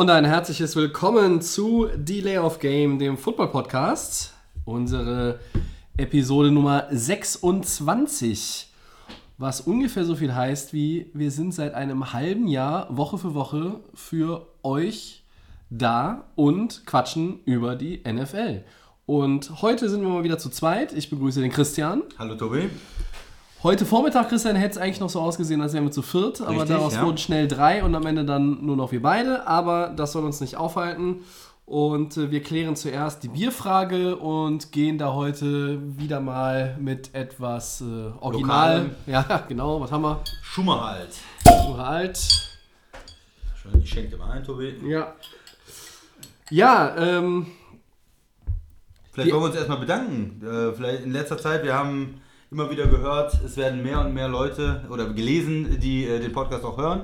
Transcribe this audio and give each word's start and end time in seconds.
Und 0.00 0.08
ein 0.08 0.24
herzliches 0.24 0.76
Willkommen 0.76 1.42
zu 1.42 1.86
Delay 1.94 2.38
of 2.38 2.58
Game, 2.58 2.98
dem 2.98 3.18
Football 3.18 3.48
Podcast. 3.48 4.32
Unsere 4.64 5.40
Episode 5.98 6.50
Nummer 6.50 6.86
26. 6.90 8.70
Was 9.36 9.60
ungefähr 9.60 10.06
so 10.06 10.16
viel 10.16 10.34
heißt 10.34 10.72
wie 10.72 11.10
wir 11.12 11.30
sind 11.30 11.52
seit 11.52 11.74
einem 11.74 12.14
halben 12.14 12.48
Jahr 12.48 12.96
Woche 12.96 13.18
für 13.18 13.34
Woche 13.34 13.80
für 13.92 14.46
euch 14.62 15.22
da 15.68 16.24
und 16.34 16.86
quatschen 16.86 17.40
über 17.44 17.76
die 17.76 18.00
NFL. 18.10 18.64
Und 19.04 19.60
heute 19.60 19.90
sind 19.90 20.00
wir 20.00 20.08
mal 20.08 20.24
wieder 20.24 20.38
zu 20.38 20.48
zweit. 20.48 20.94
Ich 20.94 21.10
begrüße 21.10 21.42
den 21.42 21.52
Christian. 21.52 22.04
Hallo 22.18 22.36
Tobi. 22.36 22.70
Heute 23.62 23.84
Vormittag, 23.84 24.30
Christian, 24.30 24.56
hätte 24.56 24.76
es 24.76 24.78
eigentlich 24.78 25.00
noch 25.00 25.10
so 25.10 25.20
ausgesehen, 25.20 25.60
als 25.60 25.74
wären 25.74 25.84
wir 25.84 25.90
zu 25.90 26.00
viert, 26.00 26.40
aber 26.40 26.62
Richtig, 26.62 26.68
daraus 26.70 26.94
ja. 26.94 27.04
wurden 27.04 27.18
schnell 27.18 27.46
drei 27.46 27.84
und 27.84 27.94
am 27.94 28.06
Ende 28.06 28.24
dann 28.24 28.64
nur 28.64 28.74
noch 28.74 28.90
wir 28.90 29.02
beide. 29.02 29.46
Aber 29.46 29.88
das 29.94 30.12
soll 30.12 30.24
uns 30.24 30.40
nicht 30.40 30.56
aufhalten. 30.56 31.24
Und 31.66 32.16
äh, 32.16 32.30
wir 32.30 32.42
klären 32.42 32.74
zuerst 32.74 33.22
die 33.22 33.28
Bierfrage 33.28 34.16
und 34.16 34.72
gehen 34.72 34.96
da 34.96 35.12
heute 35.12 35.78
wieder 35.98 36.20
mal 36.20 36.74
mit 36.80 37.14
etwas 37.14 37.82
äh, 37.82 37.84
Original. 38.20 38.78
Lokalem. 38.78 38.90
Ja, 39.06 39.44
genau, 39.46 39.78
was 39.78 39.92
haben 39.92 40.02
wir? 40.02 40.22
Schummer 40.42 40.82
halt. 40.92 41.18
Uhr 41.68 41.78
alt. 41.78 42.18
Schön, 43.60 43.82
ich 43.82 43.90
schenke 43.90 44.12
dir 44.12 44.16
mal 44.16 44.30
ein, 44.30 44.42
Tobi. 44.42 44.74
Ja. 44.88 45.12
Ja, 46.48 46.96
ähm, 46.96 47.46
Vielleicht 49.12 49.32
wollen 49.32 49.42
wir 49.42 49.48
uns 49.48 49.56
erstmal 49.56 49.80
bedanken. 49.80 50.40
Äh, 50.42 50.72
vielleicht 50.72 51.04
in 51.04 51.12
letzter 51.12 51.36
Zeit, 51.36 51.62
wir 51.62 51.74
haben 51.74 52.22
immer 52.50 52.70
wieder 52.70 52.86
gehört, 52.86 53.34
es 53.44 53.56
werden 53.56 53.82
mehr 53.82 54.00
und 54.00 54.12
mehr 54.12 54.28
Leute 54.28 54.82
oder 54.90 55.08
gelesen, 55.12 55.78
die 55.80 56.04
äh, 56.04 56.20
den 56.20 56.32
Podcast 56.32 56.64
auch 56.64 56.76
hören. 56.76 57.02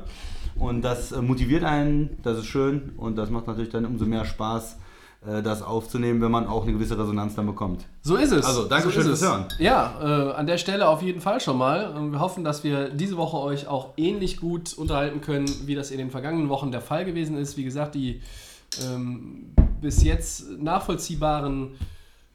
Und 0.58 0.82
das 0.82 1.12
äh, 1.12 1.22
motiviert 1.22 1.62
einen, 1.62 2.18
das 2.22 2.38
ist 2.38 2.46
schön 2.46 2.92
und 2.96 3.16
das 3.16 3.30
macht 3.30 3.46
natürlich 3.46 3.70
dann 3.70 3.84
umso 3.84 4.06
mehr 4.06 4.24
Spaß, 4.24 4.78
äh, 5.26 5.42
das 5.42 5.62
aufzunehmen, 5.62 6.20
wenn 6.20 6.32
man 6.32 6.48
auch 6.48 6.64
eine 6.64 6.72
gewisse 6.72 6.98
Resonanz 6.98 7.36
dann 7.36 7.46
bekommt. 7.46 7.84
So 8.02 8.16
ist 8.16 8.32
es. 8.32 8.44
Also, 8.44 8.64
danke 8.64 8.86
so 8.86 8.90
schön 8.90 9.02
fürs. 9.04 9.22
Hören. 9.22 9.44
Ja, 9.58 9.94
äh, 10.00 10.32
an 10.32 10.46
der 10.48 10.58
Stelle 10.58 10.88
auf 10.88 11.02
jeden 11.02 11.20
Fall 11.20 11.40
schon 11.40 11.58
mal. 11.58 11.94
Wir 12.10 12.18
hoffen, 12.18 12.42
dass 12.42 12.64
wir 12.64 12.88
diese 12.88 13.16
Woche 13.16 13.38
euch 13.38 13.68
auch 13.68 13.90
ähnlich 13.96 14.38
gut 14.38 14.74
unterhalten 14.74 15.20
können, 15.20 15.46
wie 15.66 15.76
das 15.76 15.92
in 15.92 15.98
den 15.98 16.10
vergangenen 16.10 16.48
Wochen 16.48 16.72
der 16.72 16.80
Fall 16.80 17.04
gewesen 17.04 17.36
ist. 17.38 17.56
Wie 17.56 17.64
gesagt, 17.64 17.94
die 17.94 18.20
ähm, 18.84 19.54
bis 19.80 20.02
jetzt 20.02 20.58
nachvollziehbaren 20.58 21.76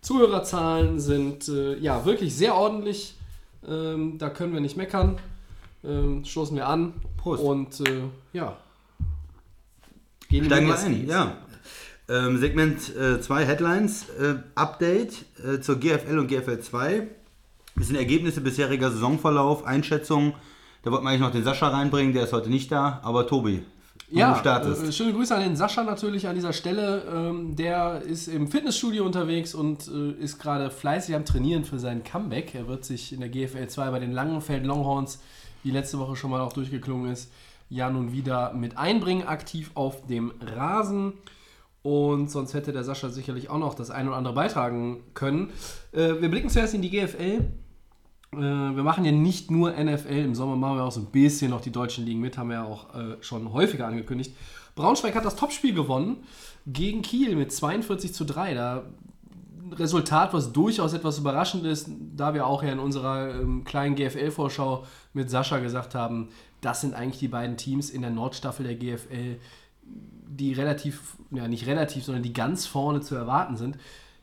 Zuhörerzahlen 0.02 1.00
sind 1.00 1.48
äh, 1.48 1.78
ja 1.78 2.06
wirklich 2.06 2.36
sehr 2.36 2.56
ordentlich. 2.56 3.16
Ähm, 3.68 4.18
da 4.18 4.30
können 4.30 4.54
wir 4.54 4.62
nicht 4.62 4.78
meckern. 4.78 5.20
Ähm, 5.84 6.26
stoßen 6.26 6.56
wir 6.56 6.68
an. 6.68 6.94
Prost. 7.18 7.44
Und 7.44 7.80
äh, 7.88 8.04
ja. 8.34 8.58
Gehen 10.30 10.46
Steigen 10.46 10.68
wir 10.68 10.80
ein, 10.80 10.96
geht's. 10.96 11.12
ja. 11.12 11.38
Ähm, 12.10 12.38
Segment 12.40 12.82
2 12.82 13.46
Headlines. 13.46 14.10
Äh, 14.20 14.36
Update 14.56 15.26
äh, 15.46 15.62
zur 15.62 15.80
GFL 15.80 16.18
und 16.18 16.28
GFL 16.28 16.60
2. 16.60 17.08
Das 17.76 17.88
sind 17.88 17.96
Ergebnisse 17.96 18.42
bisheriger 18.42 18.92
Saisonverlauf, 18.92 19.66
Einschätzungen. 19.66 20.34
Da 20.84 20.92
wollten 20.92 21.06
wir 21.06 21.10
eigentlich 21.10 21.22
noch 21.22 21.32
den 21.32 21.44
Sascha 21.44 21.70
reinbringen, 21.70 22.14
der 22.14 22.24
ist 22.24 22.34
heute 22.34 22.50
nicht 22.50 22.72
da. 22.72 23.00
Aber 23.04 23.28
Tobi, 23.28 23.64
Ja, 24.12 24.36
startest. 24.36 24.84
äh, 24.84 24.92
schöne 24.92 25.14
Grüße 25.14 25.34
an 25.34 25.42
den 25.42 25.56
Sascha 25.56 25.84
natürlich 25.84 26.28
an 26.28 26.36
dieser 26.36 26.54
Stelle. 26.54 27.04
Ähm, 27.14 27.56
der 27.56 28.02
ist 28.02 28.28
im 28.28 28.48
Fitnessstudio 28.48 29.06
unterwegs 29.06 29.56
und 29.56 29.88
äh, 29.88 30.12
ist 30.22 30.40
gerade 30.40 30.70
fleißig 30.70 31.16
am 31.16 31.26
Trainieren 31.26 31.64
für 31.64 31.80
sein 31.80 32.04
Comeback. 32.04 32.54
Er 32.56 32.68
wird 32.68 32.86
sich 32.86 33.14
in 33.14 33.22
der 33.22 33.30
GFL 33.30 33.68
2 33.68 33.92
bei 33.92 34.00
den 34.00 34.12
Langenfeld 34.12 34.66
Longhorns, 34.66 35.20
wie 35.64 35.72
letzte 35.72 36.00
Woche 36.00 36.16
schon 36.16 36.32
mal 36.32 36.42
auch 36.42 36.54
durchgeklungen 36.54 37.12
ist, 37.12 37.32
ja 37.70 37.90
nun 37.90 38.12
wieder 38.12 38.54
mit 38.54 38.78
einbringen, 38.78 39.26
aktiv 39.28 39.72
auf 39.76 40.06
dem 40.08 40.34
Rasen. 40.42 41.14
Und 41.84 42.30
sonst 42.30 42.54
hätte 42.54 42.74
der 42.74 42.84
Sascha 42.84 43.10
sicherlich 43.10 43.50
auch 43.50 43.58
noch 43.58 43.74
das 43.74 43.90
eine 43.90 44.10
oder 44.10 44.18
andere 44.18 44.36
beitragen 44.36 45.04
können. 45.14 45.52
Äh, 45.94 46.22
wir 46.22 46.30
blicken 46.30 46.50
zuerst 46.50 46.74
in 46.74 46.82
die 46.82 46.92
GFL. 46.92 47.46
Äh, 48.34 48.38
wir 48.38 48.84
machen 48.84 49.04
ja 49.04 49.12
nicht 49.12 49.52
nur 49.52 49.72
NFL, 49.72 50.14
im 50.14 50.36
Sommer 50.36 50.56
machen 50.56 50.78
wir 50.78 50.84
auch 50.84 50.92
so 50.92 51.02
ein 51.02 51.08
bisschen 51.08 51.52
noch 51.52 51.62
die 51.62 51.72
deutschen 51.72 52.06
Ligen 52.06 52.22
mit, 52.22 52.38
haben 52.38 52.50
wir 52.50 52.58
ja 52.58 52.66
auch 52.66 52.96
äh, 52.96 53.18
schon 53.22 53.52
häufiger 53.52 53.88
angekündigt. 53.88 54.36
Braunschweig 54.76 55.16
hat 55.16 55.26
das 55.26 55.36
Topspiel 55.36 55.74
gewonnen 55.74 56.24
gegen 56.66 57.02
Kiel 57.02 57.36
mit 57.36 57.52
42 57.52 58.14
zu 58.14 58.24
3. 58.24 58.54
Da 58.54 58.84
Resultat, 59.74 60.34
was 60.34 60.52
durchaus 60.52 60.94
etwas 60.94 61.20
überraschend 61.20 61.66
ist, 61.66 61.90
da 62.16 62.34
wir 62.34 62.46
auch 62.46 62.64
ja 62.64 62.72
in 62.72 62.80
unserer 62.80 63.36
ähm, 63.36 63.64
kleinen 63.64 63.96
GFL-Vorschau 63.96 64.86
mit 65.14 65.30
Sascha 65.30 65.60
gesagt 65.60 65.96
haben, 65.96 66.30
das 66.62 66.82
sind 66.82 66.94
eigentlich 66.94 67.20
die 67.20 67.28
beiden 67.28 67.58
Teams 67.58 67.90
in 67.90 68.02
der 68.02 68.12
Nordstaffel 68.12 68.66
der 68.66 68.76
GFL, 68.76 69.40
die 69.84 70.54
relativ, 70.54 71.16
ja 71.32 71.48
nicht 71.48 71.68
relativ, 71.68 72.04
sondern 72.04 72.24
die 72.24 72.34
ganz 72.34 72.66
vorne 72.66 73.02
zu 73.02 73.16
erwarten 73.16 73.58
sind. 73.58 73.78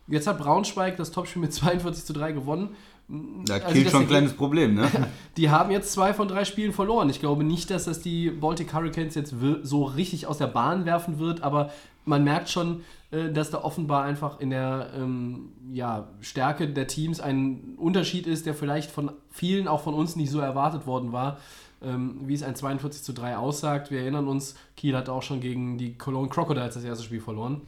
Jetzt 0.07 0.27
hat 0.27 0.39
Braunschweig 0.39 0.97
das 0.97 1.11
Topspiel 1.11 1.43
mit 1.43 1.53
42 1.53 2.05
zu 2.05 2.13
3 2.13 2.33
gewonnen. 2.33 2.71
Da 3.09 3.55
also 3.55 3.69
killt 3.69 3.91
schon 3.91 4.03
ein 4.03 4.09
kleines 4.09 4.35
Problem, 4.35 4.75
ne? 4.75 4.87
Die 5.39 5.49
haben 5.49 5.71
jetzt 5.71 5.93
zwei 5.93 6.13
von 6.13 6.29
drei 6.29 6.45
Spielen 6.45 6.73
verloren. 6.73 7.09
Ich 7.09 7.21
glaube 7.21 7.43
nicht, 7.43 7.71
dass 7.71 7.85
das 7.85 8.01
die 8.01 8.29
Baltic 8.31 8.75
Hurricanes 8.75 9.15
jetzt 9.15 9.35
so 9.63 9.85
richtig 9.85 10.27
aus 10.27 10.39
der 10.39 10.49
Bahn 10.49 10.85
werfen 10.85 11.19
wird, 11.19 11.43
aber 11.43 11.71
man 12.05 12.23
merkt 12.23 12.51
schon, 12.51 12.83
äh, 13.11 13.31
dass 13.31 13.51
da 13.51 13.63
offenbar 13.63 14.05
einfach 14.05 14.41
in 14.41 14.51
der 14.51 14.91
ähm, 14.95 15.53
ja, 15.73 16.09
Stärke 16.21 16.69
der 16.69 16.87
Teams 16.87 17.21
ein 17.21 17.77
Unterschied 17.79 18.27
ist, 18.27 18.45
der 18.45 18.55
vielleicht 18.55 18.91
von 18.91 19.11
vielen, 19.31 19.69
auch 19.69 19.83
von 19.83 19.95
uns, 19.95 20.15
nicht 20.15 20.31
so 20.31 20.41
erwartet 20.41 20.87
worden 20.87 21.13
war, 21.13 21.39
ähm, 21.83 22.21
wie 22.25 22.35
es 22.35 22.43
ein 22.43 22.57
42 22.57 23.03
zu 23.03 23.15
3 23.15 23.39
aussagt. 23.39 23.91
Wir 23.91 24.01
erinnern 24.01 24.29
uns, 24.29 24.55
Kiel 24.77 24.95
hat 24.95 25.09
auch 25.09 25.23
schon 25.23 25.41
gegen 25.41 25.79
die 25.79 25.97
Cologne 25.97 26.29
Crocodiles 26.29 26.75
das 26.75 26.85
erste 26.85 27.05
Spiel 27.05 27.21
verloren. 27.21 27.63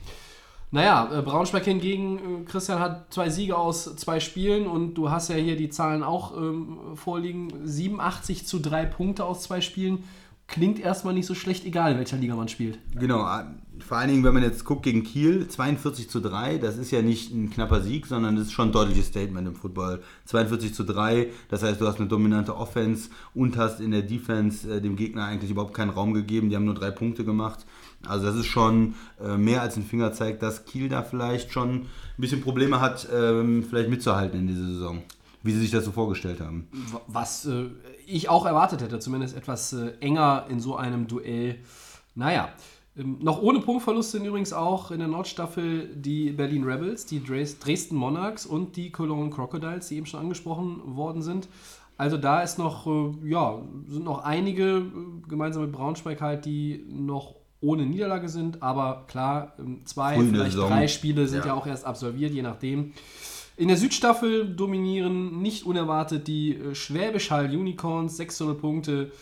Naja, 0.73 1.11
äh, 1.13 1.23
Braunschweig 1.23 1.65
hingegen, 1.65 2.19
äh, 2.19 2.45
Christian 2.45 2.79
hat 2.79 3.13
zwei 3.13 3.29
Siege 3.29 3.57
aus 3.57 3.97
zwei 3.97 4.21
Spielen 4.21 4.67
und 4.67 4.95
du 4.95 5.11
hast 5.11 5.29
ja 5.29 5.37
hier 5.37 5.57
die 5.57 5.69
Zahlen 5.69 6.03
auch 6.03 6.37
ähm, 6.37 6.79
vorliegen. 6.95 7.53
87 7.65 8.47
zu 8.47 8.61
3 8.61 8.87
Punkte 8.87 9.25
aus 9.25 9.43
zwei 9.43 9.61
Spielen. 9.61 10.05
Klingt 10.47 10.81
erstmal 10.81 11.15
nicht 11.15 11.27
so 11.27 11.35
schlecht, 11.35 11.65
egal 11.65 11.93
in 11.93 11.99
welcher 11.99 12.17
Liga 12.17 12.35
man 12.35 12.49
spielt. 12.49 12.79
Genau, 12.99 13.21
äh, 13.23 13.45
vor 13.81 13.99
allen 13.99 14.11
Dingen, 14.11 14.25
wenn 14.25 14.35
man 14.35 14.43
jetzt 14.43 14.65
guckt 14.65 14.83
gegen 14.83 15.03
Kiel, 15.03 15.49
42 15.49 16.09
zu 16.09 16.21
3, 16.21 16.59
das 16.59 16.77
ist 16.77 16.91
ja 16.91 17.03
nicht 17.03 17.33
ein 17.33 17.51
knapper 17.51 17.81
Sieg, 17.83 18.07
sondern 18.07 18.37
das 18.37 18.47
ist 18.47 18.53
schon 18.53 18.69
ein 18.69 18.73
deutliches 18.73 19.07
Statement 19.07 19.49
im 19.49 19.55
Football. 19.55 20.03
42 20.27 20.75
zu 20.75 20.85
3, 20.85 21.29
das 21.49 21.63
heißt, 21.63 21.81
du 21.81 21.87
hast 21.87 21.99
eine 21.99 22.09
dominante 22.09 22.57
Offense 22.57 23.11
und 23.35 23.57
hast 23.57 23.81
in 23.81 23.91
der 23.91 24.03
Defense 24.03 24.73
äh, 24.73 24.81
dem 24.81 24.97
Gegner 24.97 25.25
eigentlich 25.25 25.51
überhaupt 25.51 25.75
keinen 25.75 25.91
Raum 25.91 26.15
gegeben, 26.15 26.49
die 26.49 26.57
haben 26.57 26.65
nur 26.65 26.75
drei 26.75 26.91
Punkte 26.91 27.25
gemacht. 27.25 27.67
Also 28.07 28.27
das 28.27 28.37
ist 28.37 28.47
schon 28.47 28.95
äh, 29.23 29.37
mehr 29.37 29.63
als 29.63 29.77
ein 29.77 29.85
Fingerzeig, 29.85 30.41
dass 30.41 30.65
Kiel 30.65 30.89
da 30.89 31.03
vielleicht 31.03 31.53
schon 31.53 31.71
ein 31.71 31.87
bisschen 32.17 32.41
Probleme 32.41 32.81
hat, 32.81 33.09
ähm, 33.13 33.65
vielleicht 33.69 33.91
mitzuhalten 33.91 34.41
in 34.41 34.47
dieser 34.47 34.67
Saison, 34.67 35.03
wie 35.43 35.53
sie 35.53 35.61
sich 35.61 35.71
das 35.71 35.85
so 35.85 35.93
vorgestellt 35.93 36.41
haben. 36.41 36.69
Was 37.07 37.45
äh, 37.47 37.67
ich 38.07 38.29
auch 38.29 38.47
erwartet 38.47 38.83
hätte, 38.83 38.99
zumindest 38.99 39.37
etwas 39.37 39.73
äh, 39.73 39.93
enger 40.01 40.47
in 40.49 40.61
so 40.61 40.77
einem 40.77 41.07
Duell. 41.09 41.59
Naja, 42.15 42.49
ähm, 42.97 43.19
noch 43.21 43.43
ohne 43.43 43.61
Punktverlust 43.61 44.13
sind 44.13 44.25
übrigens 44.25 44.53
auch 44.53 44.91
in 44.91 44.99
der 44.99 45.09
Nordstaffel 45.09 45.95
die 45.95 46.31
Berlin 46.31 46.65
Rebels, 46.65 47.07
die 47.07 47.23
Dres 47.23 47.59
Dresden 47.59 47.97
Monarchs 47.97 48.47
und 48.47 48.77
die 48.77 48.91
Cologne 48.91 49.31
Crocodiles, 49.31 49.89
die 49.89 49.97
eben 49.97 50.07
schon 50.07 50.21
angesprochen 50.21 50.81
worden 50.97 51.23
sind. 51.23 51.49
Also 51.97 52.17
da 52.17 52.41
ist 52.41 52.59
noch, 52.59 52.87
äh, 52.87 53.29
ja, 53.29 53.61
sind 53.89 54.05
noch 54.05 54.25
einige, 54.25 54.79
äh, 54.79 54.83
gemeinsam 55.29 55.65
mit 55.65 55.73
Braunschweig 55.73 56.21
halt, 56.21 56.47
die 56.47 56.85
noch 56.89 57.40
ohne 57.61 57.85
Niederlage 57.85 58.29
sind, 58.29 58.63
aber 58.63 59.05
klar, 59.07 59.55
ähm, 59.59 59.81
zwei, 59.85 60.17
der 60.17 60.25
vielleicht 60.25 60.53
Saison. 60.53 60.71
drei 60.71 60.89
Spiele 60.89 61.27
sind 61.27 61.41
ja. 61.41 61.49
Ja. 61.49 61.55
auch 61.55 61.67
erst 61.67 61.85
absolviert, 61.85 62.33
je 62.33 62.43
nachdem. 62.43 62.93
In 63.57 63.69
der 63.69 63.77
Südstaffel 63.77 64.55
dominieren 64.55 65.43
nicht 65.43 65.67
unerwartet 65.67 66.27
die 66.27 66.55
äh, 66.55 66.75
Schwäbisch 66.75 67.31
Hall 67.31 67.47
Unicorns, 67.47 68.17
600 68.17 68.59
Punkte. 68.59 69.13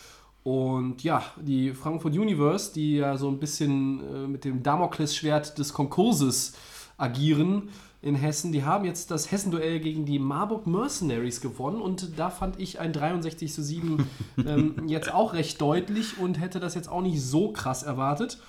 Und 0.43 1.03
ja, 1.03 1.21
die 1.41 1.73
Frankfurt 1.73 2.17
Universe, 2.17 2.73
die 2.73 2.95
ja 2.95 3.17
so 3.17 3.27
ein 3.27 3.39
bisschen 3.39 3.99
äh, 3.99 4.27
mit 4.27 4.45
dem 4.45 4.63
Damoklesschwert 4.63 5.57
des 5.57 5.73
Konkurses 5.73 6.53
agieren 6.97 7.69
in 8.01 8.15
Hessen, 8.15 8.51
die 8.51 8.63
haben 8.63 8.85
jetzt 8.85 9.11
das 9.11 9.31
Hessen-Duell 9.31 9.79
gegen 9.79 10.05
die 10.05 10.19
Marburg 10.19 10.65
Mercenaries 10.67 11.41
gewonnen. 11.41 11.81
Und 11.81 12.17
da 12.17 12.29
fand 12.29 12.59
ich 12.59 12.79
ein 12.79 12.93
63 12.93 13.51
zu 13.51 13.61
7 13.61 14.07
ähm, 14.45 14.87
jetzt 14.87 15.13
auch 15.13 15.33
recht 15.33 15.59
deutlich 15.59 16.17
und 16.17 16.39
hätte 16.39 16.59
das 16.59 16.75
jetzt 16.75 16.89
auch 16.89 17.01
nicht 17.01 17.21
so 17.21 17.51
krass 17.51 17.83
erwartet. 17.83 18.39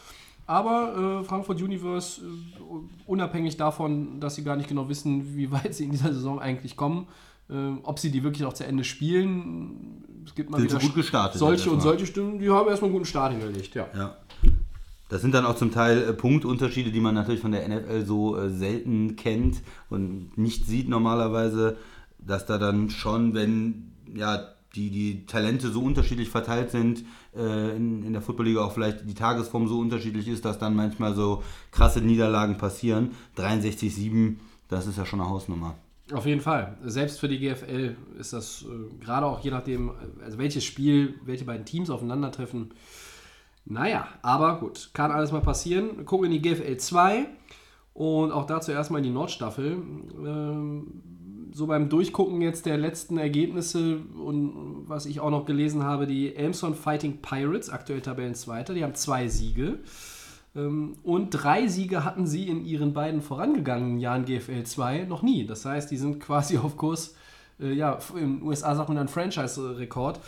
aber 0.46 1.20
äh, 1.20 1.24
Frankfurt 1.24 1.62
Universe, 1.62 2.22
äh, 2.22 3.06
unabhängig 3.06 3.56
davon, 3.56 4.20
dass 4.20 4.34
sie 4.34 4.44
gar 4.44 4.56
nicht 4.56 4.68
genau 4.68 4.88
wissen, 4.88 5.36
wie 5.36 5.50
weit 5.50 5.74
sie 5.74 5.84
in 5.84 5.90
dieser 5.90 6.12
Saison 6.12 6.40
eigentlich 6.40 6.76
kommen, 6.76 7.06
äh, 7.48 7.54
ob 7.82 7.98
sie 7.98 8.10
die 8.10 8.22
wirklich 8.22 8.44
auch 8.44 8.52
zu 8.52 8.64
Ende 8.64 8.84
spielen, 8.84 10.04
es 10.24 10.34
gibt 10.34 10.50
mal 10.50 10.58
Sind 10.58 10.70
wieder 10.70 10.80
gut 10.80 10.94
gestartet 10.94 11.38
solche 11.38 11.70
und 11.70 11.80
solche 11.80 12.06
Stimmen, 12.06 12.38
die 12.38 12.50
haben 12.50 12.68
erstmal 12.68 12.88
einen 12.88 12.94
guten 12.94 13.06
Start 13.06 13.32
hingelegt, 13.32 13.74
ja. 13.74 13.86
Ja. 13.96 14.16
Das 15.10 15.20
sind 15.20 15.34
dann 15.34 15.44
auch 15.44 15.56
zum 15.56 15.72
Teil 15.72 16.02
äh, 16.02 16.12
Punktunterschiede, 16.14 16.90
die 16.90 17.00
man 17.00 17.14
natürlich 17.14 17.40
von 17.40 17.52
der 17.52 17.68
NFL 17.68 18.06
so 18.06 18.38
äh, 18.38 18.48
selten 18.48 19.16
kennt 19.16 19.60
und 19.90 20.38
nicht 20.38 20.66
sieht 20.66 20.88
normalerweise, 20.88 21.76
dass 22.18 22.46
da 22.46 22.58
dann 22.58 22.90
schon, 22.90 23.34
wenn 23.34 23.92
ja 24.14 24.48
die, 24.76 24.90
die 24.90 25.26
Talente 25.26 25.68
so 25.68 25.82
unterschiedlich 25.82 26.28
verteilt 26.28 26.70
sind, 26.70 27.04
äh, 27.36 27.76
in, 27.76 28.04
in 28.04 28.12
der 28.12 28.22
Footballliga 28.22 28.60
auch 28.60 28.72
vielleicht 28.72 29.08
die 29.08 29.14
Tagesform 29.14 29.66
so 29.66 29.80
unterschiedlich 29.80 30.28
ist, 30.28 30.44
dass 30.44 30.60
dann 30.60 30.76
manchmal 30.76 31.14
so 31.14 31.42
krasse 31.72 32.00
Niederlagen 32.00 32.56
passieren. 32.56 33.10
63-7, 33.36 34.36
das 34.68 34.86
ist 34.86 34.96
ja 34.96 35.04
schon 35.04 35.20
eine 35.20 35.28
Hausnummer. 35.28 35.74
Auf 36.12 36.26
jeden 36.26 36.40
Fall. 36.40 36.76
Selbst 36.84 37.18
für 37.18 37.28
die 37.28 37.40
GFL 37.40 37.96
ist 38.18 38.32
das 38.32 38.62
äh, 38.62 39.04
gerade 39.04 39.26
auch 39.26 39.40
je 39.40 39.50
nachdem, 39.50 39.90
also 40.24 40.38
welches 40.38 40.64
Spiel, 40.64 41.14
welche 41.24 41.44
beiden 41.44 41.66
Teams 41.66 41.90
aufeinandertreffen. 41.90 42.70
Naja, 43.70 44.08
aber 44.22 44.58
gut, 44.58 44.90
kann 44.94 45.12
alles 45.12 45.30
mal 45.30 45.42
passieren. 45.42 45.96
Wir 45.96 46.04
gucken 46.04 46.26
in 46.26 46.32
die 46.32 46.42
GFL 46.42 46.76
2 46.76 47.26
und 47.94 48.32
auch 48.32 48.44
dazu 48.44 48.72
erstmal 48.72 48.98
in 48.98 49.04
die 49.04 49.12
Nordstaffel. 49.12 49.78
Ähm, 50.26 51.02
so 51.52 51.68
beim 51.68 51.88
Durchgucken 51.88 52.42
jetzt 52.42 52.66
der 52.66 52.78
letzten 52.78 53.16
Ergebnisse 53.16 53.98
und 54.24 54.88
was 54.88 55.06
ich 55.06 55.20
auch 55.20 55.30
noch 55.30 55.46
gelesen 55.46 55.84
habe, 55.84 56.08
die 56.08 56.34
Elmson 56.34 56.74
Fighting 56.74 57.18
Pirates, 57.22 57.70
aktuell 57.70 58.00
Tabellenzweiter, 58.00 58.74
die 58.74 58.82
haben 58.82 58.96
zwei 58.96 59.28
Siege. 59.28 59.78
Ähm, 60.56 60.96
Und 61.04 61.30
drei 61.30 61.68
Siege 61.68 62.04
hatten 62.04 62.26
sie 62.26 62.48
in 62.48 62.64
ihren 62.64 62.92
beiden 62.92 63.22
vorangegangenen 63.22 63.98
Jahren 64.00 64.24
GFL 64.24 64.64
2 64.64 65.04
noch 65.04 65.22
nie. 65.22 65.46
Das 65.46 65.64
heißt, 65.64 65.88
die 65.92 65.96
sind 65.96 66.18
quasi 66.18 66.58
auf 66.58 66.76
Kurs, 66.76 67.14
äh, 67.60 67.72
ja, 67.72 67.98
in 68.16 68.38
den 68.38 68.42
USA 68.42 68.74
sagt 68.74 68.88
man 68.88 68.96
dann 68.96 69.06
Franchise-Rekord. 69.06 70.18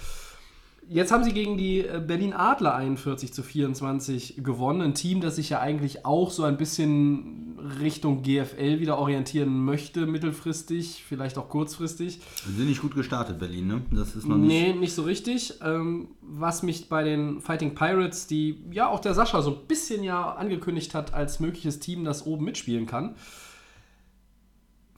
Jetzt 0.88 1.12
haben 1.12 1.24
sie 1.24 1.32
gegen 1.32 1.56
die 1.56 1.80
äh, 1.80 2.02
Berlin 2.04 2.32
Adler 2.32 2.74
41 2.74 3.32
zu 3.32 3.42
24 3.42 4.42
gewonnen. 4.42 4.80
Ein 4.80 4.94
Team, 4.94 5.20
das 5.20 5.36
sich 5.36 5.50
ja 5.50 5.60
eigentlich 5.60 6.04
auch 6.04 6.30
so 6.30 6.44
ein 6.44 6.56
bisschen 6.56 7.58
Richtung 7.80 8.22
GFL 8.22 8.80
wieder 8.80 8.98
orientieren 8.98 9.64
möchte, 9.64 10.06
mittelfristig, 10.06 11.04
vielleicht 11.06 11.38
auch 11.38 11.48
kurzfristig. 11.48 12.20
Die 12.46 12.52
sind 12.52 12.66
nicht 12.66 12.82
gut 12.82 12.94
gestartet, 12.94 13.38
Berlin, 13.38 13.68
ne? 13.68 13.82
Das 13.92 14.16
ist 14.16 14.26
noch 14.26 14.36
nicht. 14.36 14.48
Nee, 14.48 14.72
nicht 14.72 14.94
so 14.94 15.02
richtig. 15.02 15.54
Ähm, 15.62 16.08
was 16.20 16.62
mich 16.62 16.88
bei 16.88 17.04
den 17.04 17.40
Fighting 17.40 17.74
Pirates, 17.74 18.26
die 18.26 18.58
ja 18.72 18.88
auch 18.88 19.00
der 19.00 19.14
Sascha 19.14 19.42
so 19.42 19.52
ein 19.52 19.66
bisschen 19.68 20.02
ja 20.02 20.32
angekündigt 20.32 20.94
hat, 20.94 21.14
als 21.14 21.40
mögliches 21.40 21.78
Team, 21.78 22.04
das 22.04 22.26
oben 22.26 22.44
mitspielen 22.44 22.86
kann. 22.86 23.14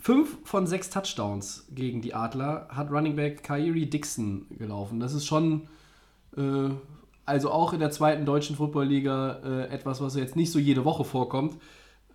Fünf 0.04 0.36
von 0.44 0.66
sechs 0.66 0.90
Touchdowns 0.90 1.66
gegen 1.70 2.02
die 2.02 2.12
Adler 2.12 2.68
hat 2.68 2.90
Running 2.90 3.16
Back 3.16 3.42
Kyrie 3.42 3.86
Dixon 3.86 4.44
gelaufen. 4.50 5.00
Das 5.00 5.14
ist 5.14 5.24
schon, 5.24 5.62
äh, 6.36 6.68
also 7.24 7.50
auch 7.50 7.72
in 7.72 7.80
der 7.80 7.90
zweiten 7.90 8.26
deutschen 8.26 8.56
Footballliga, 8.56 9.40
äh, 9.42 9.68
etwas, 9.68 10.02
was 10.02 10.14
jetzt 10.14 10.36
nicht 10.36 10.52
so 10.52 10.58
jede 10.58 10.84
Woche 10.84 11.04
vorkommt. 11.04 11.56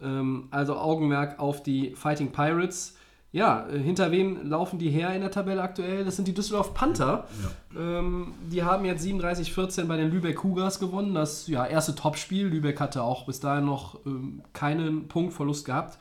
Ähm, 0.03 0.49
also 0.51 0.77
Augenmerk 0.77 1.39
auf 1.39 1.63
die 1.63 1.95
Fighting 1.95 2.31
Pirates. 2.31 2.95
Ja, 3.31 3.67
äh, 3.67 3.79
hinter 3.79 4.11
wem 4.11 4.47
laufen 4.47 4.77
die 4.77 4.91
her 4.91 5.15
in 5.15 5.21
der 5.21 5.31
Tabelle 5.31 5.63
aktuell? 5.63 6.05
Das 6.05 6.15
sind 6.15 6.27
die 6.27 6.35
Düsseldorf 6.35 6.75
Panther. 6.75 7.27
Ähm, 7.75 8.35
die 8.51 8.61
haben 8.61 8.85
jetzt 8.85 9.03
37-14 9.03 9.85
bei 9.85 9.97
den 9.97 10.11
Lübeck 10.11 10.35
Cougars 10.35 10.79
gewonnen. 10.79 11.15
Das 11.15 11.47
ja, 11.47 11.65
erste 11.65 11.95
Topspiel. 11.95 12.49
Lübeck 12.49 12.79
hatte 12.79 13.01
auch 13.01 13.25
bis 13.25 13.39
dahin 13.39 13.65
noch 13.65 13.97
ähm, 14.05 14.43
keinen 14.53 15.07
Punktverlust 15.07 15.65
gehabt. 15.65 15.97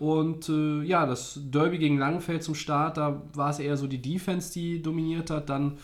Und 0.00 0.48
äh, 0.48 0.82
ja, 0.82 1.04
das 1.04 1.38
Derby 1.38 1.76
gegen 1.76 1.98
Langenfeld 1.98 2.42
zum 2.42 2.54
Start, 2.54 2.96
da 2.96 3.22
war 3.34 3.50
es 3.50 3.58
eher 3.58 3.76
so 3.76 3.86
die 3.86 4.00
Defense, 4.00 4.50
die 4.50 4.80
dominiert 4.80 5.28
hat. 5.28 5.50
Dann 5.50 5.76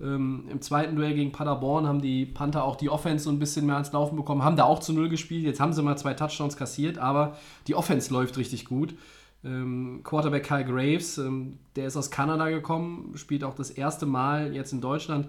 ähm, 0.00 0.48
im 0.50 0.60
zweiten 0.60 0.96
Duell 0.96 1.14
gegen 1.14 1.30
Paderborn 1.30 1.86
haben 1.86 2.00
die 2.00 2.26
Panther 2.26 2.64
auch 2.64 2.74
die 2.74 2.90
Offense 2.90 3.26
so 3.26 3.30
ein 3.30 3.38
bisschen 3.38 3.66
mehr 3.66 3.76
ans 3.76 3.92
Laufen 3.92 4.16
bekommen, 4.16 4.42
haben 4.42 4.56
da 4.56 4.64
auch 4.64 4.80
zu 4.80 4.92
Null 4.92 5.08
gespielt. 5.08 5.44
Jetzt 5.44 5.60
haben 5.60 5.72
sie 5.72 5.84
mal 5.84 5.96
zwei 5.96 6.14
Touchdowns 6.14 6.56
kassiert, 6.56 6.98
aber 6.98 7.36
die 7.68 7.76
Offense 7.76 8.12
läuft 8.12 8.38
richtig 8.38 8.64
gut. 8.64 8.96
Ähm, 9.44 10.00
Quarterback 10.02 10.42
Kyle 10.42 10.64
Graves, 10.64 11.18
ähm, 11.18 11.60
der 11.76 11.86
ist 11.86 11.96
aus 11.96 12.10
Kanada 12.10 12.50
gekommen, 12.50 13.12
spielt 13.14 13.44
auch 13.44 13.54
das 13.54 13.70
erste 13.70 14.04
Mal 14.04 14.52
jetzt 14.52 14.72
in 14.72 14.80
Deutschland. 14.80 15.28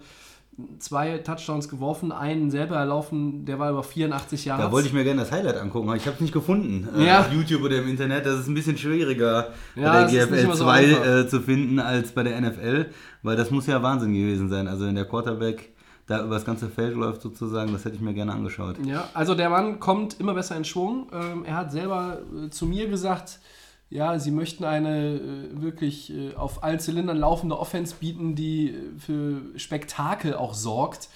Zwei 0.79 1.17
Touchdowns 1.19 1.69
geworfen, 1.69 2.11
einen 2.11 2.49
selber 2.51 2.75
erlaufen, 2.77 3.45
der 3.45 3.59
war 3.59 3.69
über 3.71 3.83
84 3.83 4.45
Jahre. 4.45 4.61
Da 4.63 4.71
wollte 4.71 4.87
ich 4.87 4.93
mir 4.93 5.03
gerne 5.03 5.21
das 5.21 5.31
Highlight 5.31 5.57
angucken, 5.57 5.87
aber 5.89 5.97
ich 5.97 6.05
habe 6.05 6.15
es 6.15 6.21
nicht 6.21 6.33
gefunden. 6.33 6.87
Äh, 6.97 7.05
Ja. 7.07 7.19
Auf 7.21 7.31
YouTube 7.33 7.63
oder 7.63 7.77
im 7.77 7.87
Internet. 7.89 8.25
Das 8.25 8.39
ist 8.39 8.47
ein 8.47 8.53
bisschen 8.53 8.77
schwieriger 8.77 9.49
Ja, 9.75 9.91
bei 10.05 10.11
der 10.11 10.25
GFL 10.27 10.33
immer 10.45 10.55
so 10.55 10.63
2 10.65 10.71
einfach. 10.73 11.05
äh, 11.05 11.27
zu 11.27 11.41
finden 11.41 11.79
als 11.79 12.11
bei 12.11 12.23
der 12.23 12.39
NFL, 12.41 12.87
weil 13.23 13.35
das 13.35 13.51
muss 13.51 13.67
ja 13.67 13.81
Wahnsinn 13.83 14.13
gewesen 14.13 14.49
sein. 14.49 14.67
Also 14.67 14.85
wenn 14.85 14.95
der 14.95 15.05
Quarterback 15.05 15.69
da 16.07 16.23
über 16.25 16.33
das 16.35 16.45
ganze 16.45 16.67
Feld 16.69 16.95
läuft 16.95 17.21
sozusagen, 17.21 17.71
das 17.73 17.85
hätte 17.85 17.95
ich 17.95 18.01
mir 18.01 18.13
gerne 18.13 18.33
angeschaut. 18.33 18.75
Ja, 18.85 19.07
also 19.13 19.35
der 19.35 19.49
Mann 19.49 19.79
kommt 19.79 20.19
immer 20.19 20.33
besser 20.33 20.55
in 20.57 20.65
Schwung. 20.65 21.07
Ähm, 21.13 21.45
er 21.45 21.55
hat 21.55 21.71
selber 21.71 22.17
äh, 22.45 22.49
zu 22.49 22.65
mir 22.65 22.87
gesagt, 22.89 23.39
ja, 23.91 24.17
sie 24.17 24.31
möchten 24.31 24.63
eine 24.63 25.15
äh, 25.15 25.61
wirklich 25.61 26.11
äh, 26.13 26.33
auf 26.35 26.63
allen 26.63 26.79
Zylindern 26.79 27.17
laufende 27.17 27.59
Offense 27.59 27.95
bieten, 27.99 28.35
die 28.35 28.69
äh, 28.69 28.73
für 28.97 29.41
Spektakel 29.59 30.33
auch 30.33 30.53
sorgt. 30.53 31.09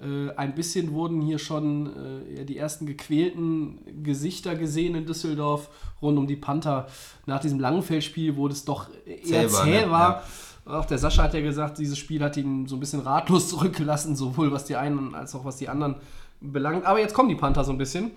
Äh, 0.00 0.34
ein 0.36 0.54
bisschen 0.54 0.92
wurden 0.94 1.20
hier 1.20 1.38
schon 1.38 1.92
äh, 1.94 2.38
ja, 2.38 2.44
die 2.44 2.56
ersten 2.56 2.86
gequälten 2.86 4.02
Gesichter 4.02 4.54
gesehen 4.54 4.94
in 4.94 5.04
Düsseldorf 5.04 5.68
rund 6.00 6.16
um 6.16 6.26
die 6.26 6.36
Panther. 6.36 6.86
Nach 7.26 7.38
diesem 7.38 7.60
Langenfeldspiel, 7.60 8.34
wo 8.36 8.48
das 8.48 8.64
doch 8.64 8.88
eher 9.04 9.48
Zäh 9.48 9.52
war, 9.52 9.66
ne? 9.66 9.90
war. 9.90 10.22
Auch 10.64 10.86
der 10.86 10.96
Sascha 10.96 11.24
hat 11.24 11.34
ja 11.34 11.40
gesagt, 11.40 11.78
dieses 11.78 11.98
Spiel 11.98 12.22
hat 12.22 12.38
ihn 12.38 12.66
so 12.66 12.76
ein 12.76 12.80
bisschen 12.80 13.00
ratlos 13.00 13.48
zurückgelassen, 13.50 14.16
sowohl 14.16 14.50
was 14.52 14.64
die 14.64 14.76
einen 14.76 15.14
als 15.14 15.34
auch 15.34 15.44
was 15.44 15.58
die 15.58 15.68
anderen 15.68 15.96
belangt. 16.40 16.86
Aber 16.86 16.98
jetzt 16.98 17.12
kommen 17.12 17.28
die 17.28 17.34
Panther 17.34 17.62
so 17.62 17.72
ein 17.72 17.78
bisschen. 17.78 18.12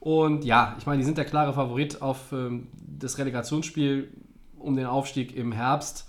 Und 0.00 0.44
ja, 0.44 0.76
ich 0.78 0.86
meine, 0.86 0.98
die 0.98 1.04
sind 1.04 1.18
der 1.18 1.24
klare 1.24 1.52
Favorit 1.52 2.02
auf 2.02 2.32
ähm, 2.32 2.68
das 2.74 3.18
Relegationsspiel 3.18 4.08
um 4.58 4.76
den 4.76 4.86
Aufstieg 4.86 5.34
im 5.36 5.52
Herbst. 5.52 6.08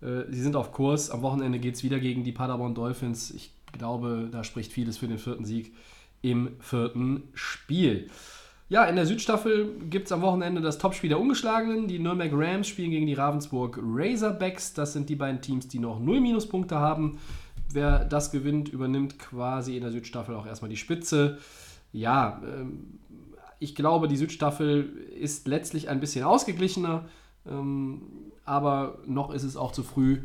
Äh, 0.00 0.22
sie 0.30 0.42
sind 0.42 0.56
auf 0.56 0.72
Kurs. 0.72 1.10
Am 1.10 1.22
Wochenende 1.22 1.58
geht 1.58 1.74
es 1.74 1.84
wieder 1.84 1.98
gegen 1.98 2.24
die 2.24 2.32
Paderborn 2.32 2.74
Dolphins. 2.74 3.30
Ich 3.30 3.52
glaube, 3.72 4.28
da 4.30 4.44
spricht 4.44 4.72
vieles 4.72 4.98
für 4.98 5.08
den 5.08 5.18
vierten 5.18 5.44
Sieg 5.44 5.74
im 6.22 6.50
vierten 6.60 7.24
Spiel. 7.34 8.08
Ja, 8.68 8.84
in 8.86 8.96
der 8.96 9.06
Südstaffel 9.06 9.76
gibt 9.90 10.06
es 10.06 10.12
am 10.12 10.22
Wochenende 10.22 10.60
das 10.60 10.78
Topspiel 10.78 11.08
der 11.08 11.20
Ungeschlagenen. 11.20 11.86
Die 11.86 12.00
Nürnberg 12.00 12.32
Rams 12.34 12.66
spielen 12.66 12.90
gegen 12.90 13.06
die 13.06 13.14
Ravensburg 13.14 13.78
Razorbacks. 13.80 14.74
Das 14.74 14.92
sind 14.92 15.08
die 15.08 15.14
beiden 15.14 15.40
Teams, 15.40 15.68
die 15.68 15.78
noch 15.78 16.00
null 16.00 16.20
Minuspunkte 16.20 16.76
haben. 16.76 17.18
Wer 17.72 18.04
das 18.04 18.32
gewinnt, 18.32 18.68
übernimmt 18.68 19.20
quasi 19.20 19.76
in 19.76 19.82
der 19.82 19.92
Südstaffel 19.92 20.34
auch 20.34 20.46
erstmal 20.46 20.68
die 20.68 20.76
Spitze. 20.76 21.38
Ja, 21.92 22.42
ähm, 22.44 22.98
ich 23.58 23.74
glaube, 23.74 24.08
die 24.08 24.16
Südstaffel 24.16 24.88
ist 25.18 25.46
letztlich 25.48 25.88
ein 25.88 26.00
bisschen 26.00 26.24
ausgeglichener, 26.24 27.06
ähm, 27.48 28.02
aber 28.44 28.98
noch 29.06 29.30
ist 29.30 29.42
es 29.42 29.56
auch 29.56 29.72
zu 29.72 29.82
früh, 29.82 30.20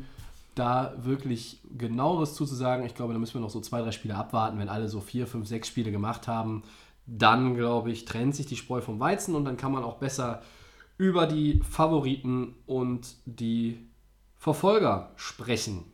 da 0.55 0.93
wirklich 0.97 1.61
genaueres 1.77 2.35
zuzusagen. 2.35 2.85
Ich 2.85 2.95
glaube, 2.95 3.13
da 3.13 3.19
müssen 3.19 3.35
wir 3.35 3.41
noch 3.41 3.49
so 3.49 3.61
zwei, 3.61 3.81
drei 3.81 3.91
Spiele 3.91 4.15
abwarten, 4.15 4.59
wenn 4.59 4.69
alle 4.69 4.89
so 4.89 4.99
vier, 4.99 5.27
fünf, 5.27 5.47
sechs 5.47 5.67
Spiele 5.67 5.91
gemacht 5.91 6.27
haben. 6.27 6.63
Dann, 7.07 7.55
glaube 7.55 7.91
ich, 7.91 8.05
trennt 8.05 8.35
sich 8.35 8.45
die 8.45 8.57
Spreu 8.57 8.81
vom 8.81 8.99
Weizen 8.99 9.35
und 9.35 9.45
dann 9.45 9.57
kann 9.57 9.71
man 9.71 9.83
auch 9.83 9.97
besser 9.97 10.41
über 10.97 11.25
die 11.25 11.61
Favoriten 11.67 12.55
und 12.65 13.15
die 13.25 13.87
Verfolger 14.37 15.11
sprechen. 15.15 15.85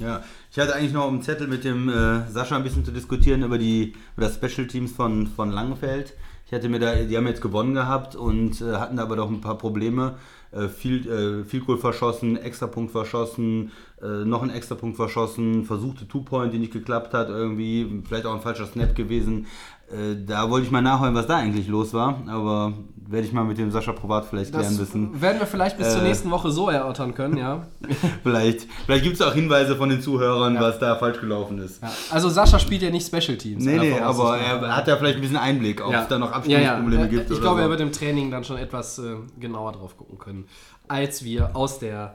Ja, 0.00 0.22
ich 0.50 0.58
hatte 0.58 0.74
eigentlich 0.74 0.92
noch 0.92 1.08
dem 1.08 1.22
Zettel 1.22 1.48
mit 1.48 1.64
dem 1.64 1.88
äh, 1.88 2.28
Sascha 2.30 2.56
ein 2.56 2.62
bisschen 2.62 2.84
zu 2.84 2.92
diskutieren 2.92 3.42
über 3.42 3.58
die 3.58 3.94
über 4.16 4.26
das 4.26 4.34
Special 4.34 4.66
Teams 4.66 4.92
von, 4.92 5.26
von 5.26 5.50
Langenfeld. 5.50 6.14
Ich 6.48 6.54
hatte 6.54 6.70
mir 6.70 6.78
da, 6.78 6.94
die 6.94 7.14
haben 7.14 7.26
jetzt 7.26 7.42
gewonnen 7.42 7.74
gehabt 7.74 8.16
und 8.16 8.62
äh, 8.62 8.76
hatten 8.76 8.96
da 8.96 9.02
aber 9.02 9.16
doch 9.16 9.28
ein 9.28 9.42
paar 9.42 9.58
Probleme. 9.58 10.14
Äh, 10.50 10.68
viel, 10.68 11.06
äh, 11.06 11.44
viel 11.44 11.60
Goal 11.60 11.76
verschossen, 11.76 12.38
Extrapunkt 12.38 12.90
verschossen, 12.90 13.70
äh, 14.00 14.24
noch 14.24 14.42
ein 14.42 14.48
Extrapunkt 14.48 14.96
verschossen, 14.96 15.64
versuchte 15.64 16.08
Two-Point, 16.08 16.54
die 16.54 16.58
nicht 16.58 16.72
geklappt 16.72 17.12
hat, 17.12 17.28
irgendwie, 17.28 18.02
vielleicht 18.08 18.24
auch 18.24 18.34
ein 18.34 18.40
falscher 18.40 18.64
Snap 18.64 18.94
gewesen. 18.96 19.46
Äh, 19.90 20.16
da 20.26 20.50
wollte 20.50 20.66
ich 20.66 20.72
mal 20.72 20.82
nachholen, 20.82 21.14
was 21.14 21.26
da 21.26 21.36
eigentlich 21.38 21.66
los 21.68 21.94
war, 21.94 22.22
aber 22.28 22.74
werde 23.10 23.26
ich 23.26 23.32
mal 23.32 23.44
mit 23.44 23.56
dem 23.56 23.70
Sascha 23.70 23.92
privat 23.92 24.26
vielleicht 24.26 24.52
Das 24.54 24.66
klären 24.66 24.78
wissen. 24.78 25.22
werden 25.22 25.38
wir 25.40 25.46
vielleicht 25.46 25.78
bis 25.78 25.90
zur 25.94 26.02
Äh. 26.02 26.08
nächsten 26.08 26.30
Woche 26.30 26.50
so 26.50 26.68
erörtern 26.68 27.14
können, 27.14 27.38
ja. 27.38 27.66
Vielleicht, 28.22 28.66
vielleicht 28.84 29.02
gibt 29.04 29.14
es 29.16 29.22
auch 29.22 29.32
Hinweise 29.32 29.76
von 29.76 29.88
den 29.88 30.02
Zuhörern, 30.02 30.60
was 30.60 30.78
da 30.78 30.94
falsch 30.96 31.18
gelaufen 31.20 31.58
ist. 31.58 31.82
ja. 31.82 31.90
Also 32.10 32.28
Sascha 32.28 32.58
spielt 32.58 32.82
ja 32.82 32.90
nicht 32.90 33.06
Special 33.06 33.38
Teams. 33.38 33.64
Nee, 33.64 33.78
nee, 33.78 33.98
aber 33.98 34.36
er 34.36 34.76
hat 34.76 34.86
ja 34.88 34.96
vielleicht 34.98 35.14
ein 35.16 35.20
bisschen 35.22 35.38
Einblick, 35.38 35.82
ob 35.82 35.90
Ja. 35.92 36.02
es 36.02 36.08
da 36.08 36.18
noch 36.18 36.30
ja, 36.32 36.36
Abstimmungsprobleme 36.36 37.02
ja. 37.02 37.08
gibt. 37.08 37.30
Ich 37.30 37.40
glaube, 37.40 37.56
so. 37.60 37.62
er 37.64 37.70
wird 37.70 37.80
im 37.80 37.92
Training 37.92 38.30
dann 38.30 38.44
schon 38.44 38.58
etwas 38.58 38.98
äh, 38.98 39.14
genauer 39.40 39.72
drauf 39.72 39.96
gucken 39.96 40.18
können, 40.18 40.44
als 40.86 41.24
wir 41.24 41.56
aus 41.56 41.78
der 41.78 42.14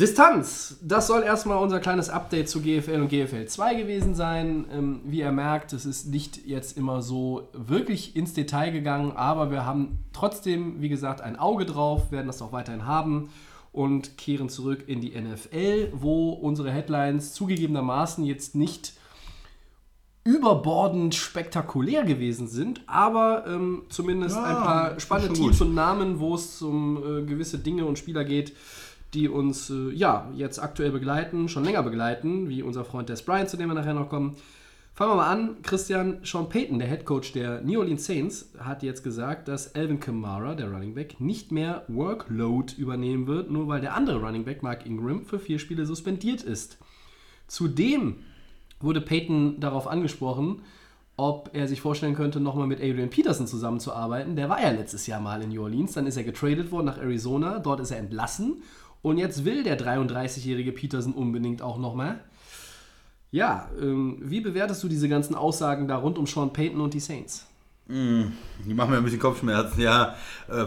Distanz, 0.00 0.78
das 0.82 1.06
soll 1.06 1.22
erstmal 1.22 1.58
unser 1.58 1.78
kleines 1.78 2.08
Update 2.08 2.48
zu 2.48 2.62
GFL 2.62 3.02
und 3.02 3.08
GFL 3.08 3.46
2 3.46 3.74
gewesen 3.74 4.14
sein. 4.14 4.64
Ähm, 4.72 5.00
wie 5.04 5.20
ihr 5.20 5.32
merkt, 5.32 5.74
es 5.74 5.84
ist 5.84 6.06
nicht 6.06 6.46
jetzt 6.46 6.78
immer 6.78 7.02
so 7.02 7.48
wirklich 7.52 8.16
ins 8.16 8.32
Detail 8.32 8.70
gegangen, 8.70 9.12
aber 9.12 9.50
wir 9.50 9.66
haben 9.66 9.98
trotzdem, 10.14 10.80
wie 10.80 10.88
gesagt, 10.88 11.20
ein 11.20 11.38
Auge 11.38 11.66
drauf, 11.66 12.10
werden 12.10 12.26
das 12.26 12.40
auch 12.40 12.52
weiterhin 12.52 12.86
haben 12.86 13.30
und 13.70 14.16
kehren 14.16 14.48
zurück 14.48 14.84
in 14.86 15.00
die 15.00 15.18
NFL, 15.18 15.92
wo 15.92 16.30
unsere 16.30 16.70
Headlines 16.70 17.34
zugegebenermaßen 17.34 18.24
jetzt 18.24 18.54
nicht 18.54 18.94
überbordend 20.24 21.14
spektakulär 21.14 22.04
gewesen 22.04 22.46
sind, 22.46 22.82
aber 22.86 23.44
ähm, 23.46 23.82
zumindest 23.88 24.36
Ja, 24.36 24.44
ein 24.44 24.62
paar 24.62 25.00
spannende 25.00 25.34
Teams 25.34 25.60
und 25.60 25.74
Namen, 25.74 26.20
wo 26.20 26.36
es 26.36 26.62
um 26.62 26.96
äh, 26.96 27.22
gewisse 27.24 27.58
Dinge 27.58 27.86
und 27.86 27.98
Spieler 27.98 28.24
geht, 28.24 28.54
die 29.14 29.28
uns 29.28 29.70
äh, 29.70 29.90
ja 29.90 30.30
jetzt 30.34 30.58
aktuell 30.58 30.90
begleiten, 30.90 31.48
schon 31.48 31.64
länger 31.64 31.82
begleiten, 31.82 32.48
wie 32.48 32.62
unser 32.62 32.84
Freund 32.84 33.08
Des 33.08 33.22
Bryant, 33.22 33.48
zu 33.48 33.56
dem 33.56 33.68
wir 33.68 33.74
nachher 33.74 33.94
noch 33.94 34.08
kommen. 34.08 34.36
Fangen 34.94 35.12
wir 35.12 35.16
mal 35.16 35.30
an. 35.30 35.62
Christian 35.62 36.18
Sean 36.22 36.50
Payton, 36.50 36.78
der 36.78 36.88
Head 36.88 37.06
Coach 37.06 37.32
der 37.32 37.62
New 37.62 37.80
Orleans 37.80 38.04
Saints, 38.04 38.50
hat 38.58 38.82
jetzt 38.82 39.02
gesagt, 39.02 39.48
dass 39.48 39.74
Alvin 39.74 40.00
Kamara, 40.00 40.54
der 40.54 40.70
Running 40.70 40.94
Back, 40.94 41.18
nicht 41.18 41.50
mehr 41.50 41.84
Workload 41.88 42.74
übernehmen 42.76 43.26
wird, 43.26 43.50
nur 43.50 43.68
weil 43.68 43.80
der 43.80 43.94
andere 43.94 44.20
Running 44.20 44.44
Back, 44.44 44.62
Mark 44.62 44.84
Ingram, 44.84 45.24
für 45.24 45.38
vier 45.38 45.58
Spiele 45.58 45.86
suspendiert 45.86 46.42
ist. 46.42 46.78
Zudem 47.46 48.16
wurde 48.80 49.00
Peyton 49.00 49.60
darauf 49.60 49.86
angesprochen, 49.86 50.60
ob 51.16 51.50
er 51.52 51.68
sich 51.68 51.80
vorstellen 51.80 52.14
könnte, 52.14 52.40
nochmal 52.40 52.66
mit 52.66 52.80
Adrian 52.80 53.10
Peterson 53.10 53.46
zusammenzuarbeiten. 53.46 54.36
Der 54.36 54.48
war 54.48 54.60
ja 54.60 54.70
letztes 54.70 55.06
Jahr 55.06 55.20
mal 55.20 55.40
in 55.42 55.50
New 55.50 55.62
Orleans, 55.62 55.92
dann 55.92 56.06
ist 56.06 56.16
er 56.16 56.24
getradet 56.24 56.70
worden 56.70 56.86
nach 56.86 56.98
Arizona, 56.98 57.58
dort 57.60 57.80
ist 57.80 57.90
er 57.92 57.98
entlassen 57.98 58.62
und 59.02 59.18
jetzt 59.18 59.44
will 59.44 59.62
der 59.62 59.78
33-jährige 59.78 60.72
Peterson 60.72 61.12
unbedingt 61.12 61.60
auch 61.60 61.78
nochmal. 61.78 62.20
Ja, 63.30 63.70
ähm, 63.80 64.18
wie 64.20 64.40
bewertest 64.40 64.82
du 64.82 64.88
diese 64.88 65.08
ganzen 65.08 65.34
Aussagen 65.34 65.88
da 65.88 65.96
rund 65.96 66.18
um 66.18 66.26
Sean 66.26 66.52
Payton 66.52 66.80
und 66.80 66.94
die 66.94 67.00
Saints? 67.00 67.46
Die 67.88 68.74
machen 68.74 68.90
mir 68.90 68.98
ein 68.98 69.04
bisschen 69.04 69.18
Kopfschmerzen, 69.18 69.80
ja. 69.80 70.14
Äh, 70.48 70.66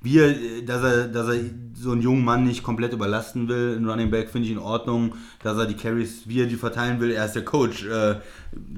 wie 0.00 0.18
er, 0.18 0.28
äh, 0.28 0.62
dass 0.62 0.82
er, 0.82 1.08
dass 1.08 1.28
er 1.28 1.40
so 1.74 1.92
einen 1.92 2.02
jungen 2.02 2.24
Mann 2.24 2.44
nicht 2.44 2.62
komplett 2.62 2.92
überlasten 2.92 3.48
will, 3.48 3.76
ein 3.76 3.88
Running 3.88 4.10
Back, 4.10 4.30
finde 4.30 4.46
ich 4.46 4.52
in 4.52 4.58
Ordnung. 4.58 5.14
Dass 5.42 5.56
er 5.56 5.66
die 5.66 5.74
Carries, 5.74 6.28
wie 6.28 6.42
er 6.42 6.46
die 6.46 6.56
verteilen 6.56 7.00
will, 7.00 7.10
er 7.10 7.24
ist 7.24 7.32
der 7.32 7.44
Coach, 7.44 7.86
äh, 7.86 8.16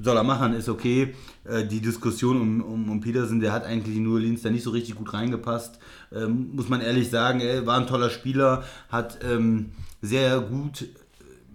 soll 0.01 0.17
er 0.17 0.23
machen, 0.23 0.53
ist 0.53 0.69
okay. 0.69 1.13
Äh, 1.45 1.65
die 1.65 1.79
Diskussion 1.79 2.39
um, 2.39 2.61
um, 2.61 2.89
um 2.89 3.01
Peterson, 3.01 3.39
der 3.39 3.51
hat 3.51 3.65
eigentlich 3.65 3.95
in 3.95 4.03
New 4.03 4.13
Orleans 4.13 4.41
da 4.41 4.49
nicht 4.49 4.63
so 4.63 4.71
richtig 4.71 4.95
gut 4.95 5.13
reingepasst. 5.13 5.79
Ähm, 6.13 6.49
muss 6.53 6.69
man 6.69 6.81
ehrlich 6.81 7.09
sagen, 7.09 7.39
er 7.39 7.65
war 7.65 7.79
ein 7.79 7.87
toller 7.87 8.09
Spieler, 8.09 8.63
hat 8.89 9.19
ähm, 9.23 9.71
sehr 10.01 10.39
gut 10.39 10.85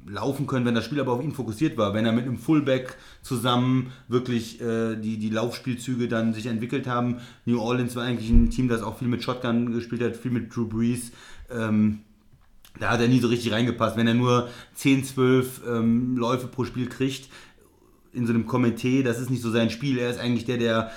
laufen 0.06 0.46
können, 0.46 0.64
wenn 0.64 0.74
das 0.74 0.84
Spiel 0.84 1.00
aber 1.00 1.12
auf 1.12 1.22
ihn 1.22 1.32
fokussiert 1.32 1.76
war. 1.76 1.94
Wenn 1.94 2.06
er 2.06 2.12
mit 2.12 2.24
einem 2.24 2.38
Fullback 2.38 2.96
zusammen 3.22 3.92
wirklich 4.08 4.60
äh, 4.60 4.96
die, 4.96 5.18
die 5.18 5.30
Laufspielzüge 5.30 6.08
dann 6.08 6.34
sich 6.34 6.46
entwickelt 6.46 6.86
haben. 6.86 7.18
New 7.44 7.60
Orleans 7.60 7.96
war 7.96 8.04
eigentlich 8.04 8.30
ein 8.30 8.50
Team, 8.50 8.68
das 8.68 8.82
auch 8.82 8.98
viel 8.98 9.08
mit 9.08 9.22
Shotgun 9.22 9.72
gespielt 9.72 10.02
hat, 10.02 10.16
viel 10.16 10.30
mit 10.30 10.54
Drew 10.54 10.66
Brees. 10.66 11.12
Ähm, 11.50 12.00
da 12.78 12.90
hat 12.90 13.00
er 13.00 13.08
nie 13.08 13.20
so 13.20 13.28
richtig 13.28 13.52
reingepasst. 13.52 13.96
Wenn 13.96 14.06
er 14.06 14.14
nur 14.14 14.48
10, 14.74 15.04
12 15.04 15.62
ähm, 15.68 16.16
Läufe 16.16 16.46
pro 16.46 16.64
Spiel 16.64 16.88
kriegt, 16.88 17.28
in 18.12 18.26
so 18.26 18.32
einem 18.32 18.46
Komitee, 18.46 19.02
das 19.02 19.18
ist 19.20 19.30
nicht 19.30 19.42
so 19.42 19.50
sein 19.50 19.70
Spiel. 19.70 19.98
Er 19.98 20.10
ist 20.10 20.18
eigentlich 20.20 20.44
der, 20.44 20.58
der 20.58 20.90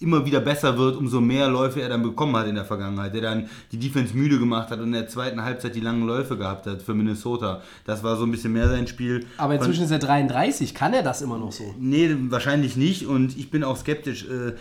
immer 0.00 0.26
wieder 0.26 0.40
besser 0.40 0.76
wird, 0.76 0.96
umso 0.96 1.20
mehr 1.20 1.48
Läufe 1.48 1.80
er 1.80 1.88
dann 1.88 2.02
bekommen 2.02 2.36
hat 2.36 2.46
in 2.46 2.56
der 2.56 2.64
Vergangenheit. 2.64 3.14
Der 3.14 3.22
dann 3.22 3.48
die 3.72 3.78
Defense 3.78 4.14
müde 4.16 4.38
gemacht 4.38 4.70
hat 4.70 4.78
und 4.80 4.86
in 4.86 4.92
der 4.92 5.08
zweiten 5.08 5.42
Halbzeit 5.42 5.74
die 5.74 5.80
langen 5.80 6.06
Läufe 6.06 6.36
gehabt 6.36 6.66
hat 6.66 6.82
für 6.82 6.94
Minnesota. 6.94 7.62
Das 7.84 8.02
war 8.02 8.16
so 8.16 8.24
ein 8.24 8.30
bisschen 8.30 8.52
mehr 8.52 8.68
sein 8.68 8.86
Spiel. 8.86 9.24
Aber 9.38 9.54
inzwischen 9.54 9.84
ist 9.84 9.90
er 9.92 9.98
33, 10.00 10.74
kann 10.74 10.92
er 10.94 11.02
das 11.02 11.22
immer 11.22 11.38
noch 11.38 11.52
so? 11.52 11.74
Nee, 11.78 12.14
wahrscheinlich 12.28 12.76
nicht 12.76 13.06
und 13.06 13.36
ich 13.38 13.50
bin 13.50 13.62
auch 13.64 13.76
skeptisch. 13.76 14.24
Äh, 14.24 14.54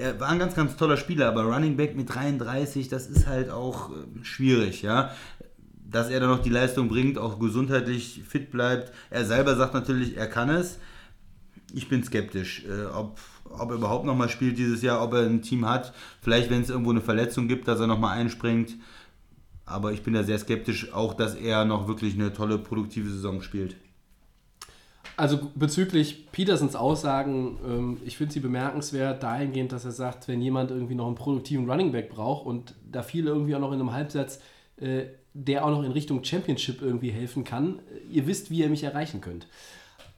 Er 0.00 0.18
war 0.20 0.28
ein 0.28 0.38
ganz, 0.38 0.54
ganz 0.54 0.76
toller 0.76 0.96
Spieler, 0.96 1.28
aber 1.28 1.42
Running 1.42 1.76
Back 1.76 1.96
mit 1.96 2.12
33, 2.14 2.88
das 2.88 3.08
ist 3.08 3.26
halt 3.26 3.50
auch 3.50 3.90
äh, 3.90 3.94
schwierig, 4.24 4.82
ja. 4.82 5.10
Dass 5.90 6.08
er 6.08 6.20
dann 6.20 6.30
noch 6.30 6.42
die 6.42 6.50
Leistung 6.50 6.88
bringt, 6.88 7.18
auch 7.18 7.38
gesundheitlich 7.38 8.22
fit 8.28 8.50
bleibt. 8.50 8.92
Er 9.10 9.24
selber 9.24 9.56
sagt 9.56 9.74
natürlich, 9.74 10.16
er 10.16 10.26
kann 10.28 10.50
es. 10.50 10.78
Ich 11.74 11.88
bin 11.88 12.02
skeptisch, 12.02 12.64
äh, 12.64 12.86
ob, 12.86 13.18
ob 13.50 13.70
er 13.70 13.76
überhaupt 13.76 14.06
nochmal 14.06 14.28
spielt 14.28 14.58
dieses 14.58 14.82
Jahr, 14.82 15.02
ob 15.02 15.12
er 15.12 15.26
ein 15.26 15.42
Team 15.42 15.66
hat. 15.66 15.92
Vielleicht, 16.22 16.50
wenn 16.50 16.62
es 16.62 16.70
irgendwo 16.70 16.90
eine 16.90 17.00
Verletzung 17.00 17.48
gibt, 17.48 17.68
dass 17.68 17.80
er 17.80 17.86
nochmal 17.86 18.18
einspringt. 18.18 18.76
Aber 19.66 19.92
ich 19.92 20.02
bin 20.02 20.14
da 20.14 20.22
sehr 20.22 20.38
skeptisch, 20.38 20.92
auch 20.94 21.12
dass 21.12 21.34
er 21.34 21.64
noch 21.66 21.88
wirklich 21.88 22.14
eine 22.14 22.32
tolle, 22.32 22.58
produktive 22.58 23.10
Saison 23.10 23.42
spielt. 23.42 23.76
Also 25.18 25.50
bezüglich 25.56 26.30
Petersens 26.30 26.76
Aussagen, 26.76 27.58
ähm, 27.66 27.96
ich 28.04 28.16
finde 28.16 28.32
sie 28.32 28.40
bemerkenswert 28.40 29.22
dahingehend, 29.22 29.72
dass 29.72 29.84
er 29.84 29.90
sagt, 29.90 30.28
wenn 30.28 30.40
jemand 30.40 30.70
irgendwie 30.70 30.94
noch 30.94 31.06
einen 31.06 31.16
produktiven 31.16 31.68
Running 31.68 31.90
Back 31.90 32.08
braucht 32.10 32.46
und 32.46 32.76
da 32.88 33.02
viele 33.02 33.30
irgendwie 33.30 33.56
auch 33.56 33.60
noch 33.60 33.72
in 33.72 33.80
einem 33.80 33.92
Halbsatz, 33.92 34.40
äh, 34.76 35.06
der 35.34 35.64
auch 35.64 35.70
noch 35.70 35.82
in 35.82 35.90
Richtung 35.90 36.22
Championship 36.22 36.82
irgendwie 36.82 37.10
helfen 37.10 37.42
kann, 37.42 37.80
äh, 37.80 38.14
ihr 38.14 38.28
wisst, 38.28 38.50
wie 38.50 38.60
ihr 38.60 38.68
mich 38.68 38.84
erreichen 38.84 39.20
könnt. 39.20 39.48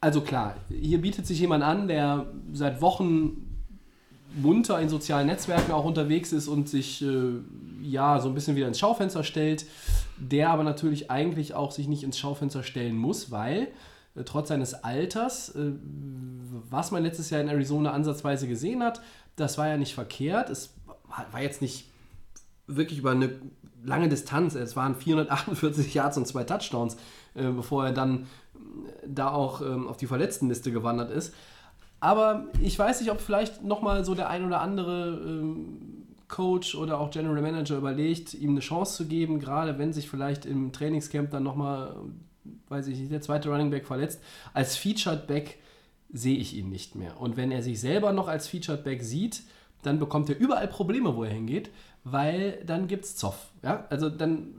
Also 0.00 0.22
klar, 0.22 0.56
hier 0.68 1.00
bietet 1.00 1.26
sich 1.26 1.40
jemand 1.40 1.62
an, 1.62 1.88
der 1.88 2.26
seit 2.52 2.80
Wochen 2.80 3.46
munter 4.34 4.80
in 4.80 4.88
sozialen 4.88 5.26
Netzwerken 5.26 5.72
auch 5.72 5.84
unterwegs 5.84 6.32
ist 6.32 6.48
und 6.48 6.68
sich 6.68 7.02
äh, 7.02 7.32
ja 7.82 8.20
so 8.20 8.28
ein 8.28 8.34
bisschen 8.34 8.56
wieder 8.56 8.68
ins 8.68 8.78
Schaufenster 8.78 9.24
stellt, 9.24 9.66
der 10.18 10.50
aber 10.50 10.62
natürlich 10.62 11.10
eigentlich 11.10 11.54
auch 11.54 11.72
sich 11.72 11.88
nicht 11.88 12.02
ins 12.02 12.18
Schaufenster 12.18 12.62
stellen 12.62 12.96
muss, 12.96 13.30
weil 13.30 13.68
äh, 14.14 14.22
trotz 14.24 14.48
seines 14.48 14.74
Alters, 14.84 15.54
äh, 15.54 15.72
was 16.70 16.92
man 16.92 17.02
letztes 17.02 17.30
Jahr 17.30 17.40
in 17.40 17.48
Arizona 17.48 17.92
ansatzweise 17.92 18.46
gesehen 18.48 18.82
hat, 18.82 19.00
das 19.36 19.58
war 19.58 19.68
ja 19.68 19.76
nicht 19.76 19.94
verkehrt. 19.94 20.50
Es 20.50 20.74
war 21.32 21.42
jetzt 21.42 21.60
nicht 21.60 21.88
wirklich 22.66 23.00
über 23.00 23.10
eine 23.10 23.32
lange 23.82 24.08
Distanz. 24.08 24.54
Es 24.54 24.76
waren 24.76 24.94
448 24.94 25.92
Yards 25.92 26.16
und 26.16 26.26
zwei 26.26 26.44
Touchdowns, 26.44 26.96
äh, 27.34 27.50
bevor 27.50 27.86
er 27.86 27.92
dann 27.92 28.26
da 29.06 29.30
auch 29.30 29.60
ähm, 29.60 29.88
auf 29.88 29.96
die 29.96 30.06
Verletztenliste 30.06 30.72
gewandert 30.72 31.10
ist. 31.10 31.34
Aber 32.00 32.46
ich 32.62 32.78
weiß 32.78 33.00
nicht, 33.00 33.10
ob 33.10 33.20
vielleicht 33.20 33.62
nochmal 33.62 34.04
so 34.04 34.14
der 34.14 34.30
ein 34.30 34.44
oder 34.44 34.60
andere 34.60 35.20
ähm, 35.22 36.06
Coach 36.28 36.74
oder 36.74 36.98
auch 36.98 37.10
General 37.10 37.42
Manager 37.42 37.76
überlegt, 37.76 38.34
ihm 38.34 38.50
eine 38.50 38.60
Chance 38.60 38.96
zu 38.96 39.06
geben, 39.06 39.38
gerade 39.38 39.78
wenn 39.78 39.92
sich 39.92 40.08
vielleicht 40.08 40.46
im 40.46 40.72
Trainingscamp 40.72 41.30
dann 41.30 41.42
nochmal, 41.42 41.96
weiß 42.68 42.86
ich 42.86 42.98
nicht, 42.98 43.12
der 43.12 43.20
zweite 43.20 43.50
Running 43.50 43.70
Back 43.70 43.86
verletzt. 43.86 44.22
Als 44.54 44.76
Featured 44.76 45.26
Back 45.26 45.58
sehe 46.12 46.36
ich 46.36 46.56
ihn 46.56 46.70
nicht 46.70 46.94
mehr. 46.94 47.20
Und 47.20 47.36
wenn 47.36 47.50
er 47.50 47.62
sich 47.62 47.80
selber 47.80 48.12
noch 48.12 48.28
als 48.28 48.48
Featured 48.48 48.84
Back 48.84 49.02
sieht, 49.02 49.42
dann 49.82 49.98
bekommt 49.98 50.28
er 50.30 50.38
überall 50.38 50.68
Probleme, 50.68 51.16
wo 51.16 51.24
er 51.24 51.30
hingeht, 51.30 51.70
weil 52.04 52.62
dann 52.64 52.86
gibt 52.86 53.04
es 53.04 53.16
Zoff. 53.16 53.50
Ja? 53.62 53.86
Also 53.90 54.08
dann 54.08 54.54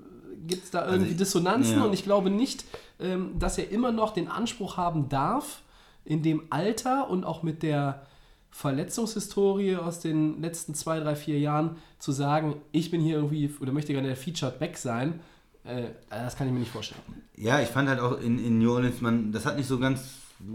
gibt 0.47 0.65
es 0.65 0.71
da 0.71 0.89
irgendwie 0.89 1.11
ich- 1.11 1.17
Dissonanzen 1.17 1.77
ja. 1.77 1.83
und 1.85 1.93
ich 1.93 2.03
glaube 2.03 2.29
nicht, 2.29 2.65
ähm, 2.99 3.37
dass 3.39 3.57
er 3.57 3.69
immer 3.71 3.91
noch 3.91 4.13
den 4.13 4.27
Anspruch 4.27 4.77
haben 4.77 5.09
darf, 5.09 5.61
in 6.05 6.23
dem 6.23 6.43
Alter 6.49 7.09
und 7.09 7.23
auch 7.23 7.43
mit 7.43 7.63
der 7.63 8.01
Verletzungshistorie 8.49 9.75
aus 9.77 9.99
den 9.99 10.41
letzten 10.41 10.73
zwei, 10.73 10.99
drei, 10.99 11.15
vier 11.15 11.39
Jahren 11.39 11.77
zu 11.99 12.11
sagen, 12.11 12.55
ich 12.71 12.91
bin 12.91 13.01
hier 13.01 13.15
irgendwie 13.15 13.53
oder 13.61 13.71
möchte 13.71 13.93
gerne 13.93 14.07
der 14.07 14.17
Featured 14.17 14.59
Back 14.59 14.77
sein, 14.77 15.19
äh, 15.63 15.83
das 16.09 16.35
kann 16.35 16.47
ich 16.47 16.53
mir 16.53 16.59
nicht 16.59 16.71
vorstellen. 16.71 17.01
Ja, 17.35 17.59
ich 17.61 17.69
fand 17.69 17.87
halt 17.89 17.99
auch 17.99 18.19
in, 18.19 18.43
in 18.43 18.59
New 18.59 18.73
Orleans, 18.73 19.01
man, 19.01 19.31
das 19.31 19.45
hat 19.45 19.57
nicht 19.57 19.67
so 19.67 19.79
ganz 19.79 20.01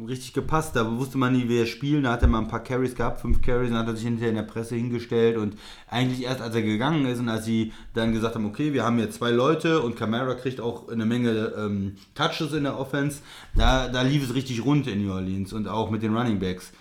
richtig 0.06 0.32
gepasst. 0.32 0.76
Da 0.76 0.98
wusste 0.98 1.18
man 1.18 1.32
nie, 1.32 1.44
wer 1.48 1.66
spielen. 1.66 2.04
Da 2.04 2.12
hat 2.12 2.22
er 2.22 2.28
mal 2.28 2.40
ein 2.40 2.48
paar 2.48 2.62
Carries 2.62 2.94
gehabt, 2.94 3.20
fünf 3.20 3.42
Carries, 3.42 3.70
dann 3.70 3.78
hat 3.78 3.88
er 3.88 3.96
sich 3.96 4.04
hinterher 4.04 4.30
in 4.30 4.36
der 4.36 4.42
Presse 4.42 4.76
hingestellt 4.76 5.36
und 5.36 5.56
eigentlich 5.88 6.24
erst 6.24 6.40
als 6.40 6.54
er 6.54 6.62
gegangen 6.62 7.06
ist 7.06 7.20
und 7.20 7.28
als 7.28 7.44
sie 7.44 7.72
dann 7.94 8.12
gesagt 8.12 8.34
haben, 8.34 8.46
okay, 8.46 8.72
wir 8.72 8.84
haben 8.84 8.98
hier 8.98 9.10
zwei 9.10 9.30
Leute 9.30 9.80
und 9.80 9.96
Camara 9.96 10.34
kriegt 10.34 10.60
auch 10.60 10.88
eine 10.88 11.06
Menge 11.06 11.52
ähm, 11.56 11.96
Touches 12.14 12.52
in 12.52 12.64
der 12.64 12.78
Offense, 12.78 13.20
da, 13.54 13.88
da 13.88 14.02
lief 14.02 14.24
es 14.24 14.34
richtig 14.34 14.64
rund 14.64 14.86
in 14.86 15.04
New 15.04 15.12
Orleans 15.12 15.52
und 15.52 15.68
auch 15.68 15.90
mit 15.90 16.02
den 16.02 16.16
Running 16.16 16.38
Backs. 16.38 16.72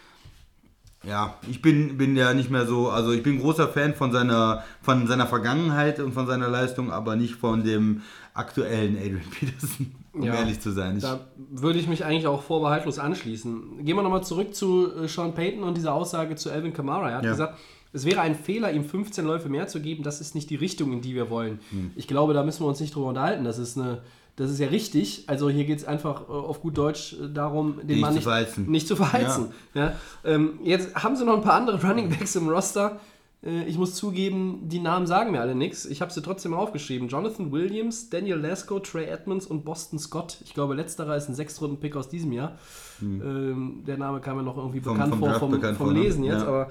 Ja, 1.03 1.35
ich 1.47 1.62
bin, 1.62 1.97
bin 1.97 2.15
ja 2.15 2.33
nicht 2.33 2.50
mehr 2.50 2.65
so, 2.65 2.89
also 2.89 3.12
ich 3.12 3.21
bin 3.21 3.39
großer 3.39 3.67
Fan 3.67 3.93
von 3.93 4.12
seiner, 4.12 4.63
von 4.81 5.05
seiner 5.05 5.27
Vergangenheit 5.27 6.00
und 6.00 6.13
von 6.13 6.25
seiner 6.25 6.47
Leistung, 6.47 6.91
aber 6.91 7.15
nicht 7.15 7.35
von 7.35 7.63
dem 7.63 8.01
aktuellen 8.33 8.97
Adrian 8.97 9.29
Peterson, 9.29 9.91
um 10.15 10.24
Ja, 10.24 10.36
ehrlich 10.36 10.60
zu 10.60 10.72
sein. 10.72 10.98
Ich, 10.98 11.03
Da 11.03 11.19
würde 11.51 11.79
ich 11.79 11.88
mich 11.88 12.03
eigentlich 12.05 12.27
auch 12.27 12.41
vorbehaltlos 12.41 13.00
anschließen. 13.00 13.84
Gehen 13.86 13.95
wir 13.95 14.03
nochmal 14.03 14.24
zurück 14.24 14.55
zu 14.55 14.91
äh, 15.03 15.07
Sean 15.07 15.34
Payton 15.34 15.63
und 15.63 15.77
dieser 15.77 15.93
Aussage 15.93 16.36
zu 16.36 16.51
Alvin 16.51 16.74
Kamara. 16.74 17.10
Er 17.12 17.17
hat 17.17 17.24
Ja. 17.25 17.31
gesagt, 17.31 17.57
es 17.93 18.05
wäre 18.05 18.22
ein 18.22 18.36
Fehler, 18.36 18.72
ihm 18.72 18.84
15 18.84 19.25
Läufe 19.25 19.48
mehr 19.50 19.67
zu 19.67 19.79
geben. 19.81 20.03
Das 20.03 20.19
ist 20.22 20.36
nicht 20.36 20.50
die 20.50 20.55
Richtung, 20.55 20.91
in 20.91 21.01
die 21.01 21.15
wir 21.15 21.29
wollen. 21.29 21.60
Hm. 21.69 21.91
Ich 21.95 22.07
glaube, 22.07 22.34
da 22.34 22.43
müssen 22.43 22.63
wir 22.63 22.67
uns 22.67 22.79
nicht 22.79 22.93
drüber 22.95 23.07
unterhalten. 23.07 23.45
Das 23.45 23.57
ist, 23.57 23.77
eine, 23.77 24.01
das 24.36 24.51
ist 24.51 24.60
ja 24.60 24.67
richtig. 24.67 25.24
Also 25.27 25.50
hier 25.50 25.63
geht 25.63 25.79
es 25.79 25.86
einfach 25.86 26.27
äh, 26.27 26.31
auf 26.31 26.62
gut 26.62 26.77
Deutsch 26.77 27.13
äh, 27.13 27.29
darum, 27.34 27.77
den 27.79 27.88
Nicht 27.88 28.01
Mann 28.01 28.10
zu 28.12 28.15
nicht, 28.15 28.24
verheizen. 28.25 28.69
nicht 28.69 28.88
zu 28.88 28.95
verheizen. 28.98 29.45
Ja. 29.74 29.93
Ähm, 30.25 30.60
jetzt 30.63 30.93
haben 30.95 31.15
sie 31.15 31.24
noch 31.25 31.36
ein 31.36 31.41
paar 31.41 31.53
andere 31.53 31.81
Running 31.88 32.10
Backs 32.10 32.36
im 32.36 32.50
Roster. 32.50 33.00
Äh, 33.45 33.63
ich 33.65 33.77
muss 33.77 33.95
zugeben, 33.95 34.61
die 34.63 34.79
Namen 34.79 35.07
sagen 35.07 35.31
mir 35.31 35.41
alle 35.41 35.55
nichts. 35.55 35.85
Ich 35.85 36.01
habe 36.01 36.11
sie 36.11 36.21
trotzdem 36.21 36.53
aufgeschrieben. 36.53 37.07
Jonathan 37.07 37.51
Williams, 37.51 38.09
Daniel 38.09 38.37
Lasco, 38.37 38.79
Trey 38.79 39.05
Edmonds 39.05 39.45
und 39.45 39.63
Boston 39.63 39.99
Scott. 39.99 40.37
Ich 40.43 40.53
glaube, 40.53 40.73
letzterer 40.73 41.15
ist 41.15 41.29
ein 41.29 41.35
Sechstrunden-Pick 41.35 41.95
aus 41.95 42.09
diesem 42.09 42.31
Jahr. 42.31 42.57
Ähm, 43.01 43.83
der 43.85 43.97
Name 43.97 44.19
kam 44.21 44.37
mir 44.37 44.43
noch 44.43 44.57
irgendwie 44.57 44.81
Vom- 44.81 44.93
bekannt 44.93 45.11
vom 45.15 45.19
vor 45.19 45.33
vom, 45.39 45.51
bekannt 45.51 45.77
vom 45.77 45.87
vor, 45.87 45.93
ne? 45.93 46.01
Lesen 46.01 46.23
jetzt. 46.23 46.41
Ja. 46.41 46.47
Aber 46.47 46.69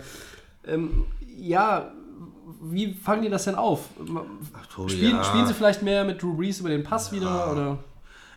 ähm, 0.66 1.04
ja, 1.36 1.92
wie 2.62 2.92
fangen 2.94 3.22
die 3.22 3.30
das 3.30 3.44
denn 3.44 3.54
auf? 3.54 3.88
Tobi, 4.74 4.90
Spielen, 4.92 5.16
ja. 5.16 5.24
spielen 5.24 5.46
sie 5.46 5.54
vielleicht 5.54 5.82
mehr 5.82 6.04
mit 6.04 6.22
Drew 6.22 6.34
Brees 6.34 6.60
über 6.60 6.70
den 6.70 6.82
Pass 6.82 7.12
wieder? 7.12 7.52
Oder? 7.52 7.78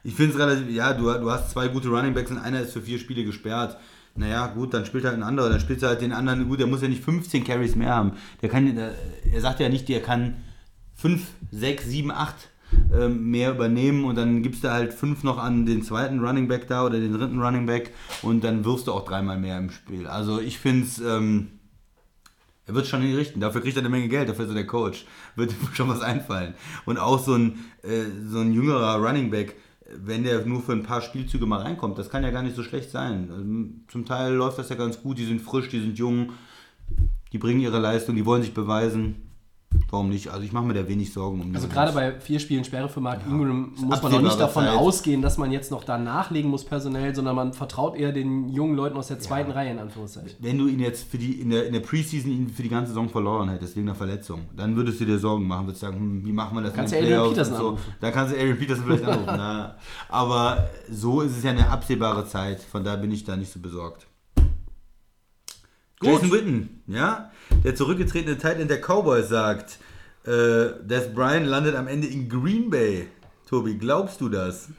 Ich 0.04 0.14
finde 0.14 0.34
es 0.34 0.40
relativ, 0.40 0.70
ja, 0.70 0.94
du, 0.94 1.04
du 1.04 1.32
hast 1.32 1.52
zwei 1.52 1.68
gute 1.68 1.90
Running 1.90 2.14
Backs 2.14 2.32
und 2.32 2.38
einer 2.38 2.62
ist 2.62 2.74
für 2.74 2.82
vier 2.82 3.00
Spiele 3.00 3.24
gesperrt. 3.26 3.78
Naja, 4.18 4.48
gut, 4.48 4.74
dann 4.74 4.86
spielt 4.86 5.06
halt 5.06 5.14
ein 5.14 5.24
anderer, 5.24 5.50
dann 5.50 5.60
spielt 5.60 5.82
er 5.84 5.90
halt 5.90 6.02
den 6.02 6.12
anderen, 6.12 6.48
gut, 6.50 6.60
der 6.60 6.68
muss 6.68 6.82
ja 6.82 6.88
nicht 6.88 7.04
15 7.04 7.44
Carries 7.44 7.76
mehr 7.76 7.94
haben. 7.94 8.14
Der 8.42 8.50
kann, 8.50 8.76
der, 8.76 8.94
er 9.32 9.42
sagt 9.42 9.60
ja 9.60 9.70
nicht, 9.70 9.88
der 9.88 10.02
kann 10.02 10.38
5, 10.96 11.22
6, 11.52 11.86
7, 11.86 12.12
8 12.12 12.36
ähm, 12.94 13.30
mehr 13.30 13.52
übernehmen 13.52 14.06
und 14.06 14.16
dann 14.16 14.44
gibst 14.44 14.64
du 14.64 14.72
halt 14.72 14.94
fünf 14.94 15.24
noch 15.24 15.38
an 15.38 15.66
den 15.66 15.84
zweiten 15.84 16.20
Running 16.20 16.48
Back 16.48 16.68
da 16.68 16.86
oder 16.86 17.00
den 17.00 17.14
dritten 17.14 17.42
Running 17.42 17.66
Back 17.66 17.94
und 18.24 18.44
dann 18.44 18.66
wirfst 18.66 18.88
du 18.88 18.94
auch 18.94 19.06
dreimal 19.06 19.38
mehr 19.38 19.58
im 19.58 19.70
Spiel. 19.70 20.08
Also 20.08 20.40
ich 20.42 20.58
finde 20.58 20.86
es, 20.86 21.00
ähm, 21.00 21.60
er 22.66 22.76
wird 22.76 22.88
schon 22.88 23.02
hinrichten. 23.02 23.40
Dafür 23.40 23.62
kriegt 23.62 23.78
er 23.78 23.82
eine 23.82 23.90
Menge 23.90 24.10
Geld, 24.10 24.28
dafür 24.28 24.46
ist 24.46 24.52
er 24.52 24.56
der 24.56 24.68
Coach. 24.68 25.06
Wird 25.36 25.52
ihm 25.52 25.70
schon 25.74 25.88
was 25.88 26.02
einfallen. 26.02 26.56
Und 26.86 26.98
auch 26.98 27.24
so 27.24 27.36
ein, 27.36 27.60
äh, 27.84 28.04
so 28.28 28.40
ein 28.40 28.52
jüngerer 28.52 28.96
Running 28.96 29.32
Back, 29.32 29.56
wenn 29.96 30.24
der 30.24 30.46
nur 30.46 30.62
für 30.62 30.74
ein 30.74 30.84
paar 30.84 31.02
Spielzüge 31.02 31.46
mal 31.46 31.62
reinkommt, 31.62 31.98
das 31.98 32.10
kann 32.10 32.24
ja 32.24 32.32
gar 32.32 32.44
nicht 32.44 32.56
so 32.56 32.64
schlecht 32.64 32.92
sein. 32.92 33.30
Also, 33.32 33.44
zum 33.88 34.06
Teil 34.06 34.34
läuft 34.34 34.58
das 34.58 34.70
ja 34.70 34.76
ganz 34.76 35.02
gut, 35.02 35.18
die 35.18 35.26
sind 35.26 35.42
frisch, 35.42 35.70
die 35.70 35.80
sind 35.80 35.98
jung, 35.98 36.34
die 37.32 37.38
bringen 37.38 37.60
ihre 37.60 37.80
Leistung, 37.80 38.16
die 38.16 38.26
wollen 38.26 38.44
sich 38.44 38.54
beweisen. 38.54 39.27
Warum 39.90 40.10
nicht? 40.10 40.30
Also 40.30 40.44
ich 40.44 40.52
mache 40.52 40.66
mir 40.66 40.74
da 40.74 40.88
wenig 40.88 41.14
Sorgen 41.14 41.42
um 41.42 41.50
die 41.50 41.56
Also 41.56 41.68
gerade 41.68 41.92
bei 41.94 42.20
vier 42.20 42.40
Spielen 42.40 42.64
Sperre 42.64 42.90
für 42.90 43.00
Mark 43.00 43.22
Ingram 43.28 43.74
muss 43.78 44.02
man 44.02 44.14
auch 44.14 44.22
nicht 44.22 44.40
davon 44.40 44.66
Zeit. 44.66 44.76
ausgehen, 44.76 45.22
dass 45.22 45.38
man 45.38 45.52
jetzt 45.52 45.72
noch 45.72 45.84
da 45.84 45.98
nachlegen 45.98 46.50
muss 46.50 46.66
personell, 46.66 47.14
sondern 47.16 47.36
man 47.36 47.54
vertraut 47.54 47.96
eher 47.96 48.12
den 48.12 48.50
jungen 48.50 48.76
Leuten 48.76 48.98
aus 48.98 49.08
der 49.08 49.20
zweiten 49.20 49.52
Reihe 49.52 49.72
in 49.72 49.80
Anführungszeichen. 49.80 50.32
Wenn 50.40 50.58
du 50.58 50.68
ihn 50.68 50.80
jetzt 50.80 51.10
für 51.10 51.18
die, 51.18 51.40
in, 51.42 51.50
der, 51.52 51.68
in 51.68 51.74
der 51.74 51.80
Preseason 51.82 52.32
ihn 52.32 52.50
für 52.50 52.64
die 52.64 52.70
ganze 52.70 52.90
Saison 52.90 53.08
verloren 53.10 53.50
hättest, 53.50 53.76
wegen 53.78 53.88
einer 53.88 53.96
Verletzung, 53.96 54.42
dann 54.56 54.76
würdest 54.76 55.00
du 55.00 55.06
dir 55.06 55.20
Sorgen 55.20 55.46
machen, 55.48 55.68
würdest 55.68 55.82
sagen, 55.82 55.98
hm, 55.98 56.26
wie 56.26 56.32
machen 56.34 56.56
wir 56.58 56.64
das 56.64 56.74
Kannst 56.74 56.94
du 56.94 56.98
Playoffs 57.00 57.30
Peterson 57.30 57.56
so. 57.56 57.68
anrufen. 57.68 57.94
Da 58.02 58.12
kannst 58.12 58.34
du 58.34 58.38
Adrian 58.38 58.58
Peterson 58.58 58.86
vielleicht 58.86 59.04
anrufen. 59.06 59.26
na. 59.38 59.76
Aber 60.10 60.70
so 60.90 61.22
ist 61.22 61.38
es 61.38 61.44
ja 61.44 61.52
eine 61.52 61.70
absehbare 61.70 62.26
Zeit, 62.26 62.62
von 62.62 62.84
daher 62.84 62.98
bin 63.00 63.12
ich 63.12 63.24
da 63.24 63.36
nicht 63.38 63.52
so 63.52 63.60
besorgt. 63.60 64.08
Jason 66.02 66.32
Witten, 66.32 66.84
ja, 66.88 67.32
der 67.64 67.76
zurückgetretene 67.76 68.38
Titan 68.38 68.68
der 68.68 68.82
Cowboys 68.82 69.30
sagt, 69.30 69.80
äh, 70.26 70.84
Des 70.84 71.14
Bryant 71.14 71.48
landet 71.48 71.76
am 71.76 71.88
Ende 71.88 72.08
in 72.08 72.28
Green 72.28 72.70
Bay. 72.70 73.08
Tobi, 73.48 73.76
glaubst 73.78 74.20
du 74.22 74.30
das? 74.30 74.70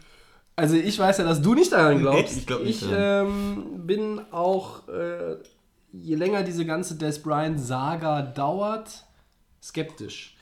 Also 0.56 0.76
ich 0.76 0.98
weiß 0.98 1.18
ja, 1.18 1.24
dass 1.24 1.40
du 1.40 1.54
nicht 1.54 1.72
daran 1.72 2.00
glaubst. 2.00 2.36
ich 2.36 2.46
glaub 2.46 2.62
nicht 2.62 2.82
Ich 2.82 2.88
ähm, 2.92 3.86
bin 3.86 4.20
auch, 4.32 4.88
äh, 4.88 5.36
je 5.92 6.16
länger 6.16 6.42
diese 6.42 6.66
ganze 6.66 6.96
Des 6.96 7.22
Bryant-Saga 7.22 8.22
dauert, 8.22 9.04
skeptisch. 9.62 10.36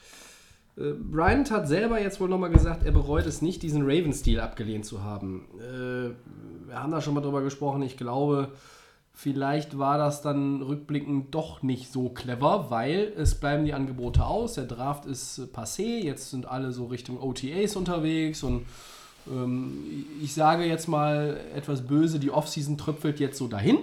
Äh, 0.77 0.93
Bryant 0.93 1.51
hat 1.51 1.69
selber 1.69 2.01
jetzt 2.01 2.21
wohl 2.21 2.29
nochmal 2.29 2.51
gesagt, 2.51 2.85
er 2.85 2.93
bereut 2.93 3.27
es 3.27 3.43
nicht, 3.43 3.63
diesen 3.63 3.83
Raven-Stil 3.83 4.41
abgelehnt 4.41 4.87
zu 4.87 5.03
haben. 5.03 5.47
Äh, 5.59 6.69
wir 6.69 6.83
haben 6.83 6.93
da 6.93 7.01
schon 7.01 7.15
mal 7.15 7.21
drüber 7.21 7.43
gesprochen. 7.43 7.83
Ich 7.83 7.97
glaube, 7.97 8.49
vielleicht 9.19 9.79
war 9.79 9.97
das 9.97 10.21
dann 10.21 10.61
rückblickend 10.61 11.35
doch 11.35 11.63
nicht 11.63 11.91
so 11.91 12.11
clever, 12.11 12.67
weil 12.69 13.15
es 13.17 13.35
bleiben 13.35 13.65
die 13.65 13.73
Angebote 13.73 14.27
aus. 14.27 14.55
Der 14.55 14.65
Draft 14.65 15.07
ist 15.07 15.39
äh, 15.39 15.43
passé. 15.45 16.05
Jetzt 16.05 16.31
sind 16.31 16.47
alle 16.47 16.71
so 16.71 16.85
Richtung 16.85 17.19
OTAs 17.21 17.77
unterwegs 17.77 18.43
und 18.43 18.67
ähm, 19.27 20.05
ich 20.23 20.35
sage 20.35 20.67
jetzt 20.67 20.87
mal 20.87 21.41
etwas 21.55 21.87
böse, 21.87 22.21
die 22.21 22.31
Offseason 22.31 22.77
tröpfelt 22.77 23.19
jetzt 23.19 23.39
so 23.39 23.49
dahin 23.49 23.79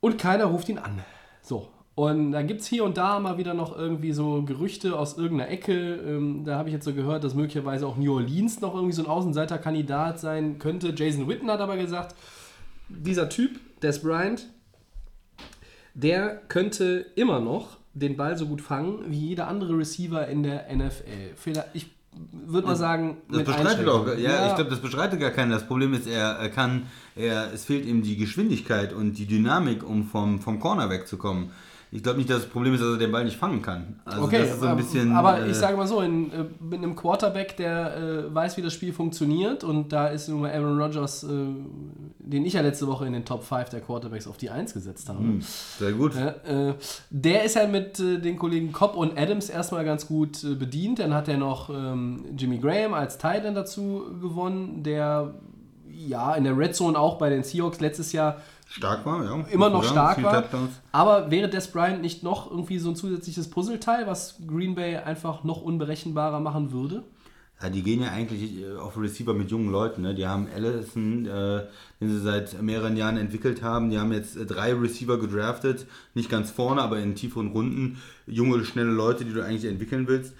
und 0.00 0.16
keiner 0.16 0.46
ruft 0.46 0.70
ihn 0.70 0.78
an. 0.78 1.02
So. 1.42 1.68
Und 1.94 2.32
da 2.32 2.42
gibt 2.42 2.62
es 2.62 2.66
hier 2.66 2.84
und 2.84 2.96
da 2.96 3.20
mal 3.20 3.38
wieder 3.38 3.54
noch 3.54 3.76
irgendwie 3.76 4.12
so 4.12 4.42
Gerüchte 4.42 4.98
aus 4.98 5.16
irgendeiner 5.18 5.50
Ecke. 5.50 5.96
Ähm, 5.96 6.44
da 6.44 6.56
habe 6.56 6.70
ich 6.70 6.74
jetzt 6.74 6.84
so 6.86 6.94
gehört, 6.94 7.22
dass 7.22 7.34
möglicherweise 7.34 7.86
auch 7.86 7.96
New 7.96 8.14
Orleans 8.14 8.60
noch 8.60 8.74
irgendwie 8.74 8.94
so 8.94 9.02
ein 9.02 9.08
Außenseiterkandidat 9.08 10.20
sein 10.20 10.58
könnte. 10.58 10.94
Jason 10.96 11.28
Witten 11.28 11.50
hat 11.50 11.60
aber 11.60 11.76
gesagt, 11.76 12.14
dieser 12.88 13.28
Typ, 13.28 13.58
Des 13.82 14.02
Bryant, 14.02 14.46
der 15.94 16.42
könnte 16.48 17.06
immer 17.14 17.40
noch 17.40 17.78
den 17.94 18.16
Ball 18.16 18.36
so 18.36 18.46
gut 18.46 18.60
fangen 18.60 19.04
wie 19.08 19.28
jeder 19.28 19.48
andere 19.48 19.78
Receiver 19.78 20.26
in 20.28 20.42
der 20.42 20.66
NFL. 20.74 21.64
Ich 21.72 21.90
würde 22.32 22.66
mal 22.66 22.76
sagen, 22.76 23.18
Das 23.28 23.38
mit 23.38 23.46
bestreitet 23.46 23.88
auch. 23.88 24.00
Einschränkungen. 24.00 24.20
Ja, 24.22 24.48
ich 24.48 24.54
glaube, 24.54 24.70
das 24.70 24.80
bestreitet 24.80 25.20
gar 25.20 25.30
keiner. 25.30 25.54
Das 25.54 25.66
Problem 25.66 25.94
ist, 25.94 26.06
er, 26.06 26.32
er 26.32 26.48
kann, 26.50 26.86
er, 27.14 27.52
es 27.52 27.64
fehlt 27.64 27.86
ihm 27.86 28.02
die 28.02 28.16
Geschwindigkeit 28.16 28.92
und 28.92 29.14
die 29.14 29.26
Dynamik, 29.26 29.82
um 29.82 30.06
vom, 30.06 30.40
vom 30.40 30.60
Corner 30.60 30.90
wegzukommen. 30.90 31.50
Ich 31.92 32.02
glaube 32.02 32.18
nicht, 32.18 32.28
dass 32.28 32.42
das 32.42 32.50
Problem 32.50 32.74
ist, 32.74 32.80
dass 32.80 32.90
er 32.90 32.98
den 32.98 33.12
Ball 33.12 33.24
nicht 33.24 33.36
fangen 33.36 33.62
kann. 33.62 34.00
Also 34.04 34.22
Okay, 34.22 34.44
so 34.58 34.66
ähm, 34.66 34.76
bisschen. 34.76 35.12
aber 35.12 35.40
äh, 35.40 35.50
ich 35.50 35.56
sage 35.56 35.76
mal 35.76 35.86
so, 35.86 36.00
in, 36.00 36.32
äh, 36.32 36.44
mit 36.60 36.82
einem 36.82 36.96
Quarterback, 36.96 37.56
der 37.56 37.96
äh, 37.96 38.34
weiß, 38.34 38.56
wie 38.56 38.62
das 38.62 38.72
Spiel 38.74 38.92
funktioniert 38.92 39.62
und 39.62 39.92
da 39.92 40.08
ist 40.08 40.28
nun 40.28 40.40
mal 40.42 40.50
Aaron 40.50 40.80
Rodgers, 40.80 41.22
äh, 41.24 41.28
den 42.18 42.44
ich 42.44 42.54
ja 42.54 42.60
letzte 42.60 42.86
Woche 42.88 43.06
in 43.06 43.12
den 43.12 43.24
Top 43.24 43.44
5 43.44 43.68
der 43.70 43.80
Quarterbacks 43.80 44.26
auf 44.26 44.36
die 44.36 44.50
1 44.50 44.74
gesetzt 44.74 45.08
habe. 45.08 45.22
sehr 45.78 45.92
gut. 45.92 46.14
Ja, 46.14 46.70
äh, 46.70 46.74
der 47.10 47.44
ist 47.44 47.54
ja 47.54 47.66
mit 47.66 48.00
äh, 48.00 48.18
den 48.18 48.36
Kollegen 48.36 48.72
Cobb 48.72 48.96
und 48.96 49.16
Adams 49.16 49.48
erstmal 49.48 49.84
ganz 49.84 50.06
gut 50.08 50.42
bedient. 50.58 50.98
Dann 50.98 51.14
hat 51.14 51.28
er 51.28 51.36
noch 51.36 51.70
ähm, 51.70 52.24
Jimmy 52.36 52.58
Graham 52.58 52.94
als 52.94 53.18
Tight 53.18 53.44
End 53.44 53.56
dazu 53.56 54.02
gewonnen, 54.20 54.82
der 54.82 55.34
ja 55.96 56.34
in 56.34 56.44
der 56.44 56.56
Red 56.56 56.74
Zone 56.74 56.98
auch 56.98 57.16
bei 57.18 57.30
den 57.30 57.42
Seahawks 57.42 57.80
letztes 57.80 58.12
Jahr 58.12 58.36
Stark 58.68 59.06
war, 59.06 59.24
ja. 59.24 59.44
immer 59.50 59.70
noch 59.70 59.84
stark 59.84 60.22
war. 60.22 60.44
Aber 60.92 61.30
wäre 61.30 61.48
Des 61.48 61.68
Bryant 61.68 62.02
nicht 62.02 62.22
noch 62.22 62.50
irgendwie 62.50 62.78
so 62.78 62.90
ein 62.90 62.96
zusätzliches 62.96 63.48
Puzzleteil, 63.48 64.06
was 64.06 64.38
Green 64.46 64.74
Bay 64.74 64.96
einfach 64.96 65.44
noch 65.44 65.62
unberechenbarer 65.62 66.40
machen 66.40 66.72
würde? 66.72 67.04
Ja, 67.62 67.70
die 67.70 67.82
gehen 67.82 68.02
ja 68.02 68.10
eigentlich 68.10 68.60
äh, 68.60 68.76
auf 68.76 68.98
Receiver 68.98 69.32
mit 69.32 69.50
jungen 69.50 69.72
Leuten. 69.72 70.02
Ne? 70.02 70.14
Die 70.14 70.26
haben 70.26 70.46
Allison, 70.54 71.24
äh, 71.24 71.62
den 72.00 72.10
sie 72.10 72.20
seit 72.20 72.60
mehreren 72.60 72.98
Jahren 72.98 73.16
entwickelt 73.16 73.62
haben. 73.62 73.88
Die 73.88 73.98
haben 73.98 74.12
jetzt 74.12 74.36
äh, 74.36 74.44
drei 74.44 74.74
Receiver 74.74 75.18
gedraftet. 75.18 75.86
Nicht 76.12 76.28
ganz 76.28 76.50
vorne, 76.50 76.82
aber 76.82 76.98
in 76.98 77.14
tieferen 77.14 77.52
Runden. 77.52 78.02
Junge, 78.26 78.62
schnelle 78.66 78.90
Leute, 78.90 79.24
die 79.24 79.32
du 79.32 79.42
eigentlich 79.42 79.64
entwickeln 79.64 80.06
willst. 80.06 80.34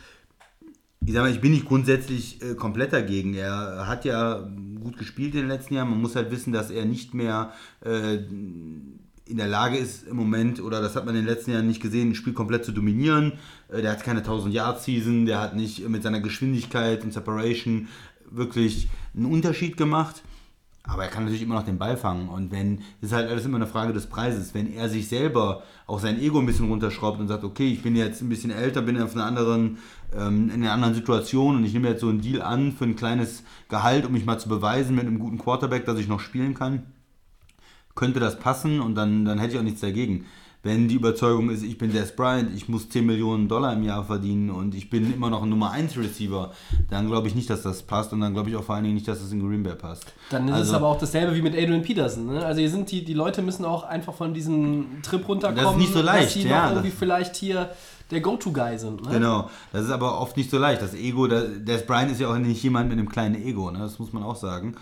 Ich 1.06 1.12
sag 1.12 1.22
mal, 1.22 1.30
ich 1.30 1.40
bin 1.40 1.52
nicht 1.52 1.66
grundsätzlich 1.66 2.42
äh, 2.42 2.56
komplett 2.56 2.92
dagegen. 2.92 3.34
Er 3.34 3.86
hat 3.86 4.04
ja 4.04 4.44
gut 4.82 4.98
gespielt 4.98 5.34
in 5.34 5.42
den 5.42 5.48
letzten 5.48 5.74
Jahren. 5.74 5.88
Man 5.88 6.00
muss 6.00 6.16
halt 6.16 6.32
wissen, 6.32 6.52
dass 6.52 6.68
er 6.72 6.84
nicht 6.84 7.14
mehr 7.14 7.52
äh, 7.84 8.16
in 8.16 9.36
der 9.36 9.46
Lage 9.46 9.76
ist 9.76 10.08
im 10.08 10.16
Moment, 10.16 10.60
oder 10.60 10.80
das 10.80 10.96
hat 10.96 11.06
man 11.06 11.14
in 11.14 11.24
den 11.24 11.32
letzten 11.32 11.52
Jahren 11.52 11.68
nicht 11.68 11.80
gesehen, 11.80 12.10
ein 12.10 12.14
Spiel 12.16 12.32
komplett 12.32 12.64
zu 12.64 12.72
dominieren. 12.72 13.34
Äh, 13.68 13.82
Der 13.82 13.92
hat 13.92 14.02
keine 14.02 14.22
1000-Yard-Season, 14.22 15.26
der 15.26 15.40
hat 15.40 15.54
nicht 15.54 15.88
mit 15.88 16.02
seiner 16.02 16.20
Geschwindigkeit 16.20 17.04
und 17.04 17.12
Separation 17.12 17.86
wirklich 18.28 18.88
einen 19.14 19.26
Unterschied 19.26 19.76
gemacht. 19.76 20.24
Aber 20.86 21.02
er 21.02 21.08
kann 21.08 21.24
natürlich 21.24 21.42
immer 21.42 21.56
noch 21.56 21.64
den 21.64 21.78
Ball 21.78 21.96
fangen. 21.96 22.28
Und 22.28 22.52
wenn, 22.52 22.78
das 23.00 23.10
ist 23.10 23.12
halt 23.12 23.28
alles 23.28 23.44
immer 23.44 23.56
eine 23.56 23.66
Frage 23.66 23.92
des 23.92 24.06
Preises. 24.06 24.54
Wenn 24.54 24.72
er 24.72 24.88
sich 24.88 25.08
selber 25.08 25.62
auch 25.86 25.98
sein 25.98 26.20
Ego 26.20 26.38
ein 26.38 26.46
bisschen 26.46 26.68
runterschraubt 26.68 27.18
und 27.18 27.28
sagt, 27.28 27.44
okay, 27.44 27.68
ich 27.68 27.82
bin 27.82 27.96
jetzt 27.96 28.22
ein 28.22 28.28
bisschen 28.28 28.50
älter, 28.50 28.82
bin 28.82 29.00
auf 29.00 29.14
einer 29.14 29.26
anderen, 29.26 29.78
ähm, 30.16 30.48
in 30.48 30.62
einer 30.62 30.72
anderen 30.72 30.94
Situation 30.94 31.56
und 31.56 31.64
ich 31.64 31.72
nehme 31.72 31.88
jetzt 31.88 32.00
so 32.00 32.08
einen 32.08 32.20
Deal 32.20 32.40
an 32.40 32.72
für 32.72 32.84
ein 32.84 32.96
kleines 32.96 33.42
Gehalt, 33.68 34.06
um 34.06 34.12
mich 34.12 34.24
mal 34.24 34.38
zu 34.38 34.48
beweisen 34.48 34.94
mit 34.94 35.06
einem 35.06 35.18
guten 35.18 35.38
Quarterback, 35.38 35.84
dass 35.86 35.98
ich 35.98 36.08
noch 36.08 36.20
spielen 36.20 36.54
kann, 36.54 36.84
könnte 37.94 38.20
das 38.20 38.38
passen 38.38 38.80
und 38.80 38.94
dann, 38.94 39.24
dann 39.24 39.38
hätte 39.38 39.54
ich 39.54 39.58
auch 39.58 39.64
nichts 39.64 39.80
dagegen. 39.80 40.26
Wenn 40.66 40.88
die 40.88 40.96
Überzeugung 40.96 41.48
ist, 41.50 41.62
ich 41.62 41.78
bin 41.78 41.92
Des 41.92 42.16
Bryant, 42.16 42.50
ich 42.52 42.68
muss 42.68 42.88
10 42.88 43.06
Millionen 43.06 43.46
Dollar 43.46 43.72
im 43.74 43.84
Jahr 43.84 44.02
verdienen 44.04 44.50
und 44.50 44.74
ich 44.74 44.90
bin 44.90 45.14
immer 45.14 45.30
noch 45.30 45.44
ein 45.44 45.48
Nummer 45.48 45.70
1 45.70 45.96
Receiver, 45.96 46.52
dann 46.90 47.06
glaube 47.06 47.28
ich 47.28 47.36
nicht, 47.36 47.48
dass 47.48 47.62
das 47.62 47.84
passt 47.84 48.12
und 48.12 48.20
dann 48.20 48.34
glaube 48.34 48.50
ich 48.50 48.56
auch 48.56 48.64
vor 48.64 48.74
allen 48.74 48.82
Dingen 48.82 48.96
nicht, 48.96 49.06
dass 49.06 49.20
das 49.20 49.30
in 49.30 49.46
Green 49.46 49.62
Bay 49.62 49.76
passt. 49.76 50.12
Dann 50.30 50.48
ist 50.48 50.54
es 50.54 50.60
Also- 50.62 50.74
aber 50.74 50.88
auch 50.88 50.98
dasselbe 50.98 51.36
wie 51.36 51.42
mit 51.42 51.54
Adrian 51.54 51.82
Peterson. 51.82 52.26
Ne? 52.26 52.44
Also 52.44 52.58
hier 52.58 52.70
sind 52.70 52.90
die, 52.90 53.04
die 53.04 53.14
Leute 53.14 53.42
müssen 53.42 53.64
auch 53.64 53.84
einfach 53.84 54.12
von 54.12 54.34
diesem 54.34 55.00
Trip 55.04 55.28
runterkommen, 55.28 55.62
Das 55.64 55.72
ist 55.74 55.78
nicht 55.78 55.92
so 55.92 56.02
leicht, 56.02 56.26
dass 56.26 56.32
sie 56.34 56.48
ja, 56.48 56.64
noch 56.64 56.70
irgendwie 56.72 56.90
vielleicht 56.90 57.36
hier 57.36 57.70
der 58.10 58.20
Go-To-Guy 58.20 58.76
sind. 58.76 59.04
Ne? 59.04 59.12
Genau, 59.12 59.48
das 59.72 59.84
ist 59.84 59.90
aber 59.92 60.20
oft 60.20 60.36
nicht 60.36 60.50
so 60.50 60.58
leicht. 60.58 60.82
Das 60.82 60.94
Ego, 60.94 61.28
Des 61.28 61.86
Bryant 61.86 62.10
ist 62.10 62.20
ja 62.20 62.28
auch 62.28 62.38
nicht 62.38 62.60
jemand 62.64 62.88
mit 62.88 62.98
einem 62.98 63.08
kleinen 63.08 63.36
Ego, 63.36 63.70
ne? 63.70 63.78
das 63.78 64.00
muss 64.00 64.12
man 64.12 64.24
auch 64.24 64.34
sagen. 64.36 64.74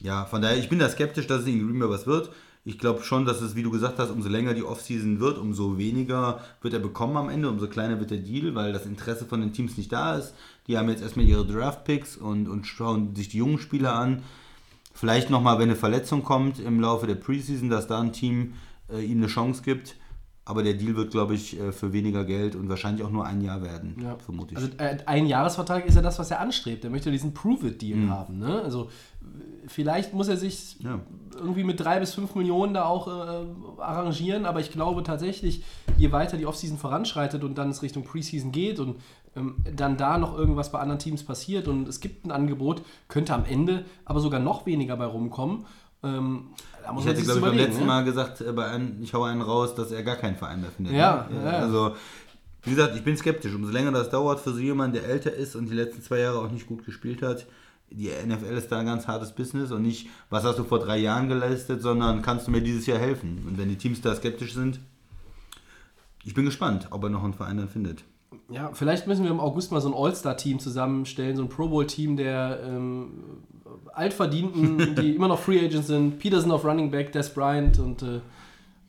Ja, 0.00 0.24
von 0.24 0.42
daher, 0.42 0.58
ich 0.58 0.68
bin 0.68 0.80
da 0.80 0.88
skeptisch, 0.88 1.28
dass 1.28 1.42
es 1.42 1.46
in 1.46 1.64
Green 1.64 1.78
Bay 1.78 1.88
was 1.88 2.08
wird. 2.08 2.30
Ich 2.64 2.78
glaube 2.78 3.02
schon, 3.02 3.24
dass 3.24 3.40
es, 3.40 3.56
wie 3.56 3.64
du 3.64 3.72
gesagt 3.72 3.98
hast, 3.98 4.10
umso 4.10 4.28
länger 4.28 4.54
die 4.54 4.62
Offseason 4.62 5.18
wird, 5.18 5.36
umso 5.36 5.78
weniger 5.78 6.40
wird 6.60 6.74
er 6.74 6.80
bekommen 6.80 7.16
am 7.16 7.28
Ende, 7.28 7.48
umso 7.48 7.66
kleiner 7.66 7.98
wird 7.98 8.12
der 8.12 8.18
Deal, 8.18 8.54
weil 8.54 8.72
das 8.72 8.86
Interesse 8.86 9.26
von 9.26 9.40
den 9.40 9.52
Teams 9.52 9.76
nicht 9.76 9.90
da 9.90 10.16
ist. 10.16 10.34
Die 10.68 10.78
haben 10.78 10.88
jetzt 10.88 11.02
erstmal 11.02 11.26
ihre 11.26 11.44
Draft-Picks 11.44 12.16
und, 12.16 12.48
und 12.48 12.66
schauen 12.66 13.16
sich 13.16 13.28
die 13.28 13.38
jungen 13.38 13.58
Spieler 13.58 13.94
an. 13.94 14.22
Vielleicht 14.94 15.28
nochmal, 15.28 15.58
wenn 15.58 15.70
eine 15.70 15.76
Verletzung 15.76 16.22
kommt 16.22 16.60
im 16.60 16.80
Laufe 16.80 17.08
der 17.08 17.16
Preseason, 17.16 17.68
dass 17.68 17.88
da 17.88 18.00
ein 18.00 18.12
Team 18.12 18.54
äh, 18.88 19.04
ihm 19.04 19.18
eine 19.18 19.26
Chance 19.26 19.62
gibt. 19.64 19.96
Aber 20.44 20.64
der 20.64 20.74
Deal 20.74 20.96
wird, 20.96 21.12
glaube 21.12 21.34
ich, 21.34 21.58
äh, 21.60 21.70
für 21.70 21.92
weniger 21.92 22.24
Geld 22.24 22.56
und 22.56 22.68
wahrscheinlich 22.68 23.04
auch 23.04 23.10
nur 23.10 23.24
ein 23.24 23.42
Jahr 23.42 23.62
werden, 23.62 23.94
Ja. 24.02 24.16
vermute 24.16 24.54
ich. 24.54 24.58
Also 24.60 24.70
äh, 24.78 24.98
ein 25.06 25.26
Jahresvertrag 25.26 25.86
ist 25.86 25.94
ja 25.94 26.02
das, 26.02 26.18
was 26.18 26.32
er 26.32 26.40
anstrebt. 26.40 26.82
Er 26.84 26.90
möchte 26.90 27.12
diesen 27.12 27.32
Prove-It-Deal 27.32 27.96
Mhm. 27.98 28.10
haben. 28.10 28.38
Ne? 28.40 28.60
Also 28.62 28.90
vielleicht 29.68 30.12
muss 30.14 30.26
er 30.28 30.36
sich 30.36 30.76
Ja. 30.80 30.98
irgendwie 31.36 31.62
mit 31.64 31.78
drei 31.78 32.00
bis 32.00 32.14
fünf 32.14 32.34
Millionen 32.34 32.74
da 32.74 32.84
auch 32.86 33.06
äh, 33.06 33.80
arrangieren, 33.80 34.44
aber 34.44 34.60
ich 34.60 34.72
glaube 34.72 35.02
tatsächlich, 35.02 35.62
je 35.96 36.10
weiter 36.12 36.36
die 36.36 36.46
Offseason 36.46 36.76
voranschreitet 36.78 37.44
und 37.44 37.56
dann 37.56 37.70
es 37.70 37.82
Richtung 37.82 38.02
Preseason 38.04 38.50
geht 38.52 38.80
und 38.80 38.96
ähm, 39.36 39.56
dann 39.76 39.96
da 39.96 40.18
noch 40.18 40.36
irgendwas 40.36 40.72
bei 40.72 40.78
anderen 40.80 40.98
Teams 40.98 41.22
passiert 41.22 41.68
und 41.68 41.88
es 41.88 42.00
gibt 42.00 42.26
ein 42.26 42.32
Angebot, 42.32 42.82
könnte 43.08 43.32
am 43.32 43.44
Ende 43.44 43.84
aber 44.04 44.20
sogar 44.20 44.40
noch 44.40 44.66
weniger 44.66 44.96
bei 44.96 45.06
rumkommen. 45.06 45.66
Ähm, 46.02 46.50
Ich 46.98 47.06
hätte, 47.06 47.22
glaube 47.22 47.40
ich, 47.40 47.46
beim 47.46 47.56
letzten 47.56 47.80
ne? 47.80 47.86
Mal 47.86 48.04
gesagt, 48.04 48.40
äh, 48.40 48.52
bei 48.52 48.66
einem, 48.66 49.02
ich 49.02 49.14
hau 49.14 49.22
einen 49.24 49.42
raus, 49.42 49.74
dass 49.74 49.92
er 49.92 50.02
gar 50.02 50.16
keinen 50.16 50.36
Verein 50.36 50.60
mehr 50.60 50.70
findet. 50.70 50.94
Ja, 50.94 51.28
ne? 51.30 51.44
ja, 51.44 51.52
ja. 51.52 51.58
Also, 51.58 51.96
wie 52.62 52.70
gesagt, 52.70 52.96
ich 52.96 53.04
bin 53.04 53.16
skeptisch. 53.16 53.54
Umso 53.54 53.70
länger 53.70 53.92
das 53.92 54.10
dauert 54.10 54.40
für 54.40 54.52
so 54.52 54.58
jemanden, 54.58 54.94
der 54.94 55.04
älter 55.04 55.32
ist 55.32 55.56
und 55.56 55.66
die 55.66 55.74
letzten 55.74 56.02
zwei 56.02 56.18
Jahre 56.18 56.38
auch 56.38 56.50
nicht 56.50 56.66
gut 56.66 56.84
gespielt 56.84 57.22
hat, 57.22 57.46
die 57.90 58.08
NFL 58.08 58.56
ist 58.56 58.72
da 58.72 58.78
ein 58.78 58.86
ganz 58.86 59.06
hartes 59.06 59.32
Business 59.32 59.70
und 59.70 59.82
nicht, 59.82 60.08
was 60.30 60.44
hast 60.44 60.58
du 60.58 60.64
vor 60.64 60.78
drei 60.78 60.98
Jahren 60.98 61.28
geleistet, 61.28 61.82
sondern 61.82 62.22
kannst 62.22 62.46
du 62.46 62.50
mir 62.50 62.62
dieses 62.62 62.86
Jahr 62.86 62.98
helfen? 62.98 63.44
Und 63.46 63.58
wenn 63.58 63.68
die 63.68 63.76
Teams 63.76 64.00
da 64.00 64.14
skeptisch 64.14 64.54
sind, 64.54 64.80
ich 66.24 66.34
bin 66.34 66.44
gespannt, 66.44 66.88
ob 66.90 67.02
er 67.04 67.10
noch 67.10 67.24
einen 67.24 67.34
Verein 67.34 67.58
dann 67.58 67.68
findet. 67.68 68.04
Ja, 68.48 68.70
vielleicht 68.72 69.06
müssen 69.06 69.24
wir 69.24 69.30
im 69.30 69.40
August 69.40 69.72
mal 69.72 69.80
so 69.80 69.88
ein 69.88 69.94
All-Star-Team 69.94 70.58
zusammenstellen, 70.58 71.36
so 71.36 71.42
ein 71.42 71.48
Pro 71.48 71.68
Bowl-Team 71.68 72.16
der 72.16 72.60
ähm, 72.64 73.42
Altverdienten, 73.94 74.94
die 75.00 75.14
immer 75.14 75.28
noch 75.28 75.38
Free 75.38 75.64
Agents 75.64 75.88
sind. 75.88 76.18
Peterson 76.18 76.50
auf 76.50 76.64
Running 76.64 76.90
Back, 76.90 77.12
Des 77.12 77.32
Bryant 77.32 77.78
und 77.78 78.02
äh, 78.02 78.16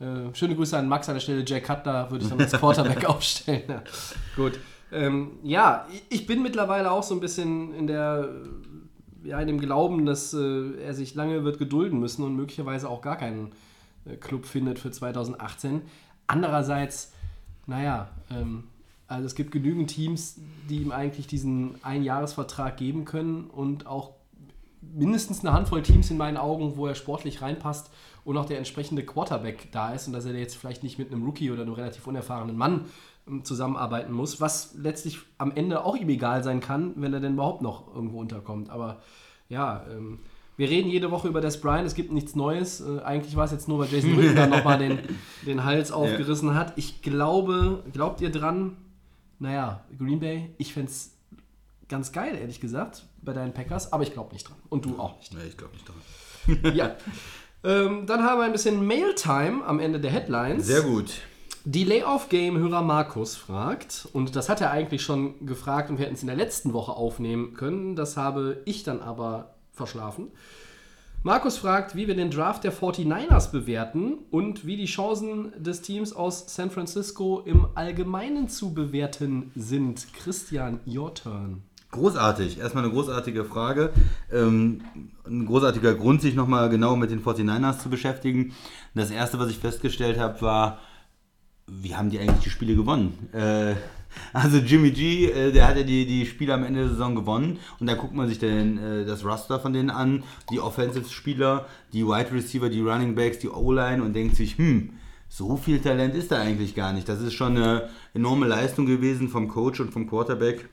äh, 0.04 0.34
schöne 0.34 0.56
Grüße 0.56 0.78
an 0.78 0.88
Max 0.88 1.08
an 1.10 1.16
der 1.16 1.22
Stelle. 1.22 1.44
Jack 1.46 1.66
Cutler 1.66 2.10
würde 2.10 2.24
ich 2.24 2.30
dann 2.30 2.40
als 2.40 2.52
Quarterback 2.52 3.06
aufstellen. 3.10 3.64
Ja, 3.68 3.84
gut. 4.36 4.60
Ähm, 4.92 5.32
ja, 5.44 5.88
ich 6.10 6.28
bin 6.28 6.44
mittlerweile 6.44 6.92
auch 6.92 7.04
so 7.04 7.16
ein 7.16 7.20
bisschen 7.20 7.74
in 7.74 7.88
der 7.88 8.30
ja, 9.24 9.40
in 9.40 9.48
dem 9.48 9.60
Glauben, 9.60 10.06
dass 10.06 10.34
äh, 10.34 10.74
er 10.84 10.94
sich 10.94 11.16
lange 11.16 11.44
wird 11.44 11.58
gedulden 11.58 12.00
müssen 12.00 12.24
und 12.24 12.36
möglicherweise 12.36 12.90
auch 12.90 13.02
gar 13.02 13.18
keinen 13.18 13.52
äh, 14.06 14.16
Club 14.18 14.46
findet 14.46 14.80
für 14.80 14.92
2018. 14.92 15.82
Andererseits, 16.28 17.14
naja, 17.66 18.10
ähm, 18.30 18.66
also 19.08 19.26
es 19.26 19.36
gibt 19.36 19.52
genügend 19.52 19.90
Teams, 19.90 20.40
die 20.70 20.82
ihm 20.82 20.92
eigentlich 20.92 21.28
diesen 21.28 21.76
Einjahresvertrag 21.84 22.78
geben 22.78 23.06
können 23.06 23.46
und 23.46 23.88
auch 23.88 24.12
mindestens 24.94 25.42
eine 25.42 25.54
Handvoll 25.54 25.82
Teams 25.82 26.10
in 26.12 26.18
meinen 26.18 26.38
Augen, 26.38 26.78
wo 26.78 26.88
er 26.88 26.96
sportlich 26.96 27.42
reinpasst 27.42 27.92
und 28.26 28.38
auch 28.38 28.46
der 28.46 28.58
entsprechende 28.58 29.06
Quarterback 29.06 29.72
da 29.72 29.94
ist 29.94 30.08
und 30.08 30.14
dass 30.14 30.26
er 30.26 30.34
jetzt 30.34 30.56
vielleicht 30.56 30.84
nicht 30.84 31.00
mit 31.00 31.12
einem 31.12 31.24
Rookie 31.24 31.52
oder 31.52 31.64
einem 31.64 31.74
relativ 31.74 32.08
unerfahrenen 32.08 32.58
Mann 32.58 32.86
ähm, 33.28 33.44
zusammenarbeiten 33.44 34.14
muss, 34.14 34.42
was 34.42 34.76
letztlich 34.76 35.20
am 35.38 35.52
Ende 35.52 35.84
auch 35.84 35.96
ihm 35.96 36.10
egal 36.10 36.44
sein 36.44 36.60
kann, 36.60 36.94
wenn 36.98 37.14
er 37.14 37.20
denn 37.20 37.34
überhaupt 37.34 37.62
noch 37.62 37.94
irgendwo 37.94 38.20
unterkommt. 38.20 38.70
Aber 38.70 39.02
ja, 39.50 39.86
ähm, 39.92 40.20
wir 40.56 40.70
reden 40.70 40.90
jede 40.90 41.10
Woche 41.10 41.28
über 41.28 41.42
Des 41.42 41.60
Bryant, 41.60 41.88
es 41.88 41.96
gibt 41.96 42.12
nichts 42.12 42.36
Neues. 42.36 42.82
Äh, 42.82 43.02
eigentlich 43.02 43.36
war 43.36 43.46
es 43.46 43.52
jetzt 43.52 43.68
nur, 43.68 43.80
weil 43.80 43.88
Jason 43.92 44.18
Witten 44.18 44.36
dann 44.36 44.50
nochmal 44.50 44.78
den, 44.78 45.00
den 45.46 45.64
Hals 45.64 45.92
aufgerissen 45.92 46.54
hat. 46.56 46.74
Ich 46.76 47.02
glaube, 47.02 47.84
glaubt 47.92 48.22
ihr 48.22 48.30
dran? 48.30 48.78
Naja, 49.40 49.84
Green 49.98 50.20
Bay, 50.20 50.52
ich 50.58 50.74
fände 50.74 50.92
es 50.92 51.18
ganz 51.90 52.12
geil, 52.12 52.38
ehrlich 52.40 52.60
gesagt, 52.60 53.06
bei 53.24 53.34
deinen 53.34 53.54
Packers, 53.54 53.92
aber 53.94 54.04
ich 54.04 54.14
glaube 54.14 54.34
nicht 54.34 54.48
dran. 54.48 54.58
Und 54.70 54.86
du 54.86 55.00
auch 55.00 55.18
nicht. 55.18 55.34
Nee, 55.34 55.48
ich 55.48 55.58
glaube 55.58 55.74
nicht 55.74 55.88
daran. 55.88 56.02
Ja. 56.76 56.96
Ähm, 57.66 58.06
dann 58.06 58.24
haben 58.24 58.40
wir 58.40 58.46
ein 58.46 58.52
bisschen 58.52 58.86
Mail-Time 58.86 59.64
am 59.66 59.80
Ende 59.80 60.00
der 60.00 60.12
Headlines. 60.12 60.68
Sehr 60.68 60.82
gut. 60.82 61.22
Die 61.66 61.86
Layoff-Game-Hörer 61.86 62.82
Markus 62.82 63.38
fragt, 63.38 64.10
und 64.12 64.36
das 64.36 64.50
hat 64.50 64.60
er 64.60 64.72
eigentlich 64.72 65.02
schon 65.02 65.46
gefragt 65.46 65.90
und 65.90 65.98
wir 65.98 66.06
hätten 66.06 66.16
es 66.16 66.22
in 66.22 66.28
der 66.28 66.36
letzten 66.36 66.74
Woche 66.74 66.92
aufnehmen 66.92 67.54
können, 67.54 67.96
das 67.96 68.18
habe 68.18 68.62
ich 68.66 68.84
dann 68.84 69.00
aber 69.00 69.56
verschlafen. 69.72 70.32
Markus 71.26 71.58
fragt, 71.58 71.96
wie 71.96 72.08
wir 72.08 72.16
den 72.16 72.32
Draft 72.32 72.66
der 72.66 72.74
49ers 72.74 73.52
bewerten 73.52 74.18
und 74.30 74.66
wie 74.66 74.76
die 74.76 74.88
Chancen 74.88 75.54
des 75.58 75.82
Teams 75.82 76.12
aus 76.12 76.54
San 76.54 76.70
Francisco 76.70 77.40
im 77.46 77.66
Allgemeinen 77.76 78.50
zu 78.50 78.74
bewerten 78.74 79.50
sind. 79.56 80.14
Christian, 80.14 80.82
your 80.86 81.14
turn. 81.16 81.64
Großartig, 81.94 82.58
erstmal 82.58 82.84
eine 82.84 82.92
großartige 82.92 83.46
Frage. 83.46 83.92
Ähm, 84.32 84.82
ein 85.28 85.46
großartiger 85.46 85.94
Grund, 85.94 86.24
sich 86.24 86.34
nochmal 86.34 86.68
genau 86.70 86.96
mit 86.96 87.12
den 87.12 87.24
49ers 87.24 87.78
zu 87.78 87.90
beschäftigen. 87.90 88.54
Das 88.96 89.12
erste, 89.12 89.38
was 89.38 89.52
ich 89.52 89.60
festgestellt 89.60 90.18
habe, 90.18 90.42
war, 90.42 90.80
wie 91.68 91.96
haben 91.96 92.10
die 92.10 92.18
eigentlich 92.18 92.46
die 92.46 92.50
Spiele 92.50 92.76
gewonnen? 92.76 93.30
Äh, 93.32 93.76
also 94.34 94.58
Jimmy 94.58 94.90
G, 94.90 95.30
äh, 95.30 95.52
der 95.52 95.68
hat 95.68 95.78
ja 95.78 95.84
die, 95.84 96.08
die 96.08 96.26
Spiele 96.26 96.56
am 96.56 96.64
Ende 96.64 96.80
der 96.80 96.90
Saison 96.90 97.14
gewonnen 97.14 97.60
und 97.80 97.86
dann 97.86 98.00
guckt 98.00 98.16
man 98.16 98.28
sich 98.28 98.40
den, 98.40 98.80
äh, 98.80 99.06
das 99.06 99.24
Roster 99.24 99.60
von 99.60 99.72
denen 99.72 99.92
an, 99.92 100.24
die 100.50 100.60
Offensive-Spieler, 100.60 101.68
die 101.94 102.08
Wide 102.08 102.32
Receiver, 102.32 102.70
die 102.70 102.82
Running 102.82 103.14
Backs, 103.14 103.38
die 103.38 103.50
O-Line 103.50 104.04
und 104.04 104.14
denkt 104.14 104.36
sich, 104.36 104.58
hm, 104.58 104.94
so 105.30 105.58
viel 105.58 105.80
Talent 105.80 106.16
ist 106.16 106.32
da 106.32 106.40
eigentlich 106.40 106.74
gar 106.74 106.92
nicht. 106.92 107.08
Das 107.08 107.22
ist 107.22 107.34
schon 107.34 107.56
eine 107.56 107.90
enorme 108.16 108.48
Leistung 108.48 108.88
gewesen 108.88 109.30
vom 109.30 109.48
Coach 109.48 109.80
und 109.80 109.94
vom 109.94 110.10
Quarterback 110.10 110.68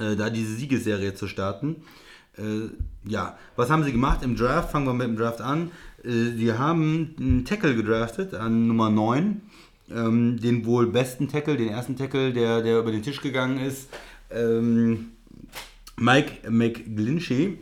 äh, 0.00 0.16
da 0.16 0.30
diese 0.30 0.54
Siegesserie 0.54 1.14
zu 1.14 1.28
starten. 1.28 1.76
Äh, 2.36 2.70
ja, 3.08 3.38
was 3.56 3.70
haben 3.70 3.84
sie 3.84 3.92
gemacht 3.92 4.22
im 4.22 4.36
Draft? 4.36 4.70
Fangen 4.70 4.86
wir 4.86 4.94
mit 4.94 5.06
dem 5.06 5.16
Draft 5.16 5.40
an. 5.40 5.70
Äh, 6.04 6.32
die 6.36 6.52
haben 6.52 7.14
einen 7.18 7.44
Tackle 7.44 7.74
gedraftet 7.74 8.34
an 8.34 8.66
Nummer 8.66 8.90
9. 8.90 9.40
Ähm, 9.88 10.40
den 10.40 10.66
wohl 10.66 10.88
besten 10.88 11.28
Tackle, 11.28 11.56
den 11.56 11.68
ersten 11.68 11.96
Tackle, 11.96 12.32
der, 12.32 12.60
der 12.60 12.80
über 12.80 12.90
den 12.90 13.02
Tisch 13.02 13.20
gegangen 13.20 13.58
ist. 13.58 13.88
Ähm, 14.30 15.12
Mike 15.96 16.50
McGlinchey 16.50 17.58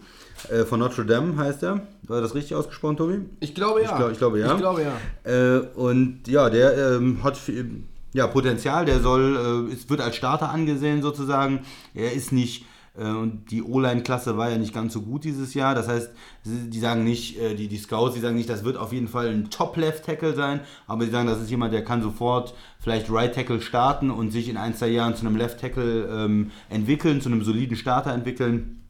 äh, 0.49 0.65
von 0.65 0.81
Notre 0.81 1.05
Dame 1.05 1.37
heißt 1.37 1.63
er. 1.63 1.87
War 2.05 2.21
das 2.21 2.35
richtig 2.35 2.55
ausgesprochen, 2.55 2.97
Tobi? 2.97 3.21
Ich 3.41 3.55
glaube 3.55 3.83
ja. 3.83 3.91
Ich, 3.91 3.97
glaub, 3.97 4.13
ich 4.13 4.19
glaube 4.19 4.39
ja. 4.41 4.53
Ich 4.53 4.59
glaube 4.59 4.83
ja. 4.83 4.97
Äh, 5.31 5.61
und 5.75 6.27
ja, 6.27 6.51
der 6.51 6.97
ähm, 6.97 7.23
hat 7.23 7.37
viel, 7.37 7.85
ja, 8.15 8.29
Potenzial, 8.29 8.87
der 8.87 9.01
soll, 9.01 9.69
äh, 9.71 9.73
es 9.75 9.91
wird 9.91 10.01
als 10.01 10.17
Starter 10.17 10.51
angesehen 10.51 11.03
sozusagen. 11.03 11.65
Er 11.95 12.13
ist 12.13 12.31
nicht, 12.31 12.65
äh, 12.97 13.09
und 13.09 13.51
die 13.51 13.61
O-Line-Klasse 13.61 14.37
war 14.37 14.51
ja 14.51 14.57
nicht 14.57 14.73
ganz 14.73 14.93
so 14.93 15.03
gut 15.03 15.25
dieses 15.25 15.53
Jahr. 15.53 15.75
Das 15.75 15.89
heißt, 15.89 16.11
die 16.45 16.79
sagen 16.79 17.03
nicht, 17.03 17.41
äh, 17.41 17.57
die, 17.57 17.67
die 17.67 17.77
Scouts, 17.77 18.15
die 18.15 18.21
sagen 18.21 18.37
nicht, 18.37 18.49
das 18.49 18.63
wird 18.63 18.77
auf 18.77 18.93
jeden 18.93 19.09
Fall 19.09 19.29
ein 19.29 19.51
Top-Left-Tackle 19.51 20.35
sein, 20.35 20.61
aber 20.87 21.05
sie 21.05 21.11
sagen, 21.11 21.27
das 21.27 21.41
ist 21.41 21.51
jemand, 21.51 21.75
der 21.75 21.85
kann 21.85 22.03
sofort 22.03 22.55
vielleicht 22.79 23.11
Right-Tackle 23.11 23.61
starten 23.61 24.13
und 24.13 24.31
sich 24.31 24.49
in 24.49 24.57
ein, 24.57 24.77
zwei 24.77 24.89
Jahren 24.89 25.17
zu 25.17 25.27
einem 25.27 25.37
Left-Tackle 25.37 26.07
ähm, 26.09 26.53
entwickeln, 26.71 27.21
zu 27.21 27.29
einem 27.29 27.43
soliden 27.43 27.77
Starter 27.77 28.13
entwickeln. 28.13 28.84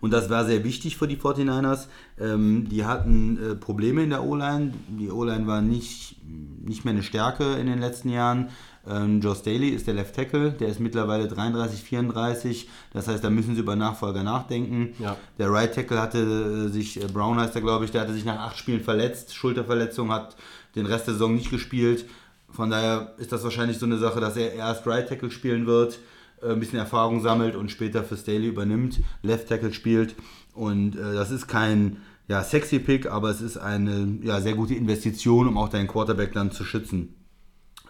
Und 0.00 0.12
das 0.12 0.30
war 0.30 0.44
sehr 0.44 0.64
wichtig 0.64 0.96
für 0.96 1.06
die 1.06 1.16
49ers. 1.16 1.86
Ähm, 2.18 2.68
die 2.68 2.84
hatten 2.84 3.38
äh, 3.38 3.54
Probleme 3.54 4.02
in 4.02 4.10
der 4.10 4.24
O-Line. 4.24 4.72
Die 4.88 5.10
O-Line 5.10 5.46
war 5.46 5.60
nicht, 5.60 6.16
nicht 6.64 6.84
mehr 6.84 6.94
eine 6.94 7.02
Stärke 7.02 7.54
in 7.54 7.66
den 7.66 7.78
letzten 7.78 8.08
Jahren. 8.08 8.48
Ähm, 8.88 9.20
Joe 9.20 9.34
Staley 9.34 9.68
ist 9.68 9.86
der 9.86 9.94
Left 9.94 10.16
Tackle, 10.16 10.52
der 10.52 10.68
ist 10.68 10.80
mittlerweile 10.80 11.28
33, 11.28 11.82
34. 11.82 12.68
Das 12.92 13.08
heißt, 13.08 13.22
da 13.22 13.28
müssen 13.28 13.54
sie 13.54 13.60
über 13.60 13.76
Nachfolger 13.76 14.22
nachdenken. 14.22 14.94
Ja. 14.98 15.16
Der 15.38 15.52
Right 15.52 15.74
Tackle 15.74 16.00
hatte 16.00 16.18
äh, 16.18 16.72
sich, 16.72 17.02
äh, 17.02 17.06
Brown 17.06 17.38
heißt 17.38 17.54
er 17.54 17.60
glaube 17.60 17.84
ich, 17.84 17.90
der 17.90 18.00
hatte 18.00 18.14
sich 18.14 18.24
nach 18.24 18.38
acht 18.38 18.56
Spielen 18.56 18.80
verletzt, 18.80 19.34
Schulterverletzung, 19.34 20.10
hat 20.10 20.36
den 20.76 20.86
Rest 20.86 21.06
der 21.06 21.14
Saison 21.14 21.34
nicht 21.34 21.50
gespielt. 21.50 22.06
Von 22.48 22.70
daher 22.70 23.14
ist 23.18 23.32
das 23.32 23.44
wahrscheinlich 23.44 23.78
so 23.78 23.86
eine 23.86 23.98
Sache, 23.98 24.18
dass 24.18 24.36
er 24.36 24.54
erst 24.54 24.86
Right 24.86 25.08
Tackle 25.08 25.30
spielen 25.30 25.66
wird, 25.66 25.98
ein 26.42 26.60
bisschen 26.60 26.78
Erfahrung 26.78 27.20
sammelt 27.20 27.56
und 27.56 27.70
später 27.70 28.04
für 28.04 28.16
Staley 28.16 28.46
übernimmt, 28.48 29.00
Left 29.22 29.48
Tackle 29.48 29.72
spielt. 29.72 30.14
Und 30.54 30.96
äh, 30.96 31.14
das 31.14 31.30
ist 31.30 31.46
kein 31.48 31.98
ja, 32.28 32.42
sexy 32.44 32.78
Pick, 32.78 33.10
aber 33.10 33.30
es 33.30 33.40
ist 33.40 33.56
eine 33.56 34.18
ja, 34.22 34.40
sehr 34.40 34.54
gute 34.54 34.74
Investition, 34.74 35.48
um 35.48 35.58
auch 35.58 35.68
deinen 35.68 35.88
Quarterback 35.88 36.32
dann 36.32 36.52
zu 36.52 36.64
schützen. 36.64 37.16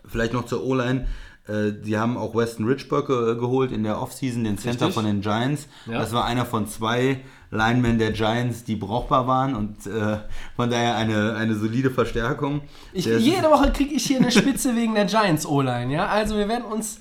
Vielleicht 0.07 0.33
noch 0.33 0.47
zur 0.47 0.65
O-Line. 0.65 1.07
Äh, 1.47 1.73
Die 1.85 1.99
haben 1.99 2.17
auch 2.17 2.35
Weston 2.35 2.67
Richburg 2.67 3.07
ge 3.07 3.37
geholt 3.37 3.71
in 3.71 3.83
der 3.83 4.01
Offseason, 4.01 4.45
den 4.45 4.57
Center 4.59 4.87
Richtig. 4.87 4.95
von 4.95 5.05
den 5.05 5.21
Giants. 5.21 5.69
Ja. 5.87 5.99
Das 5.99 6.13
war 6.13 6.25
einer 6.25 6.47
von 6.47 6.67
zwei 6.67 7.21
Linemen 7.51 7.99
der 7.99 8.13
Giants, 8.13 8.65
die 8.65 8.77
brauchbar 8.77 9.27
waren 9.27 9.55
und 9.55 9.87
äh, 9.87 10.19
von 10.57 10.71
daher 10.71 10.97
eine, 10.97 11.35
eine 11.35 11.55
solide 11.57 11.91
Verstärkung. 11.91 12.63
Ich, 12.93 13.07
jede 13.07 13.51
Woche 13.51 13.73
kriege 13.73 13.95
ich 13.95 14.05
hier 14.05 14.19
eine 14.19 14.31
Spitze 14.31 14.77
wegen 14.77 14.95
der 14.95 15.07
Giants 15.07 15.45
O-Line, 15.47 15.93
ja. 15.93 16.07
Also 16.07 16.37
wir 16.37 16.49
werden 16.49 16.65
uns. 16.65 16.99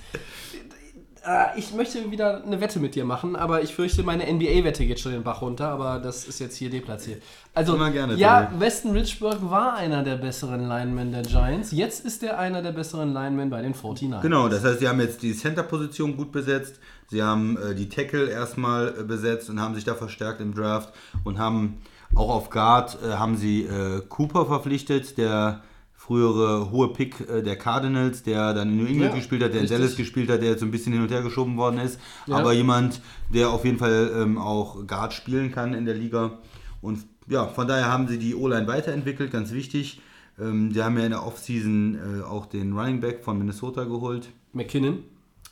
Äh, 1.29 1.59
Ich 1.59 1.73
möchte 1.73 2.09
wieder 2.11 2.43
eine 2.43 2.59
Wette 2.59 2.79
mit 2.79 2.95
dir 2.95 3.05
machen, 3.05 3.35
aber 3.35 3.61
ich 3.61 3.75
fürchte, 3.75 4.03
meine 4.03 4.23
NBA-Wette 4.31 4.85
geht 4.85 4.99
schon 4.99 5.11
den 5.11 5.23
Bach 5.23 5.41
runter, 5.41 5.69
aber 5.69 5.99
das 5.99 6.27
ist 6.27 6.39
jetzt 6.39 6.55
hier 6.55 6.69
deplatziert. 6.69 7.21
Also, 7.53 7.77
gerne, 7.77 8.15
ja, 8.15 8.45
Tobi. 8.45 8.61
Weston 8.61 8.91
Richburg 8.91 9.37
war 9.41 9.75
einer 9.75 10.03
der 10.03 10.15
besseren 10.15 10.67
Linemen 10.67 11.11
der 11.11 11.21
Giants. 11.21 11.71
Jetzt 11.71 12.05
ist 12.05 12.23
er 12.23 12.39
einer 12.39 12.61
der 12.61 12.71
besseren 12.71 13.13
Linemen 13.13 13.49
bei 13.49 13.61
den 13.61 13.75
49ers. 13.75 14.21
Genau, 14.21 14.47
das 14.47 14.63
heißt, 14.63 14.79
sie 14.79 14.87
haben 14.87 14.99
jetzt 14.99 15.21
die 15.21 15.33
Center-Position 15.33 16.17
gut 16.17 16.31
besetzt, 16.31 16.79
sie 17.09 17.21
haben 17.21 17.57
äh, 17.57 17.75
die 17.75 17.89
Tackle 17.89 18.29
erstmal 18.29 18.95
äh, 18.99 19.03
besetzt 19.03 19.49
und 19.49 19.59
haben 19.59 19.75
sich 19.75 19.83
da 19.83 19.93
verstärkt 19.93 20.41
im 20.41 20.55
Draft 20.55 20.93
und 21.23 21.37
haben 21.37 21.81
auch 22.15 22.29
auf 22.29 22.49
Guard 22.49 22.97
äh, 23.03 23.13
haben 23.13 23.37
sie 23.37 23.63
äh, 23.65 24.01
Cooper 24.07 24.47
verpflichtet, 24.47 25.17
der 25.17 25.61
frühere 26.09 26.71
hohe 26.71 26.87
Pick 26.87 27.29
äh, 27.29 27.43
der 27.43 27.55
Cardinals, 27.55 28.23
der 28.23 28.55
dann 28.55 28.69
in 28.69 28.77
New 28.77 28.87
England 28.87 29.11
Ja, 29.11 29.17
gespielt 29.17 29.43
hat, 29.43 29.53
der 29.53 29.61
richtig. 29.61 29.75
in 29.75 29.81
Dallas 29.81 29.95
gespielt 29.95 30.29
hat, 30.31 30.41
der 30.41 30.49
jetzt 30.49 30.61
so 30.61 30.65
ein 30.65 30.71
bisschen 30.71 30.91
hin 30.91 31.03
und 31.03 31.11
her 31.11 31.21
geschoben 31.21 31.55
worden 31.55 31.79
ist. 31.79 31.99
Ja. 32.25 32.37
Aber 32.37 32.51
jemand, 32.51 32.99
der 33.31 33.51
auf 33.51 33.63
jeden 33.63 33.77
Fall 33.77 34.11
ähm, 34.15 34.39
auch 34.39 34.87
Guard 34.87 35.13
spielen 35.13 35.51
kann 35.51 35.75
in 35.75 35.85
der 35.85 35.93
Liga. 35.93 36.39
Und 36.81 37.05
ja, 37.27 37.45
von 37.45 37.67
daher 37.67 37.91
haben 37.91 38.07
sie 38.07 38.17
die 38.17 38.33
O-Line 38.33 38.65
weiterentwickelt, 38.65 39.31
ganz 39.31 39.51
wichtig. 39.51 40.01
Ähm, 40.39 40.73
die 40.73 40.81
haben 40.81 40.97
ja 40.97 41.03
in 41.03 41.11
der 41.11 41.23
Offseason 41.27 41.99
äh, 42.21 42.23
auch 42.23 42.47
den 42.47 42.75
Running 42.75 43.01
Back 43.01 43.23
von 43.23 43.37
Minnesota 43.37 43.83
geholt. 43.83 44.29
McKinnon. 44.51 45.03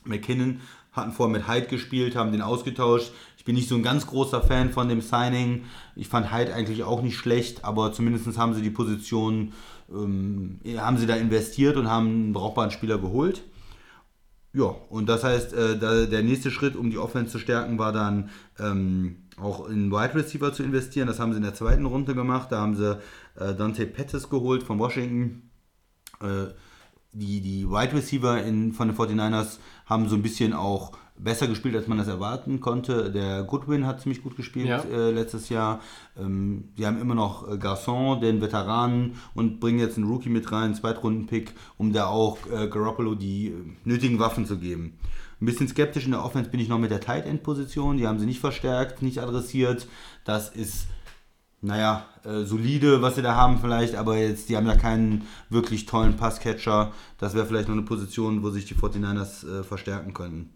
McKinnon 0.06 0.60
hatten 0.92 1.12
vorher 1.12 1.38
mit 1.38 1.48
Hyde 1.48 1.68
gespielt, 1.68 2.16
haben 2.16 2.32
den 2.32 2.42
ausgetauscht. 2.42 3.12
Ich 3.38 3.46
bin 3.46 3.54
nicht 3.54 3.70
so 3.70 3.76
ein 3.76 3.84
ganz 3.84 4.08
großer 4.08 4.42
Fan 4.42 4.72
von 4.72 4.90
dem 4.90 5.02
Signing. 5.02 5.66
Ich 5.96 6.08
fand 6.08 6.34
Hyde 6.34 6.52
eigentlich 6.56 6.84
auch 6.84 7.04
nicht 7.04 7.16
schlecht, 7.16 7.64
aber 7.64 7.94
zumindest 7.94 8.38
haben 8.40 8.56
sie 8.56 8.64
die 8.64 8.72
Position, 8.72 9.54
ähm, 9.90 10.60
haben 10.78 10.98
sie 10.98 11.08
da 11.08 11.16
investiert 11.16 11.78
und 11.78 11.90
haben 11.90 12.08
einen 12.08 12.34
brauchbaren 12.34 12.72
Spieler 12.72 12.98
geholt. 12.98 13.44
Ja, 14.54 14.76
und 14.90 15.08
das 15.08 15.24
heißt, 15.24 15.54
äh, 15.54 15.78
da, 15.78 16.06
der 16.06 16.24
nächste 16.24 16.52
Schritt, 16.52 16.76
um 16.76 16.90
die 16.90 16.98
Offense 16.98 17.32
zu 17.32 17.40
stärken, 17.40 17.78
war 17.78 17.92
dann 17.92 18.30
ähm, 18.60 19.28
auch 19.40 19.70
in 19.70 19.92
Wide 19.92 20.16
Receiver 20.16 20.52
zu 20.52 20.64
investieren. 20.64 21.08
Das 21.08 21.20
haben 21.20 21.32
sie 21.32 21.38
in 21.38 21.44
der 21.44 21.54
zweiten 21.54 21.86
Runde 21.86 22.16
gemacht. 22.16 22.52
Da 22.52 22.60
haben 22.60 22.76
sie 22.76 22.98
äh, 23.36 23.54
Dante 23.54 23.86
Pettis 23.86 24.30
geholt 24.30 24.64
von 24.64 24.80
Washington. 24.80 25.52
Äh, 26.22 26.54
die, 27.14 27.42
die 27.42 27.70
Wide 27.70 27.94
Receiver 27.94 28.44
in, 28.44 28.74
von 28.74 28.88
den 28.88 28.98
49ers 28.98 29.60
haben 29.86 30.10
so 30.10 30.16
ein 30.16 30.24
bisschen 30.24 30.54
auch 30.54 30.94
besser 31.20 31.48
gespielt, 31.48 31.76
als 31.76 31.88
man 31.88 31.98
das 31.98 32.08
erwarten 32.08 32.60
konnte. 32.60 33.12
Der 33.12 33.44
Goodwin 33.44 33.86
hat 33.86 34.02
ziemlich 34.02 34.22
gut 34.24 34.36
gespielt 34.36 34.68
Ja. 34.68 34.82
äh, 34.84 35.12
letztes 35.12 35.50
Jahr. 35.50 35.80
Ähm, 36.18 36.70
die 36.78 36.86
haben 36.86 37.00
immer 37.02 37.16
noch 37.16 37.48
äh, 37.48 37.56
Garçon, 37.56 38.20
den 38.20 38.42
Veteranen, 38.42 39.16
und 39.34 39.60
bringen 39.60 39.80
jetzt 39.80 39.98
einen 39.98 40.08
Rookie 40.08 40.30
mit 40.30 40.52
rein, 40.52 40.66
einen 40.66 40.76
Zweitrunden-Pick, 40.76 41.54
um 41.78 41.94
da 41.94 42.08
auch 42.08 42.38
äh, 42.52 42.68
Garoppolo 42.68 43.16
die 43.16 43.48
äh, 43.48 43.54
nötigen 43.84 44.20
Waffen 44.20 44.46
zu 44.46 44.58
geben. 44.58 44.98
Ein 45.42 45.46
bisschen 45.46 45.68
skeptisch 45.68 46.06
in 46.06 46.12
der 46.12 46.24
Offense 46.26 46.50
bin 46.50 46.60
ich 46.60 46.68
noch 46.68 46.80
mit 46.80 46.92
der 46.92 47.00
Tight 47.02 47.26
End-Position. 47.26 47.98
Die 47.98 48.08
haben 48.08 48.20
sie 48.20 48.26
nicht 48.26 48.40
verstärkt, 48.40 49.02
nicht 49.02 49.20
adressiert. 49.22 49.88
Das 50.26 50.50
ist 50.50 50.88
naja, 51.62 52.06
äh, 52.24 52.44
solide, 52.44 53.02
was 53.02 53.16
sie 53.16 53.24
da 53.24 53.36
haben 53.36 53.60
vielleicht, 53.60 53.96
aber 53.96 54.16
jetzt, 54.18 54.48
die 54.48 54.56
haben 54.56 54.68
ja 54.68 54.76
keinen 54.76 55.24
wirklich 55.50 55.88
tollen 55.88 56.16
Passcatcher. 56.16 56.92
Das 57.18 57.34
wäre 57.34 57.48
vielleicht 57.48 57.68
noch 57.68 57.74
eine 57.76 57.84
Position, 57.84 58.44
wo 58.44 58.52
sich 58.52 58.66
die 58.66 58.76
49ers 58.76 59.62
äh, 59.62 59.64
verstärken 59.64 60.14
können. 60.14 60.52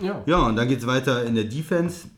Ja. 0.00 0.22
Ja, 0.26 0.46
und 0.46 0.56
dann 0.56 0.68
geht 0.68 0.80
es 0.80 0.86
weiter 0.86 1.24
in 1.24 1.34
der 1.34 1.44
Defense. 1.44 2.08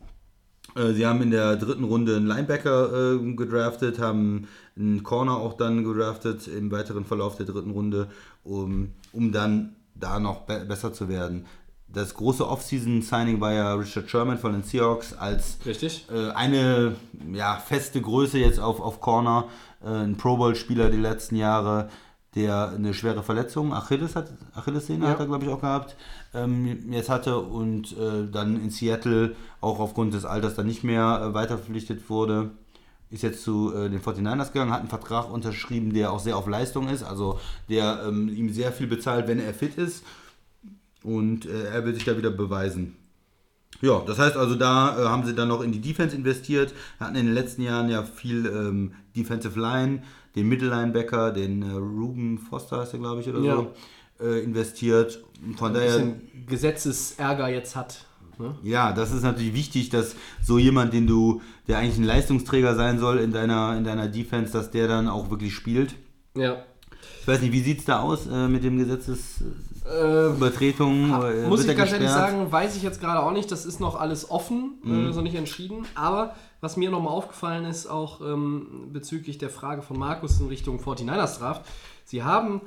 Äh, 0.74 0.92
sie 0.92 1.06
haben 1.06 1.22
in 1.22 1.30
der 1.30 1.56
dritten 1.56 1.84
Runde 1.84 2.16
einen 2.16 2.26
Linebacker 2.26 3.14
äh, 3.14 3.34
gedraftet, 3.34 3.98
haben 3.98 4.48
einen 4.76 5.02
Corner 5.02 5.36
auch 5.36 5.56
dann 5.56 5.84
gedraftet 5.84 6.46
im 6.48 6.70
weiteren 6.70 7.04
Verlauf 7.04 7.36
der 7.36 7.46
dritten 7.46 7.70
Runde, 7.70 8.08
um, 8.44 8.92
um 9.12 9.32
dann 9.32 9.76
da 9.94 10.20
noch 10.20 10.42
be 10.42 10.64
besser 10.66 10.92
zu 10.92 11.08
werden. 11.08 11.46
Das 11.90 12.14
große 12.14 12.46
Offseason-Signing 12.46 13.40
war 13.40 13.52
ja 13.52 13.74
Richard 13.74 14.10
Sherman 14.10 14.38
von 14.38 14.52
den 14.52 14.62
Seahawks 14.62 15.14
als 15.14 15.58
äh, 15.66 16.30
eine 16.34 16.96
ja, 17.32 17.56
feste 17.56 18.02
Größe 18.02 18.38
jetzt 18.38 18.60
auf, 18.60 18.78
auf 18.78 19.00
Corner, 19.00 19.48
äh, 19.82 19.88
ein 19.88 20.16
Pro 20.18 20.36
Bowl-Spieler 20.36 20.90
die 20.90 20.98
letzten 20.98 21.36
Jahre, 21.36 21.88
der 22.38 22.70
eine 22.70 22.94
schwere 22.94 23.22
Verletzung, 23.22 23.74
Achilles 23.74 24.14
hat, 24.16 24.32
Achillessehne 24.54 25.04
Ja. 25.04 25.10
hat 25.10 25.20
er 25.20 25.26
glaube 25.26 25.44
ich 25.44 25.50
auch 25.50 25.60
gehabt, 25.60 25.96
ähm, 26.32 26.90
jetzt 26.92 27.08
hatte 27.08 27.38
und 27.38 27.92
äh, 27.98 28.30
dann 28.30 28.56
in 28.62 28.70
Seattle 28.70 29.34
auch 29.60 29.80
aufgrund 29.80 30.14
des 30.14 30.24
Alters 30.24 30.54
dann 30.54 30.66
nicht 30.66 30.84
mehr 30.84 31.20
äh, 31.22 31.34
weiter 31.34 31.58
verpflichtet 31.58 32.08
wurde. 32.08 32.50
Ist 33.10 33.22
jetzt 33.22 33.42
zu 33.42 33.74
äh, 33.74 33.88
den 33.90 34.00
49ers 34.00 34.52
gegangen, 34.52 34.70
hat 34.70 34.80
einen 34.80 34.88
Vertrag 34.88 35.32
unterschrieben, 35.32 35.92
der 35.94 36.12
auch 36.12 36.20
sehr 36.20 36.36
auf 36.36 36.46
Leistung 36.46 36.88
ist, 36.88 37.02
also 37.02 37.40
der 37.68 38.02
ähm, 38.06 38.28
ihm 38.28 38.52
sehr 38.52 38.70
viel 38.70 38.86
bezahlt, 38.86 39.26
wenn 39.28 39.40
er 39.40 39.54
fit 39.54 39.76
ist. 39.76 40.04
Und 41.02 41.46
äh, 41.46 41.64
er 41.72 41.84
will 41.84 41.94
sich 41.94 42.04
da 42.04 42.16
wieder 42.18 42.30
beweisen. 42.30 42.96
Ja, 43.80 44.02
das 44.06 44.18
heißt 44.18 44.36
also, 44.36 44.56
da 44.56 44.98
äh, 44.98 45.08
haben 45.08 45.24
sie 45.24 45.34
dann 45.34 45.48
noch 45.48 45.62
in 45.62 45.72
die 45.72 45.80
Defense 45.80 46.14
investiert, 46.16 46.74
hatten 46.98 47.14
in 47.16 47.26
den 47.26 47.34
letzten 47.34 47.62
Jahren 47.62 47.88
ja 47.88 48.02
viel 48.02 48.46
ähm, 48.46 48.92
Defensive 49.16 49.58
Line, 49.58 50.02
den 50.38 50.48
Mittellinebacker, 50.48 51.32
den 51.32 51.62
äh, 51.62 51.72
Ruben 51.72 52.38
Foster 52.38 52.78
heißt 52.78 52.94
er, 52.94 53.00
glaube 53.00 53.20
ich, 53.20 53.28
oder 53.28 53.40
Ja. 53.40 53.56
so, 53.56 53.72
äh, 54.24 54.40
investiert. 54.42 55.22
Von 55.56 55.68
Ein 55.68 55.74
daher, 55.74 56.12
Gesetzesärger 56.46 57.48
jetzt 57.48 57.76
hat. 57.76 58.04
Ne? 58.38 58.54
ja, 58.62 58.92
das 58.92 59.10
ist 59.12 59.24
natürlich 59.24 59.52
wichtig, 59.52 59.90
dass 59.90 60.14
so 60.40 60.58
jemand, 60.58 60.92
den 60.92 61.08
du, 61.08 61.42
der 61.66 61.78
eigentlich 61.78 61.98
ein 61.98 62.04
Leistungsträger 62.04 62.76
sein 62.76 63.00
soll 63.00 63.18
in 63.18 63.32
deiner, 63.32 63.76
in 63.76 63.82
deiner 63.82 64.06
Defense, 64.06 64.52
dass 64.52 64.70
der 64.70 64.86
dann 64.86 65.08
auch 65.08 65.28
wirklich 65.30 65.52
spielt. 65.54 65.96
Ja. 66.36 66.58
Ich 67.20 67.26
weiß 67.28 67.40
nicht, 67.42 67.52
wie 67.52 67.60
sieht 67.62 67.80
es 67.80 67.84
da 67.84 67.98
aus 68.00 68.26
äh, 68.28 68.46
mit 68.48 68.62
dem 68.62 68.78
Gesetzesübertretung? 68.78 71.10
Äh, 71.22 71.48
muss 71.48 71.64
ich 71.64 71.76
ganz 71.76 71.90
ehrlich 71.92 72.08
sagen, 72.08 72.50
weiß 72.50 72.76
ich 72.76 72.82
jetzt 72.84 73.00
gerade 73.00 73.20
auch 73.22 73.32
nicht. 73.32 73.50
Das 73.50 73.66
ist 73.66 73.80
noch 73.80 73.98
alles 73.98 74.30
offen, 74.30 74.78
äh, 74.86 75.12
so 75.12 75.20
nicht 75.20 75.34
entschieden. 75.34 75.84
Aber 75.96 76.36
was 76.60 76.76
mir 76.76 76.90
nochmal 76.90 77.12
aufgefallen 77.12 77.64
ist, 77.64 77.86
auch 77.86 78.20
ähm, 78.20 78.88
bezüglich 78.92 79.38
der 79.38 79.50
Frage 79.50 79.82
von 79.82 79.98
Markus 79.98 80.40
in 80.40 80.48
Richtung 80.48 80.80
49ers 80.80 81.38
Draft, 81.38 81.66
sie 82.04 82.22
haben 82.22 82.62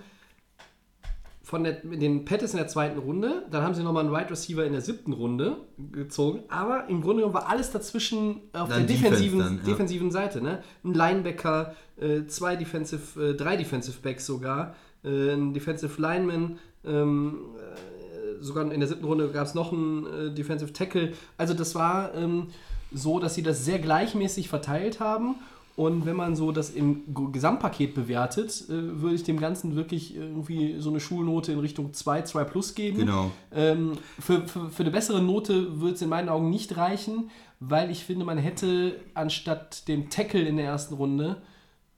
von 1.52 1.66
der, 1.66 1.74
den 1.74 2.24
Pettis 2.24 2.52
in 2.52 2.58
der 2.58 2.70
zweiten 2.70 2.98
Runde, 2.98 3.46
dann 3.52 3.64
haben 3.64 3.74
sie 3.74 3.84
nochmal 3.84 4.06
einen 4.06 4.14
Wide 4.14 4.30
Receiver 4.30 4.64
in 4.64 4.72
der 4.72 4.82
siebten 4.82 5.12
Runde 5.12 5.58
gezogen, 5.92 6.44
aber 6.48 6.88
im 6.88 7.02
Grunde 7.02 7.24
genommen 7.24 7.34
war 7.34 7.50
alles 7.50 7.72
dazwischen 7.72 8.40
auf 8.54 8.70
Dann 8.70 8.88
der 8.88 8.96
defensiven, 8.96 9.40
dann, 9.40 9.58
ja. 9.58 9.64
defensiven 9.64 10.12
Seite. 10.12 10.42
Ne? 10.42 10.64
Ein 10.86 10.94
Linebacker, 10.94 11.76
äh, 12.00 12.26
zwei 12.28 12.56
Defensive, 12.56 13.32
äh, 13.32 13.34
drei 13.34 13.58
Defensive 13.58 13.98
Backs 14.02 14.26
sogar, 14.26 14.76
äh, 15.04 15.34
ein 15.34 15.54
Defensive 15.54 16.02
Lineman, 16.02 16.58
ähm, 16.86 17.40
äh, 17.58 18.42
sogar 18.42 18.72
in 18.72 18.80
der 18.80 18.88
siebten 18.88 19.06
Runde 19.06 19.30
gab 19.30 19.46
es 19.46 19.54
noch 19.54 19.74
einen 19.74 20.06
äh, 20.06 20.34
Defensive 20.34 20.72
Tackle. 20.72 21.12
Also 21.38 21.54
das 21.54 21.76
war 21.76 22.14
ähm, 22.16 22.48
so, 22.94 23.20
dass 23.20 23.36
sie 23.36 23.44
das 23.44 23.66
sehr 23.66 23.80
gleichmäßig 23.80 24.50
verteilt 24.50 25.00
haben. 25.00 25.36
Und 25.78 26.06
wenn 26.06 26.18
man 26.18 26.36
so 26.36 26.52
das 26.52 26.70
im 26.70 27.04
Gesamtpaket 27.32 27.96
bewertet, 27.96 28.66
äh, 28.70 29.02
würde 29.02 29.16
ich 29.16 29.24
dem 29.24 29.40
Ganzen 29.40 29.76
wirklich 29.76 30.16
irgendwie 30.16 30.76
so 30.80 30.90
eine 30.90 31.00
Schulnote 31.00 31.54
in 31.54 31.60
Richtung 31.60 31.94
2, 31.94 32.24
2 32.24 32.44
plus 32.44 32.76
geben. 32.76 33.00
Genau. 33.00 33.32
Ähm, 33.56 33.94
für, 34.20 34.48
für, 34.48 34.70
für 34.70 34.84
eine 34.84 34.92
bessere 34.92 35.22
Note 35.22 35.80
würde 35.80 35.96
es 35.96 36.02
in 36.02 36.10
meinen 36.10 36.28
Augen 36.30 36.50
nicht 36.50 36.76
reichen, 36.76 37.32
weil 37.62 37.90
ich 37.90 38.04
finde, 38.04 38.26
man 38.26 38.38
hätte 38.38 38.96
anstatt 39.14 39.88
dem 39.88 40.10
Tackle 40.10 40.42
in 40.42 40.58
der 40.58 40.66
ersten 40.66 40.96
Runde 40.96 41.38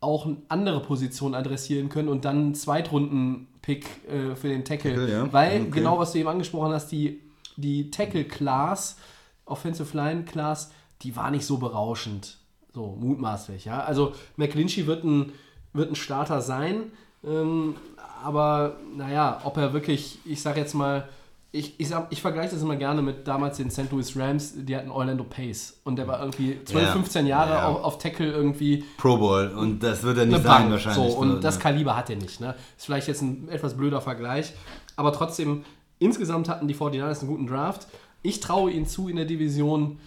auch 0.02 0.26
eine 0.28 0.38
andere 0.50 0.82
Position 0.82 1.34
adressieren 1.34 1.90
können 1.90 2.10
und 2.10 2.26
dann 2.26 2.38
einen 2.38 2.56
Zweitrunden-Pick 2.56 3.86
äh, 4.08 4.36
für 4.36 4.50
den 4.50 4.66
Tackle. 4.66 4.92
Tackle, 4.92 5.12
ja. 5.12 5.34
Weil, 5.34 5.62
Okay. 5.62 5.72
genau 5.72 5.98
was 5.98 6.12
du 6.12 6.20
eben 6.20 6.30
angesprochen 6.30 6.74
hast, 6.74 6.92
die, 6.92 7.22
die 7.58 7.90
Tackle-Class, 7.90 8.98
Offensive 9.46 9.96
Line-Class, 9.98 10.72
die 11.04 11.16
war 11.16 11.32
nicht 11.32 11.46
so 11.46 11.58
berauschend. 11.58 12.38
So, 12.74 12.98
mutmaßlich, 13.00 13.66
ja. 13.66 13.82
Also, 13.82 14.14
McClinchy 14.36 14.88
wird 14.88 15.04
ein, 15.04 15.32
wird 15.74 15.92
ein 15.92 15.96
Starter 15.96 16.42
sein, 16.42 16.92
ähm, 17.24 17.76
aber 18.24 18.78
naja, 18.96 19.42
ob 19.44 19.58
er 19.58 19.74
wirklich, 19.74 20.18
ich 20.26 20.42
sag 20.42 20.58
jetzt 20.58 20.74
mal, 20.74 21.08
ich, 21.52 21.80
ich, 21.80 21.88
sag, 21.88 22.08
ich 22.10 22.20
vergleiche 22.20 22.56
das 22.56 22.64
immer 22.64 22.76
gerne 22.78 23.04
mit 23.04 23.28
damals 23.28 23.58
den 23.58 23.70
St. 23.70 23.92
Louis 23.92 24.18
Rams, 24.18 24.54
die 24.56 24.76
hatten 24.76 24.90
Orlando 24.90 25.24
Pace 25.24 25.80
und 25.84 25.98
der 25.98 26.08
war 26.08 26.20
irgendwie 26.20 26.58
12, 26.66 26.84
Ja. 26.84 26.92
15 26.94 27.28
Jahre 27.28 27.54
Ja. 27.54 27.68
auf, 27.68 27.84
auf 27.84 27.98
Tackle 28.00 28.32
irgendwie 28.32 28.84
Pro 28.98 29.18
Bowl 29.18 29.50
und 29.50 29.84
das 29.84 30.02
wird 30.02 30.18
er 30.18 30.26
nicht 30.26 30.42
sein 30.42 30.72
wahrscheinlich. 30.72 31.12
So, 31.14 31.20
und 31.20 31.28
ne? 31.36 31.40
das 31.40 31.60
Kaliber 31.60 31.96
hat 31.96 32.10
er 32.10 32.16
nicht. 32.16 32.42
Ne? 32.42 32.56
Ist 32.76 32.86
vielleicht 32.86 33.08
jetzt 33.08 33.22
ein 33.22 33.50
etwas 33.50 33.78
blöder 33.78 34.02
Vergleich, 34.02 34.54
aber 34.96 35.14
trotzdem, 35.14 35.64
insgesamt 36.00 36.50
hatten 36.50 36.68
die 36.68 36.74
49ers 36.76 37.20
einen 37.20 37.30
guten 37.30 37.46
Draft. 37.46 37.88
Ich 38.24 38.40
traue 38.40 38.72
ihnen 38.72 38.88
zu, 38.88 39.08
in 39.08 39.18
der 39.18 39.26
Division 39.26 40.00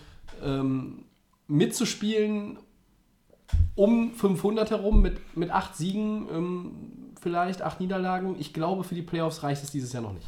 ähm, 0.43 1.05
mitzuspielen 1.49 2.59
um 3.75 4.13
500 4.13 4.71
herum 4.71 5.03
mit, 5.03 5.37
mit 5.37 5.51
acht 5.51 5.77
Siegen, 5.77 6.27
ähm, 6.33 6.71
vielleicht 7.21 7.63
acht 7.63 7.81
Niederlagen. 7.81 8.37
Ich 8.39 8.53
glaube, 8.53 8.85
für 8.85 8.95
die 8.95 9.03
Playoffs 9.03 9.43
reicht 9.43 9.63
es 9.63 9.71
dieses 9.71 9.93
Jahr 9.93 10.03
noch 10.03 10.13
nicht. 10.13 10.27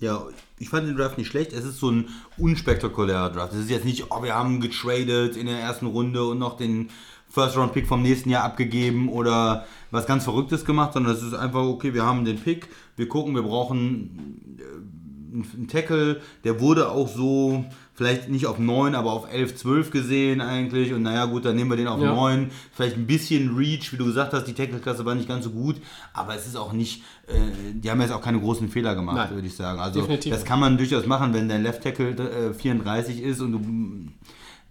Ja, 0.00 0.26
ich 0.58 0.68
fand 0.68 0.88
den 0.88 0.96
Draft 0.96 1.16
nicht 1.16 1.28
schlecht. 1.28 1.52
Es 1.52 1.64
ist 1.64 1.78
so 1.78 1.90
ein 1.90 2.08
unspektakulärer 2.36 3.30
Draft. 3.30 3.52
Es 3.52 3.60
ist 3.60 3.70
jetzt 3.70 3.84
nicht, 3.84 4.10
oh, 4.10 4.22
wir 4.22 4.34
haben 4.34 4.60
getradet 4.60 5.36
in 5.36 5.46
der 5.46 5.60
ersten 5.60 5.86
Runde 5.86 6.24
und 6.24 6.40
noch 6.40 6.56
den 6.56 6.90
First-Round-Pick 7.28 7.86
vom 7.86 8.02
nächsten 8.02 8.28
Jahr 8.28 8.44
abgegeben 8.44 9.08
oder 9.08 9.64
was 9.90 10.06
ganz 10.06 10.24
Verrücktes 10.24 10.64
gemacht, 10.64 10.92
sondern 10.92 11.14
es 11.14 11.22
ist 11.22 11.34
einfach, 11.34 11.62
okay, 11.62 11.94
wir 11.94 12.04
haben 12.04 12.24
den 12.24 12.38
Pick, 12.38 12.68
wir 12.96 13.08
gucken, 13.08 13.34
wir 13.34 13.42
brauchen 13.42 14.58
äh, 14.58 15.56
einen 15.56 15.68
Tackle, 15.68 16.20
der 16.44 16.60
wurde 16.60 16.90
auch 16.90 17.08
so, 17.08 17.64
vielleicht 17.94 18.28
nicht 18.28 18.46
auf 18.46 18.58
9, 18.58 18.94
aber 18.94 19.12
auf 19.12 19.30
11, 19.32 19.56
12 19.56 19.90
gesehen 19.90 20.40
eigentlich. 20.40 20.92
Und 20.92 21.02
naja, 21.02 21.26
gut, 21.26 21.44
dann 21.44 21.56
nehmen 21.56 21.70
wir 21.70 21.76
den 21.76 21.88
auf 21.88 22.00
Ja. 22.00 22.14
9. 22.14 22.50
Vielleicht 22.72 22.96
ein 22.96 23.06
bisschen 23.06 23.56
Reach, 23.56 23.92
wie 23.92 23.96
du 23.96 24.04
gesagt 24.06 24.32
hast, 24.32 24.44
die 24.44 24.54
Tackle-Klasse 24.54 25.04
war 25.04 25.14
nicht 25.14 25.28
ganz 25.28 25.44
so 25.44 25.50
gut, 25.50 25.76
aber 26.14 26.34
es 26.34 26.46
ist 26.46 26.56
auch 26.56 26.72
nicht, 26.72 27.02
äh, 27.26 27.34
die 27.74 27.90
haben 27.90 28.00
jetzt 28.00 28.12
auch 28.12 28.22
keine 28.22 28.40
großen 28.40 28.68
Fehler 28.68 28.94
gemacht, 28.94 29.16
Nein. 29.16 29.34
würde 29.34 29.46
ich 29.46 29.54
sagen. 29.56 29.78
Also 29.80 30.00
Definitiv. 30.00 30.32
das 30.32 30.44
kann 30.44 30.58
man 30.60 30.78
durchaus 30.78 31.06
machen, 31.06 31.34
wenn 31.34 31.48
dein 31.48 31.62
Left 31.62 31.82
Tackle 31.82 32.10
äh, 32.50 32.54
34 32.54 33.20
ist 33.22 33.40
und 33.40 33.52
du 33.52 33.58
mm, 33.58 34.12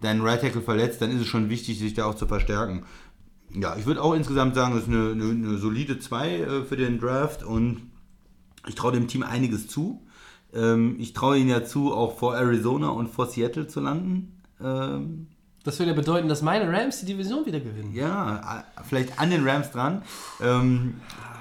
deinen 0.00 0.20
Right 0.22 0.40
Tackle 0.40 0.60
verletzt, 0.62 1.00
dann 1.00 1.12
ist 1.12 1.20
es 1.20 1.26
schon 1.28 1.48
wichtig, 1.48 1.78
sich 1.78 1.94
da 1.94 2.06
auch 2.06 2.16
zu 2.16 2.26
verstärken. 2.26 2.84
Ja, 3.54 3.76
ich 3.76 3.86
würde 3.86 4.02
auch 4.02 4.14
insgesamt 4.14 4.54
sagen, 4.54 4.74
das 4.74 4.84
ist 4.84 4.88
eine, 4.88 5.12
eine, 5.12 5.24
eine 5.30 5.58
solide 5.58 5.98
2 5.98 6.28
äh, 6.30 6.64
für 6.64 6.76
den 6.76 6.98
Draft 6.98 7.44
und 7.44 7.82
ich 8.66 8.74
traue 8.74 8.92
dem 8.92 9.08
Team 9.08 9.22
einiges 9.22 9.68
zu. 9.68 10.02
Ähm, 10.54 10.96
ich 10.98 11.12
traue 11.12 11.38
ihnen 11.38 11.48
ja 11.48 11.64
zu, 11.64 11.92
auch 11.94 12.16
vor 12.18 12.36
Arizona 12.36 12.88
und 12.88 13.08
vor 13.08 13.26
Seattle 13.26 13.66
zu 13.66 13.80
landen. 13.80 14.42
Ähm, 14.62 15.28
Das 15.64 15.78
würde 15.78 15.90
ja 15.92 15.96
bedeuten, 15.96 16.28
dass 16.28 16.42
meine 16.42 16.70
Rams 16.72 17.00
die 17.00 17.06
Division 17.06 17.46
wieder 17.46 17.60
gewinnen. 17.60 17.92
ja, 17.94 18.64
vielleicht 18.88 19.18
an 19.18 19.30
den 19.30 19.48
Rams 19.48 19.70
dran. 19.70 20.02
Ähm, 20.40 21.00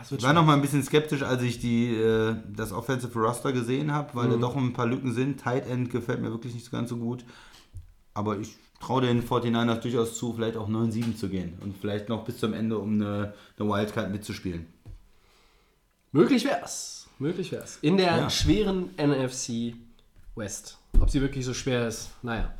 ich 0.10 0.24
war 0.24 0.34
noch 0.34 0.46
mal 0.46 0.56
ein 0.56 0.62
bisschen 0.62 0.84
skeptisch, 0.84 1.22
als 1.24 1.42
ich 1.44 1.60
die, 1.60 1.94
äh, 1.96 2.36
das 2.54 2.72
Offensive 2.74 3.18
Roster 3.18 3.54
gesehen 3.54 3.94
habe, 3.94 4.10
weil 4.14 4.30
da 4.30 4.36
doch 4.36 4.56
ein 4.56 4.74
paar 4.74 4.86
Lücken 4.88 5.14
sind. 5.14 5.40
Tight 5.40 5.68
End 5.68 5.90
gefällt 5.90 6.22
mir 6.22 6.32
wirklich 6.32 6.54
nicht 6.54 6.66
so 6.66 6.72
ganz 6.72 6.90
so 6.90 6.98
gut. 6.98 7.24
Aber 8.14 8.38
ich 8.38 8.58
traue 8.82 9.02
den 9.04 9.24
49ers 9.24 9.80
durchaus 9.80 10.18
zu, 10.18 10.34
vielleicht 10.34 10.58
auch 10.58 10.68
9-7 10.68 11.16
zu 11.16 11.30
gehen 11.30 11.54
und 11.62 11.78
vielleicht 11.78 12.10
noch 12.10 12.26
bis 12.26 12.40
zum 12.40 12.54
Ende, 12.54 12.78
um 12.78 12.96
eine, 12.96 13.34
eine 13.58 13.70
Wildcard 13.70 14.12
mitzuspielen. 14.12 14.66
Möglich 16.12 16.44
wär's. 16.44 17.01
Möglich 17.22 17.52
wär's. 17.52 17.78
In 17.84 17.98
der 17.98 18.18
Ja. 18.18 18.30
schweren 18.32 18.90
NFC 18.98 19.76
West. 20.36 20.80
Ob 21.00 21.08
sie 21.12 21.22
wirklich 21.22 21.46
so 21.46 21.54
schwer 21.54 21.88
ist, 21.88 22.10
naja, 22.24 22.52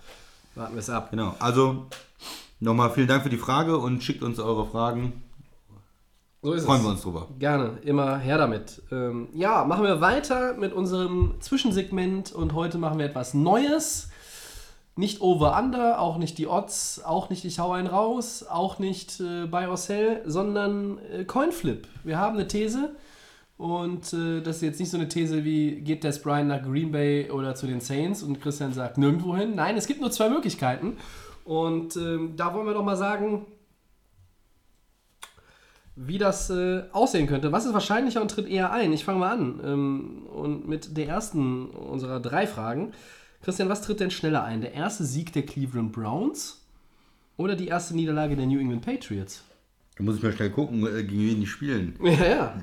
warten 0.54 0.76
wir 0.76 0.80
es 0.80 0.90
ab. 0.90 1.10
Genau, 1.10 1.34
also 1.40 1.88
nochmal 2.60 2.92
vielen 2.92 3.08
Dank 3.08 3.24
für 3.24 3.30
die 3.32 3.38
Frage 3.38 3.78
und 3.80 4.04
schickt 4.04 4.22
uns 4.22 4.40
eure 4.40 4.68
Fragen. 4.68 5.24
So 6.44 6.54
ist 6.54 6.66
Freuen 6.66 6.80
es. 6.82 6.86
wir 6.86 6.92
uns 6.92 7.02
drüber. 7.02 7.28
Gerne, 7.40 7.80
immer 7.84 8.18
her 8.20 8.38
damit. 8.38 8.84
Ähm, 8.92 9.30
ja, 9.34 9.64
machen 9.64 9.84
wir 9.84 10.00
weiter 10.00 10.54
mit 10.54 10.74
unserem 10.74 11.36
Zwischensegment 11.40 12.32
und 12.32 12.54
heute 12.54 12.78
machen 12.78 13.00
wir 13.00 13.06
etwas 13.08 13.34
Neues. 13.34 14.10
Nicht 14.96 15.22
Over-Under, 15.22 16.00
auch 16.00 16.18
nicht 16.18 16.38
die 16.38 16.46
Odds, 16.48 17.02
auch 17.04 17.32
nicht 17.32 17.46
ich 17.46 17.58
hau 17.58 17.72
einen 17.72 17.88
raus, 17.88 18.46
auch 18.48 18.78
nicht 18.78 19.20
äh, 19.22 19.48
Buy 19.48 19.66
or 19.66 19.78
Sell, 19.78 20.22
sondern 20.26 21.00
äh, 21.12 21.24
Coinflip. 21.26 21.88
Wir 22.04 22.20
haben 22.20 22.36
eine 22.38 22.48
These 22.48 22.96
und 23.62 24.12
äh, 24.14 24.42
das 24.42 24.56
ist 24.56 24.62
jetzt 24.64 24.80
nicht 24.80 24.90
so 24.90 24.98
eine 24.98 25.08
These 25.08 25.46
wie 25.46 25.82
geht 25.82 26.04
Des 26.04 26.20
Bryant 26.20 26.50
nach 26.50 26.64
Green 26.64 26.92
Bay 26.92 27.30
oder 27.30 27.54
zu 27.54 27.68
den 27.68 27.80
Saints 27.80 28.24
und 28.24 28.42
Christian 28.42 28.74
sagt 28.74 28.98
nirgendwo 28.98 29.38
hin. 29.38 29.54
Nein, 29.54 29.78
es 29.78 29.86
gibt 29.86 30.02
nur 30.02 30.10
zwei 30.10 30.30
Möglichkeiten 30.30 30.98
und 31.46 31.96
ähm, 31.96 32.34
da 32.36 32.56
wollen 32.56 32.66
wir 32.66 32.74
doch 32.74 32.84
mal 32.84 32.98
sagen, 32.98 33.46
wie 35.96 36.18
das 36.18 36.50
äh, 36.50 36.86
aussehen 36.92 37.28
könnte. 37.28 37.52
Was 37.52 37.68
ist 37.68 37.74
wahrscheinlicher 37.74 38.24
und 38.24 38.32
tritt 38.32 38.48
eher 38.48 38.72
ein? 38.72 38.94
Ich 38.94 39.06
fange 39.06 39.20
mal 39.20 39.32
an. 39.32 39.62
Ähm, 39.64 40.26
und 40.34 40.68
mit 40.68 40.98
der 40.98 41.08
ersten 41.08 41.68
unserer 41.68 42.20
drei 42.20 42.48
Fragen. 42.48 42.94
Christian, 43.44 43.70
was 43.70 43.84
tritt 43.84 44.00
denn 44.00 44.10
schneller 44.10 44.44
ein? 44.44 44.62
Der 44.62 44.74
erste 44.74 45.04
Sieg 45.04 45.34
der 45.34 45.46
Cleveland 45.46 45.92
Browns 45.92 46.66
oder 47.38 47.56
die 47.56 47.68
erste 47.68 47.96
Niederlage 47.96 48.36
der 48.36 48.48
New 48.48 48.60
England 48.60 48.84
Patriots? 48.84 49.44
Da 50.02 50.06
muss 50.06 50.18
ich 50.18 50.24
mal 50.24 50.32
schnell 50.32 50.50
gucken, 50.50 50.84
äh, 50.88 51.04
gegen 51.04 51.22
wen 51.22 51.40
die 51.42 51.46
spielen. 51.46 51.96
Ja, 52.04 52.26
ja. 52.26 52.56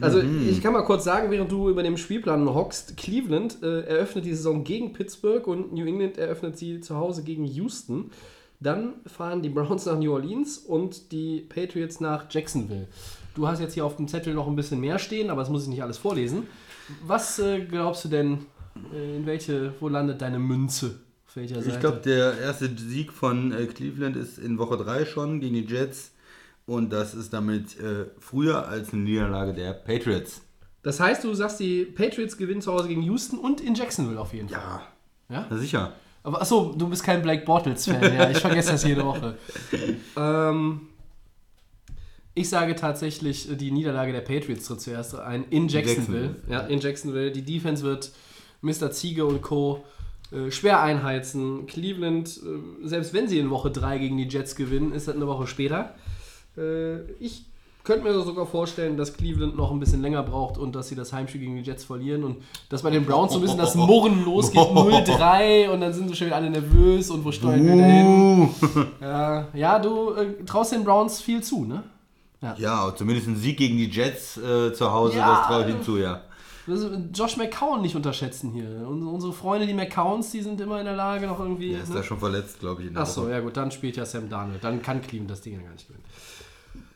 Also 0.00 0.20
ich 0.20 0.60
kann 0.60 0.72
mal 0.72 0.82
kurz 0.82 1.04
sagen, 1.04 1.30
während 1.30 1.52
du 1.52 1.68
über 1.68 1.84
dem 1.84 1.96
Spielplan 1.96 2.52
hockst, 2.52 2.96
Cleveland 2.96 3.62
äh, 3.62 3.82
eröffnet 3.82 4.24
die 4.24 4.34
Saison 4.34 4.64
gegen 4.64 4.92
Pittsburgh 4.92 5.46
und 5.46 5.72
New 5.72 5.86
England 5.86 6.18
eröffnet 6.18 6.58
sie 6.58 6.80
zu 6.80 6.96
Hause 6.96 7.22
gegen 7.22 7.44
Houston. 7.44 8.10
Dann 8.58 8.94
fahren 9.06 9.42
die 9.42 9.48
Browns 9.48 9.86
nach 9.86 9.96
New 9.96 10.12
Orleans 10.12 10.58
und 10.58 11.12
die 11.12 11.46
Patriots 11.48 12.00
nach 12.00 12.26
Jacksonville. 12.28 12.88
Du 13.36 13.46
hast 13.46 13.60
jetzt 13.60 13.74
hier 13.74 13.84
auf 13.84 13.94
dem 13.94 14.08
Zettel 14.08 14.34
noch 14.34 14.48
ein 14.48 14.56
bisschen 14.56 14.80
mehr 14.80 14.98
stehen, 14.98 15.30
aber 15.30 15.42
das 15.42 15.50
muss 15.50 15.62
ich 15.62 15.68
nicht 15.68 15.84
alles 15.84 15.98
vorlesen. 15.98 16.48
Was 17.06 17.38
äh, 17.38 17.60
glaubst 17.60 18.04
du 18.04 18.08
denn, 18.08 18.38
äh, 18.92 19.18
in 19.18 19.24
welche, 19.24 19.72
wo 19.78 19.88
landet 19.88 20.20
deine 20.20 20.40
Münze? 20.40 20.98
Auf 21.28 21.36
welcher 21.36 21.62
Seite? 21.62 21.70
Ich 21.70 21.78
glaube, 21.78 22.00
der 22.04 22.36
erste 22.40 22.68
Sieg 22.76 23.12
von 23.12 23.52
äh, 23.52 23.66
Cleveland 23.66 24.16
ist 24.16 24.38
in 24.38 24.58
Woche 24.58 24.76
3 24.76 25.04
schon 25.04 25.38
gegen 25.38 25.54
die 25.54 25.64
Jets. 25.64 26.10
Und 26.70 26.92
das 26.92 27.14
ist 27.14 27.32
damit 27.32 27.80
äh, 27.80 28.06
früher 28.20 28.68
als 28.68 28.92
eine 28.92 29.02
Niederlage 29.02 29.52
der 29.52 29.72
Patriots. 29.72 30.42
das 30.84 31.00
heißt, 31.00 31.24
du 31.24 31.34
sagst, 31.34 31.58
die 31.58 31.84
Patriots 31.84 32.36
gewinnen 32.36 32.62
zu 32.62 32.72
Hause 32.72 32.86
gegen 32.86 33.02
Houston 33.02 33.40
und 33.40 33.60
in 33.60 33.74
Jacksonville 33.74 34.20
auf 34.20 34.32
jeden 34.32 34.48
Fall. 34.48 34.60
Ja, 35.28 35.34
Ja? 35.34 35.46
na 35.50 35.58
sicher. 35.58 35.94
Aber 36.22 36.40
achso, 36.40 36.72
du 36.78 36.88
bist 36.88 37.02
kein 37.02 37.22
Black 37.22 37.44
Bortles-Fan, 37.44 38.14
ja, 38.14 38.30
ich 38.30 38.38
vergesse 38.38 38.70
das 38.70 38.84
jede 38.84 39.04
Woche. 39.04 39.36
ähm, 40.16 40.82
ich 42.34 42.48
sage 42.48 42.76
tatsächlich, 42.76 43.48
die 43.56 43.72
Niederlage 43.72 44.12
der 44.12 44.20
Patriots 44.20 44.66
tritt 44.66 44.80
zuerst 44.80 45.18
ein 45.18 45.46
in 45.50 45.66
Jacksonville. 45.66 46.22
Jacksonville. 46.22 46.52
Ja, 46.52 46.60
in 46.68 46.78
Jacksonville. 46.78 47.32
Die 47.32 47.42
Defense 47.42 47.82
wird 47.82 48.12
Mr. 48.60 48.92
Ziege 48.92 49.26
und 49.26 49.42
Co. 49.42 49.84
Äh, 50.30 50.52
schwer 50.52 50.80
einheizen. 50.82 51.66
Cleveland, 51.66 52.28
äh, 52.28 52.86
selbst 52.86 53.12
wenn 53.12 53.26
sie 53.26 53.40
in 53.40 53.50
Woche 53.50 53.72
3 53.72 53.98
gegen 53.98 54.16
die 54.18 54.28
Jets 54.28 54.54
gewinnen, 54.54 54.92
ist 54.92 55.08
das 55.08 55.16
eine 55.16 55.26
Woche 55.26 55.48
später. 55.48 55.96
Äh, 56.60 57.12
ich 57.18 57.44
könnte 57.82 58.04
mir 58.04 58.20
sogar 58.22 58.46
vorstellen, 58.46 58.96
dass 58.96 59.14
Cleveland 59.14 59.56
noch 59.56 59.70
ein 59.70 59.80
bisschen 59.80 60.02
länger 60.02 60.22
braucht 60.22 60.58
und 60.58 60.74
dass 60.76 60.88
sie 60.88 60.94
das 60.94 61.12
Heimspiel 61.12 61.40
gegen 61.40 61.56
die 61.56 61.62
Jets 61.62 61.84
verlieren 61.84 62.24
und 62.24 62.36
dass 62.68 62.82
bei 62.82 62.90
den 62.90 63.06
Browns 63.06 63.32
so 63.32 63.38
ein 63.38 63.42
bisschen 63.42 63.58
das 63.58 63.74
Murren 63.74 64.24
losgeht, 64.24 64.60
0-3 64.60 65.70
und 65.70 65.80
dann 65.80 65.92
sind 65.92 66.08
sie 66.08 66.14
schon 66.14 66.26
wieder 66.26 66.36
alle 66.36 66.50
nervös 66.50 67.10
und 67.10 67.24
wo 67.24 67.32
steuern 67.32 67.64
wir 67.64 67.76
denn 67.76 67.84
hin? 67.90 68.06
Uh. 68.06 68.84
Ja, 69.00 69.48
ja, 69.54 69.78
du 69.78 70.12
äh, 70.12 70.44
traust 70.44 70.72
den 70.72 70.84
Browns 70.84 71.20
viel 71.22 71.42
zu, 71.42 71.64
ne? 71.64 71.82
Ja, 72.56 72.94
zumindest 72.96 73.28
ein 73.28 73.36
Sieg 73.36 73.58
gegen 73.58 73.76
die 73.76 73.88
Jets 73.90 74.38
äh, 74.38 74.72
zu 74.72 74.90
Hause, 74.90 75.18
Ja. 75.18 75.36
das 75.36 75.46
traue 75.46 75.64
ich 75.68 75.74
ihm 75.74 75.82
zu, 75.82 75.98
ja. 75.98 76.22
Ist 76.66 76.86
Josh 77.14 77.36
McCown 77.36 77.82
nicht 77.82 77.96
unterschätzen 77.96 78.52
hier. 78.52 78.86
Unsere 78.88 79.32
Freunde, 79.32 79.66
die 79.66 79.74
McCowns, 79.74 80.30
die 80.30 80.40
sind 80.40 80.60
immer 80.60 80.78
in 80.78 80.84
der 80.84 80.94
Lage, 80.94 81.26
noch 81.26 81.40
irgendwie. 81.40 81.72
Der 81.72 81.82
ist 81.82 81.88
ne? 81.88 81.96
da 81.96 82.02
schon 82.02 82.18
verletzt, 82.18 82.60
glaube 82.60 82.82
ich. 82.84 82.96
Achso, 82.96 83.28
ja 83.28 83.40
gut, 83.40 83.56
dann 83.56 83.70
spielt 83.70 83.96
ja 83.96 84.06
Sam 84.06 84.28
Darnold. 84.28 84.62
Dann 84.62 84.80
kann 84.80 85.02
Cleveland 85.02 85.30
das 85.30 85.40
Ding 85.40 85.54
ja 85.54 85.60
gar 85.62 85.72
nicht 85.72 85.88
gewinnen. 85.88 86.04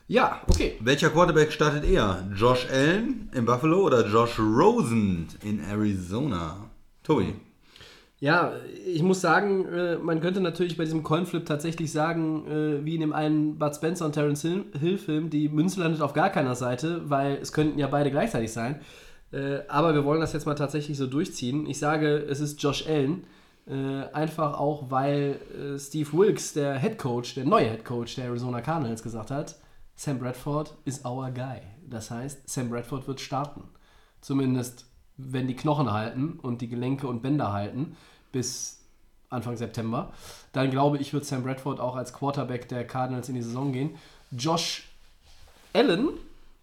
Ja, 0.07 0.43
okay. 0.49 0.77
Welcher 0.81 1.09
Quarterback 1.09 1.51
startet 1.51 1.85
eher? 1.85 2.29
Josh 2.37 2.69
Allen 2.71 3.31
in 3.35 3.47
Buffalo 3.47 3.87
oder 3.87 4.07
Josh 4.07 4.39
Rosen 4.39 5.29
in 5.43 5.65
Arizona? 5.65 6.69
Tobi. 7.03 7.33
Ja, 8.21 8.53
ich 8.87 9.03
muss 9.03 9.23
sagen, 9.23 9.65
äh, 9.67 9.97
man 9.97 10.21
könnte 10.21 10.43
natürlich 10.43 10.77
bei 10.77 10.85
diesem 10.85 11.03
Coinflip 11.03 11.47
tatsächlich 11.47 11.91
sagen, 11.91 12.47
äh, 12.47 12.85
wie 12.85 12.97
in 12.97 13.01
dem 13.01 13.13
einen 13.15 13.59
Bud 13.59 13.75
Spencer 13.75 14.05
und 14.05 14.13
Terence 14.13 14.43
Hill 14.43 14.67
Hill 14.79 14.99
Film, 14.99 15.31
die 15.31 15.49
Münze 15.49 15.81
landet 15.81 16.03
auf 16.03 16.13
gar 16.13 16.29
keiner 16.29 16.55
Seite, 16.55 17.09
weil 17.09 17.39
es 17.41 17.55
könnten 17.55 17.79
ja 17.79 17.87
beide 17.87 18.11
gleichzeitig 18.11 18.53
sein. 18.53 18.81
Äh, 19.33 19.61
aber 19.69 19.95
wir 19.95 20.05
wollen 20.05 20.21
das 20.21 20.35
jetzt 20.35 20.45
mal 20.45 20.55
tatsächlich 20.55 20.99
so 20.99 21.07
durchziehen. 21.07 21.67
Ich 21.67 21.79
sage, 21.79 22.19
es 22.29 22.41
ist 22.41 22.63
Josh 22.63 22.87
Allen. 22.87 23.25
Äh, 23.67 24.05
einfach 24.13 24.61
auch, 24.61 24.91
weil 24.91 25.41
äh, 25.59 25.79
Steve 25.79 26.13
Wilkes, 26.13 26.53
der 26.53 26.79
Head 26.79 26.99
Coach, 26.99 27.35
der 27.37 27.47
neue 27.47 27.71
Head 27.71 27.87
Coach 27.87 28.17
der 28.17 28.27
Arizona 28.27 28.61
Cardinals, 28.61 29.03
gesagt 29.03 29.31
hat, 29.31 29.57
Sam 29.97 30.19
Bradford 30.19 30.75
is 30.85 31.05
our 31.05 31.31
guy. 31.31 31.61
Das 31.89 32.11
heißt, 32.11 32.49
Sam 32.49 32.71
Bradford 32.71 33.07
wird 33.07 33.21
starten. 33.21 33.65
Zumindest, 34.21 34.87
wenn 35.17 35.47
die 35.47 35.57
Knochen 35.57 35.93
halten 35.93 36.39
und 36.41 36.61
die 36.61 36.69
Gelenke 36.69 37.07
und 37.07 37.23
Bänder 37.23 37.53
halten, 37.53 37.97
bis 38.33 38.81
Anfang 39.31 39.57
September. 39.57 40.13
Dann 40.53 40.71
glaube 40.71 40.99
ich, 40.99 41.13
wird 41.13 41.25
Sam 41.25 41.43
Bradford 41.43 41.81
auch 41.81 41.97
als 41.97 42.13
Quarterback 42.13 42.69
der 42.69 42.87
Cardinals 42.87 43.29
in 43.29 43.35
die 43.35 43.43
Saison 43.43 43.73
gehen. 43.73 43.97
Josh 44.31 44.89
Allen 45.73 46.09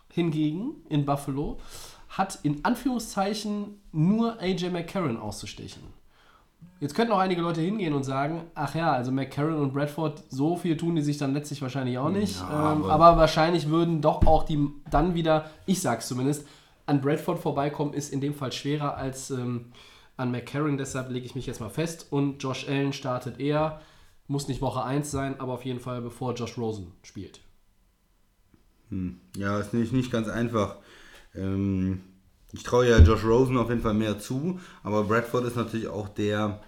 hingegen 0.10 0.76
in 0.90 1.06
Buffalo 1.06 1.60
hat 2.10 2.40
in 2.44 2.64
Anführungszeichen 2.66 3.80
nur 3.92 4.40
AJ 4.40 4.70
McCarron 4.70 5.18
auszustechen. 5.18 5.82
Jetzt 6.80 6.96
könnten 6.96 7.14
auch 7.14 7.20
einige 7.20 7.42
Leute 7.42 7.62
hingehen 7.62 7.94
und 7.94 8.04
sagen, 8.04 8.44
ach 8.56 8.74
ja, 8.74 8.92
also 8.92 9.12
McCarron 9.12 9.60
und 9.60 9.72
Bradford, 9.74 10.24
so 10.30 10.56
viel 10.58 10.76
tun 10.78 10.96
die 10.96 11.02
sich 11.04 11.18
dann 11.20 11.34
letztlich 11.34 11.62
wahrscheinlich 11.62 11.98
auch 12.00 12.10
nicht. 12.10 12.40
Ja, 12.40 12.74
ähm, 12.74 12.84
aber- 12.84 12.92
aber 12.94 13.18
wahrscheinlich 13.18 13.70
würden 13.70 14.02
doch 14.02 14.26
auch 14.26 14.44
die 14.44 14.68
dann 14.90 15.14
wieder, 15.14 15.50
ich 15.68 15.80
sag's 15.82 16.08
zumindest, 16.08 16.48
an 16.88 17.00
Bradford 17.02 17.38
vorbeikommen, 17.40 17.94
ist 17.94 18.12
in 18.12 18.20
dem 18.20 18.34
Fall 18.34 18.52
schwerer 18.52 18.98
als 18.98 19.30
ähm, 19.30 19.72
an 20.18 20.32
McCarron. 20.32 20.78
Deshalb 20.78 21.12
lege 21.12 21.26
ich 21.26 21.36
mich 21.36 21.46
jetzt 21.46 21.60
mal 21.62 21.70
fest. 21.70 22.08
Und 22.10 22.42
Josh 22.42 22.68
Allen 22.68 22.94
startet 22.94 23.40
eher, 23.40 23.80
muss 24.28 24.48
nicht 24.48 24.62
Woche 24.62 24.84
1 24.84 25.12
sein, 25.12 25.40
aber 25.40 25.54
auf 25.54 25.64
jeden 25.66 25.80
Fall 25.80 26.02
bevor 26.02 26.34
Josh 26.34 26.58
Rosen 26.58 26.92
spielt. 27.04 27.42
Ja, 29.38 29.60
ist 29.60 29.74
nicht, 29.74 29.94
nicht 29.94 30.12
ganz 30.12 30.28
einfach. 30.28 30.78
Ähm, 31.34 32.02
ich 32.54 32.64
traue 32.64 32.90
ja 32.90 33.00
Josh 33.00 33.24
Rosen 33.24 33.58
auf 33.58 33.70
jeden 33.70 33.82
Fall 33.82 33.94
mehr 33.94 34.20
zu, 34.20 34.60
aber 34.84 35.04
Bradford 35.04 35.46
ist 35.46 35.56
natürlich 35.56 35.88
auch 35.88 36.10
der 36.10 36.62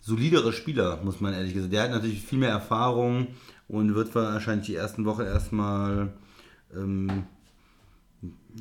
solidere 0.00 0.52
Spieler, 0.52 0.98
muss 1.04 1.20
man 1.20 1.34
ehrlich 1.34 1.54
gesagt. 1.54 1.72
Der 1.72 1.82
hat 1.82 1.90
natürlich 1.90 2.22
viel 2.22 2.38
mehr 2.38 2.50
Erfahrung 2.50 3.28
und 3.68 3.94
wird 3.94 4.14
wahrscheinlich 4.14 4.66
die 4.66 4.74
ersten 4.74 5.04
Woche 5.04 5.24
erstmal. 5.24 6.12
Ähm, 6.74 7.24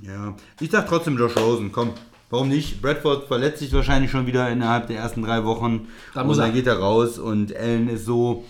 ja, 0.03 0.35
ich 0.59 0.69
sag 0.69 0.87
trotzdem 0.87 1.17
Josh 1.17 1.37
Rosen, 1.37 1.71
komm. 1.71 1.93
Warum 2.29 2.47
nicht? 2.47 2.81
Bradford 2.81 3.27
verletzt 3.27 3.57
sich 3.57 3.73
wahrscheinlich 3.73 4.11
schon 4.11 4.27
wieder 4.27 4.47
innerhalb 4.51 4.85
der 4.85 4.97
ersten 4.97 5.23
drei 5.23 5.45
Wochen. 5.45 5.87
Dann 6.13 6.29
und 6.29 6.37
dann 6.37 6.53
geht 6.53 6.67
er 6.67 6.77
raus 6.77 7.17
und 7.17 7.55
Allen 7.55 7.89
ist 7.89 8.05
so 8.05 8.45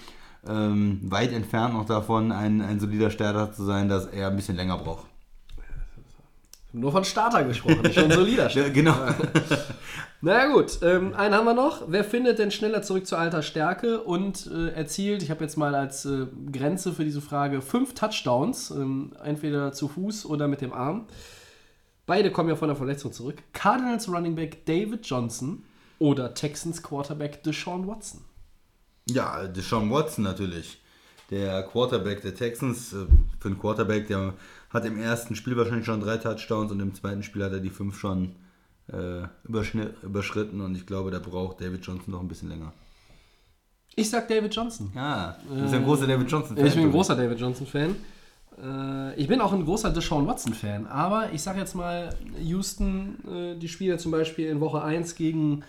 ähm, 0.45 0.99
weit 1.03 1.31
entfernt 1.31 1.75
noch 1.75 1.85
davon, 1.85 2.33
ein, 2.33 2.61
ein 2.61 2.81
solider 2.81 3.09
Starter 3.09 3.53
zu 3.53 3.63
sein, 3.63 3.87
dass 3.87 4.05
er 4.07 4.27
ein 4.27 4.35
bisschen 4.35 4.57
länger 4.57 4.77
braucht. 4.77 5.05
Nur 6.71 6.91
von 6.91 7.03
Starter 7.03 7.43
gesprochen, 7.45 7.91
schon 7.91 8.11
solider 8.11 8.49
Ja, 8.55 8.69
genau. 8.69 8.95
Naja 10.21 10.51
gut, 10.51 10.79
ähm, 10.83 11.13
einen 11.15 11.33
haben 11.33 11.45
wir 11.45 11.53
noch. 11.53 11.83
Wer 11.87 12.03
findet 12.03 12.37
denn 12.37 12.51
schneller 12.51 12.83
zurück 12.83 13.07
zur 13.07 13.17
alter 13.17 13.41
Stärke 13.41 14.03
und 14.03 14.47
äh, 14.47 14.69
erzielt, 14.69 15.23
ich 15.23 15.31
habe 15.31 15.43
jetzt 15.43 15.57
mal 15.57 15.73
als 15.73 16.05
äh, 16.05 16.27
Grenze 16.51 16.91
für 16.93 17.05
diese 17.05 17.21
Frage 17.21 17.61
fünf 17.61 17.95
Touchdowns, 17.95 18.69
ähm, 18.71 19.13
entweder 19.23 19.71
zu 19.71 19.87
Fuß 19.87 20.25
oder 20.25 20.47
mit 20.47 20.61
dem 20.61 20.73
Arm. 20.73 21.07
Beide 22.05 22.31
kommen 22.31 22.49
ja 22.49 22.55
von 22.55 22.67
der 22.67 22.75
Verletzung 22.75 23.13
zurück. 23.13 23.37
Cardinals 23.53 24.09
Running 24.09 24.35
Back 24.35 24.65
David 24.65 25.05
Johnson 25.05 25.63
oder 25.99 26.33
Texans 26.33 26.83
Quarterback 26.83 27.41
Deshaun 27.43 27.87
Watson. 27.87 28.21
Ja, 29.09 29.47
Deshaun 29.47 29.89
Watson 29.89 30.23
natürlich. 30.23 30.81
Der 31.31 31.63
Quarterback 31.63 32.21
der 32.21 32.35
Texans, 32.35 32.93
äh, 32.93 33.05
für 33.39 33.47
einen 33.47 33.59
Quarterback, 33.59 34.07
der 34.07 34.33
hat 34.69 34.85
im 34.85 34.99
ersten 34.99 35.35
Spiel 35.35 35.57
wahrscheinlich 35.57 35.85
schon 35.85 36.01
drei 36.01 36.17
Touchdowns 36.17 36.71
und 36.71 36.79
im 36.79 36.93
zweiten 36.93 37.23
Spiel 37.23 37.43
hat 37.43 37.53
er 37.53 37.59
die 37.59 37.69
fünf 37.69 37.97
schon 37.97 38.35
äh, 38.87 39.23
überschritten 39.43 40.61
und 40.61 40.75
ich 40.75 40.85
glaube, 40.85 41.11
da 41.11 41.19
braucht 41.19 41.61
David 41.61 41.85
Johnson 41.85 42.11
noch 42.11 42.21
ein 42.21 42.27
bisschen 42.27 42.49
länger. 42.49 42.73
Ich 43.95 44.09
sag 44.09 44.27
David 44.27 44.53
Johnson. 44.53 44.91
Ja, 44.95 45.35
du 45.47 45.61
bist 45.61 45.73
ein 45.73 45.83
großer 45.83 46.07
David 46.07 46.31
Johnson. 46.31 46.57
Ich 46.57 46.73
bin 46.73 46.83
ein 46.83 46.91
großer 46.91 47.15
David 47.15 47.39
Johnson-Fan. 47.39 47.95
Äh, 48.63 49.15
ich 49.15 49.27
bin 49.27 49.41
auch 49.41 49.53
ein 49.53 49.65
großer 49.65 49.89
Deshaun 49.89 50.27
Watson-Fan. 50.27 50.87
Aber 50.87 51.31
ich 51.33 51.41
sag 51.41 51.57
jetzt 51.57 51.75
mal, 51.75 52.15
Houston, 52.39 53.17
äh, 53.27 53.59
die 53.59 53.67
spielen 53.67 53.99
zum 53.99 54.11
Beispiel 54.11 54.47
in 54.47 54.59
Woche 54.59 54.81
1 54.81 55.15
gegen 55.15 55.63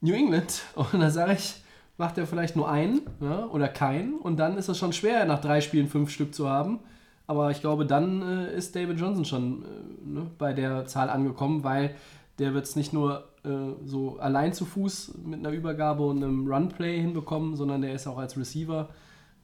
New 0.00 0.14
England. 0.14 0.62
Und 0.74 1.00
da 1.00 1.10
sage 1.10 1.34
ich, 1.34 1.56
macht 1.96 2.18
er 2.18 2.26
vielleicht 2.26 2.56
nur 2.56 2.70
einen 2.70 3.02
ja, 3.20 3.46
oder 3.46 3.68
keinen. 3.68 4.14
Und 4.14 4.38
dann 4.38 4.56
ist 4.56 4.68
es 4.68 4.78
schon 4.78 4.92
schwer, 4.92 5.24
nach 5.26 5.40
drei 5.40 5.60
Spielen 5.60 5.88
fünf 5.88 6.10
Stück 6.10 6.34
zu 6.34 6.48
haben. 6.48 6.80
Aber 7.28 7.50
ich 7.50 7.60
glaube, 7.60 7.86
dann 7.86 8.22
äh, 8.22 8.56
ist 8.56 8.74
David 8.74 8.98
Johnson 8.98 9.24
schon 9.24 9.62
äh, 9.62 10.08
ne, 10.08 10.26
bei 10.38 10.54
der 10.54 10.86
Zahl 10.86 11.10
angekommen, 11.10 11.62
weil 11.62 11.94
der 12.38 12.54
wird 12.54 12.64
es 12.64 12.74
nicht 12.74 12.94
nur 12.94 13.28
äh, 13.44 13.48
so 13.84 14.18
allein 14.18 14.54
zu 14.54 14.64
Fuß 14.64 15.18
mit 15.24 15.40
einer 15.40 15.50
Übergabe 15.50 16.04
und 16.04 16.24
einem 16.24 16.50
Runplay 16.50 16.98
hinbekommen, 17.00 17.54
sondern 17.54 17.82
der 17.82 17.92
ist 17.92 18.06
auch 18.06 18.16
als 18.16 18.38
Receiver 18.38 18.88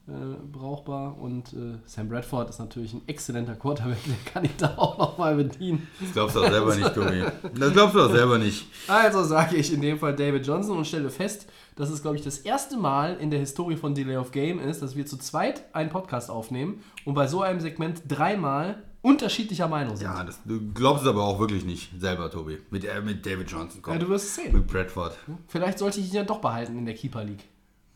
äh, 0.07 0.11
brauchbar. 0.51 1.19
Und 1.19 1.53
äh, 1.53 1.77
Sam 1.85 2.09
Bradford 2.09 2.49
ist 2.49 2.57
natürlich 2.57 2.93
ein 2.95 3.03
exzellenter 3.05 3.53
Quarterback, 3.53 4.03
der 4.05 4.33
kann 4.33 4.45
ich 4.45 4.55
da 4.57 4.73
auch 4.77 4.97
nochmal 4.97 5.35
bedienen. 5.35 5.87
Das 6.01 6.13
glaubst 6.13 6.35
du 6.35 6.39
auch 6.39 6.49
selber 6.49 6.75
nicht, 6.75 6.93
Tobi. 6.93 7.23
Das 7.59 7.71
glaubst 7.71 7.95
du 7.95 8.01
auch 8.01 8.11
selber 8.11 8.39
nicht. 8.39 8.65
Also 8.87 9.23
sage 9.23 9.57
ich 9.57 9.71
in 9.71 9.81
dem 9.81 9.99
Fall 9.99 10.15
David 10.15 10.47
Johnson 10.47 10.77
und 10.77 10.87
stelle 10.87 11.11
fest, 11.11 11.47
dass 11.75 11.89
es, 11.89 12.01
glaube 12.01 12.15
ich, 12.15 12.21
das 12.23 12.37
erste 12.39 12.77
Mal 12.77 13.15
in 13.17 13.31
der 13.31 13.39
Historie 13.39 13.75
von 13.75 13.93
Delay 13.95 14.17
of 14.17 14.31
Game 14.31 14.59
ist, 14.59 14.81
dass 14.81 14.95
wir 14.95 15.05
zu 15.05 15.17
zweit 15.17 15.63
einen 15.75 15.89
Podcast 15.89 16.29
aufnehmen 16.29 16.83
und 17.05 17.13
bei 17.15 17.27
so 17.27 17.41
einem 17.41 17.59
Segment 17.59 18.03
dreimal 18.07 18.83
unterschiedlicher 19.01 19.67
Meinung 19.67 19.95
sind. 19.97 20.05
Ja, 20.07 20.23
das, 20.23 20.39
du 20.45 20.71
glaubst 20.73 21.03
es 21.03 21.09
aber 21.09 21.23
auch 21.25 21.39
wirklich 21.39 21.63
nicht 21.65 21.91
selber, 21.99 22.31
Tobi. 22.31 22.57
Mit, 22.71 22.85
äh, 22.85 23.01
mit 23.01 23.25
David 23.25 23.51
Johnson. 23.51 23.81
Komm. 23.81 23.93
Ja, 23.93 23.99
du 23.99 24.09
wirst 24.09 24.25
es 24.25 24.35
sehen. 24.35 24.53
Mit 24.53 24.67
Bradford. 24.67 25.17
Vielleicht 25.47 25.77
sollte 25.79 25.99
ich 25.99 26.07
ihn 26.09 26.15
ja 26.15 26.23
doch 26.23 26.39
behalten 26.39 26.77
in 26.77 26.85
der 26.85 26.95
Keeper 26.95 27.23
League 27.23 27.43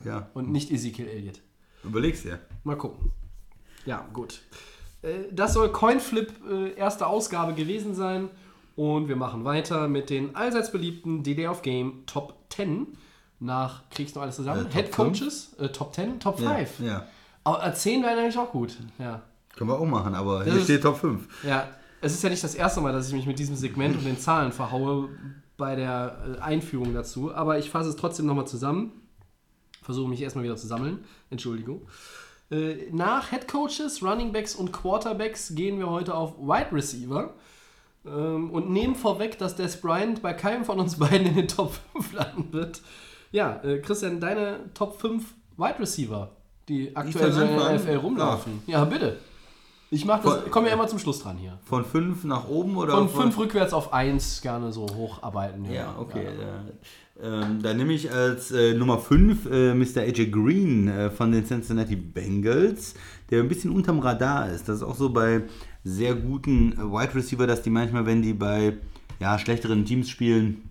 Ja, 0.05 0.29
und 0.33 0.51
nicht 0.51 0.69
Ezekiel 0.71 1.07
Elliott. 1.07 1.39
überlegst 1.83 2.25
dir. 2.25 2.39
Mal 2.63 2.75
gucken. 2.77 3.11
Ja, 3.85 4.07
gut. 4.13 4.41
Äh, 5.01 5.31
Das 5.31 5.53
soll 5.53 5.71
Coinflip 5.71 6.31
äh, 6.47 6.73
erste 6.73 7.07
Ausgabe 7.07 7.53
gewesen 7.53 7.95
sein. 7.95 8.29
Und 8.75 9.07
wir 9.07 9.15
machen 9.15 9.43
weiter 9.45 9.87
mit 9.87 10.09
den 10.09 10.35
allseits 10.35 10.71
beliebten 10.71 11.23
DD 11.23 11.47
of 11.47 11.61
Game 11.63 12.03
Top 12.05 12.35
10. 12.49 12.87
Nach, 13.39 13.83
kriegst 13.89 14.15
du 14.15 14.19
noch 14.19 14.23
alles 14.23 14.35
zusammen? 14.35 14.61
Äh, 14.61 14.63
Top 14.65 14.73
Head 14.73 14.91
Coaches, 14.91 15.53
äh, 15.59 15.69
Top 15.69 15.93
10, 15.93 16.19
Top 16.19 16.39
5. 16.39 16.79
Ja, 16.79 16.85
ja. 16.85 17.07
Aber 17.43 17.65
äh, 17.65 17.73
10 17.73 18.03
wäre 18.03 18.19
eigentlich 18.19 18.37
auch 18.37 18.51
gut. 18.51 18.77
Ja. 18.97 19.21
Können 19.55 19.69
wir 19.69 19.79
auch 19.79 19.85
machen, 19.85 20.13
aber 20.15 20.39
Das 20.39 20.47
hier 20.47 20.55
ist- 20.57 20.63
steht 20.65 20.83
Top 20.83 20.97
5. 20.97 21.27
ja. 21.43 21.67
Es 22.01 22.13
ist 22.13 22.23
ja 22.23 22.29
nicht 22.29 22.41
das 22.41 22.55
erste 22.55 22.79
Mal, 22.79 22.93
dass 22.93 23.09
ich 23.09 23.13
mich 23.13 23.25
mit 23.25 23.39
diesem 23.39 23.57
Segment 23.57 23.97
und 23.97 24.05
den 24.05 24.17
Zahlen 24.17 24.53
verhaue 24.53 25.09
bei 25.57 25.75
der 25.75 26.37
äh, 26.37 26.41
Einführung 26.41 26.93
dazu. 26.93 27.33
Aber 27.35 27.59
ich 27.59 27.69
fasse 27.69 27.89
es 27.89 27.97
trotzdem 27.97 28.25
nochmal 28.25 28.47
zusammen. 28.47 28.93
Versuche 29.81 30.07
mich 30.09 30.21
erstmal 30.21 30.45
wieder 30.45 30.55
zu 30.55 30.65
sammeln. 30.67 31.03
Entschuldigung. 31.29 31.81
Äh, 32.51 32.89
nach 32.93 33.31
Head 33.31 33.49
Coaches, 33.49 34.01
Running 34.01 34.31
Backs 34.31 34.55
und 34.55 34.71
Quarterbacks 34.71 35.53
gehen 35.55 35.77
wir 35.77 35.89
heute 35.89 36.15
auf 36.15 36.37
Wide 36.39 36.71
Receiver 36.71 37.33
ähm, 38.05 38.49
und 38.51 38.69
nehmen 38.69 38.95
vorweg, 38.95 39.37
dass 39.37 39.57
Des 39.57 39.81
Bryant 39.81 40.21
bei 40.21 40.33
keinem 40.33 40.63
von 40.63 40.79
uns 40.79 40.95
beiden 40.99 41.27
in 41.27 41.35
den 41.35 41.47
Top 41.49 41.73
5 41.93 42.13
landen 42.13 42.53
wird. 42.53 42.81
Ja, 43.31 43.61
äh, 43.63 43.79
Christian, 43.79 44.19
deine 44.19 44.59
Top 44.73 44.99
5 44.99 45.23
Wide 45.57 45.79
Receiver, 45.79 46.31
die 46.67 46.95
aktuell 46.95 47.31
in 47.31 47.57
der? 47.57 47.75
NFL 47.75 47.95
rumlaufen. 47.97 48.61
Ja, 48.65 48.85
bitte. 48.85 49.17
Ich 49.91 50.05
mach 50.05 50.21
das, 50.21 50.51
komme 50.51 50.67
ja 50.67 50.75
immer 50.75 50.87
zum 50.87 50.99
Schluss 50.99 51.23
dran 51.23 51.37
hier. 51.37 51.57
Von 51.63 51.83
5 51.83 52.23
nach 52.25 52.47
oben 52.47 52.77
oder? 52.77 52.93
Von 52.93 53.09
5 53.09 53.37
rückwärts 53.39 53.73
auf 53.73 53.91
1 53.91 54.41
gerne 54.41 54.71
so 54.71 54.85
hocharbeiten. 54.95 55.65
Ja, 55.71 55.95
okay. 55.99 56.25
Ja. 56.25 56.63
Ähm, 57.21 57.61
da 57.61 57.73
nehme 57.73 57.93
ich 57.93 58.11
als 58.11 58.51
äh, 58.51 58.73
Nummer 58.75 58.99
5 58.99 59.45
äh, 59.51 59.73
Mr. 59.73 60.01
AJ 60.01 60.29
Green 60.29 60.87
äh, 60.87 61.09
von 61.09 61.31
den 61.31 61.45
Cincinnati 61.45 61.95
Bengals, 61.95 62.93
der 63.29 63.41
ein 63.41 63.49
bisschen 63.49 63.71
unterm 63.71 63.99
Radar 63.99 64.49
ist. 64.51 64.69
Das 64.69 64.77
ist 64.77 64.83
auch 64.83 64.95
so 64.95 65.09
bei 65.09 65.41
sehr 65.83 66.13
guten 66.13 66.73
äh, 66.73 66.77
Wide 66.77 67.15
Receiver, 67.15 67.47
dass 67.47 67.63
die 67.63 67.71
manchmal, 67.71 68.05
wenn 68.05 68.21
die 68.21 68.33
bei 68.33 68.77
ja, 69.19 69.37
schlechteren 69.39 69.85
Teams 69.85 70.09
spielen, 70.09 70.68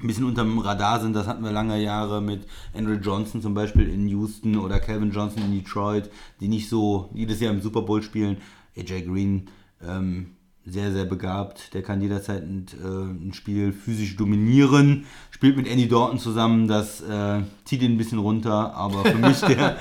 ein 0.00 0.06
bisschen 0.06 0.24
unterm 0.24 0.58
Radar 0.58 1.00
sind. 1.00 1.14
Das 1.14 1.26
hatten 1.26 1.44
wir 1.44 1.52
lange 1.52 1.80
Jahre 1.80 2.20
mit 2.20 2.46
Andrew 2.74 2.94
Johnson 2.94 3.42
zum 3.42 3.54
Beispiel 3.54 3.88
in 3.88 4.08
Houston 4.08 4.56
oder 4.56 4.80
Calvin 4.80 5.12
Johnson 5.12 5.42
in 5.44 5.52
Detroit, 5.52 6.10
die 6.40 6.48
nicht 6.48 6.68
so 6.68 7.10
jedes 7.14 7.40
Jahr 7.40 7.52
im 7.52 7.62
Super 7.62 7.82
Bowl 7.82 8.02
spielen. 8.02 8.38
AJ 8.76 9.02
Green, 9.02 9.50
ähm, 9.86 10.34
sehr, 10.66 10.92
sehr 10.92 11.04
begabt. 11.04 11.74
Der 11.74 11.82
kann 11.82 12.00
jederzeit 12.00 12.42
ein, 12.42 12.66
äh, 12.82 13.28
ein 13.28 13.32
Spiel 13.34 13.72
physisch 13.72 14.16
dominieren. 14.16 15.04
Spielt 15.30 15.56
mit 15.56 15.68
Andy 15.68 15.88
Dalton 15.88 16.18
zusammen. 16.18 16.68
Das 16.68 17.02
äh, 17.02 17.42
zieht 17.64 17.82
ihn 17.82 17.92
ein 17.92 17.98
bisschen 17.98 18.18
runter. 18.18 18.74
Aber 18.74 19.04
für 19.04 19.18
mich 19.18 19.40
der, 19.42 19.76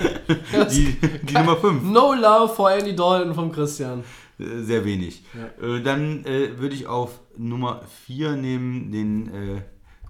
die, 0.71 0.97
die 1.23 1.33
Nummer 1.33 1.55
5. 1.55 1.83
No 1.83 2.13
love 2.13 2.53
for 2.53 2.71
Andy 2.71 2.95
Dalton 2.95 3.33
vom 3.33 3.51
Christian. 3.51 4.03
Äh, 4.37 4.61
Sehr 4.61 4.83
wenig. 4.83 5.23
Äh, 5.61 5.81
dann 5.81 6.25
äh, 6.25 6.59
würde 6.59 6.75
ich 6.75 6.85
auf 6.87 7.21
Nummer 7.37 7.81
4 8.05 8.35
nehmen, 8.35 8.91
den 8.91 9.27
äh, 9.29 9.61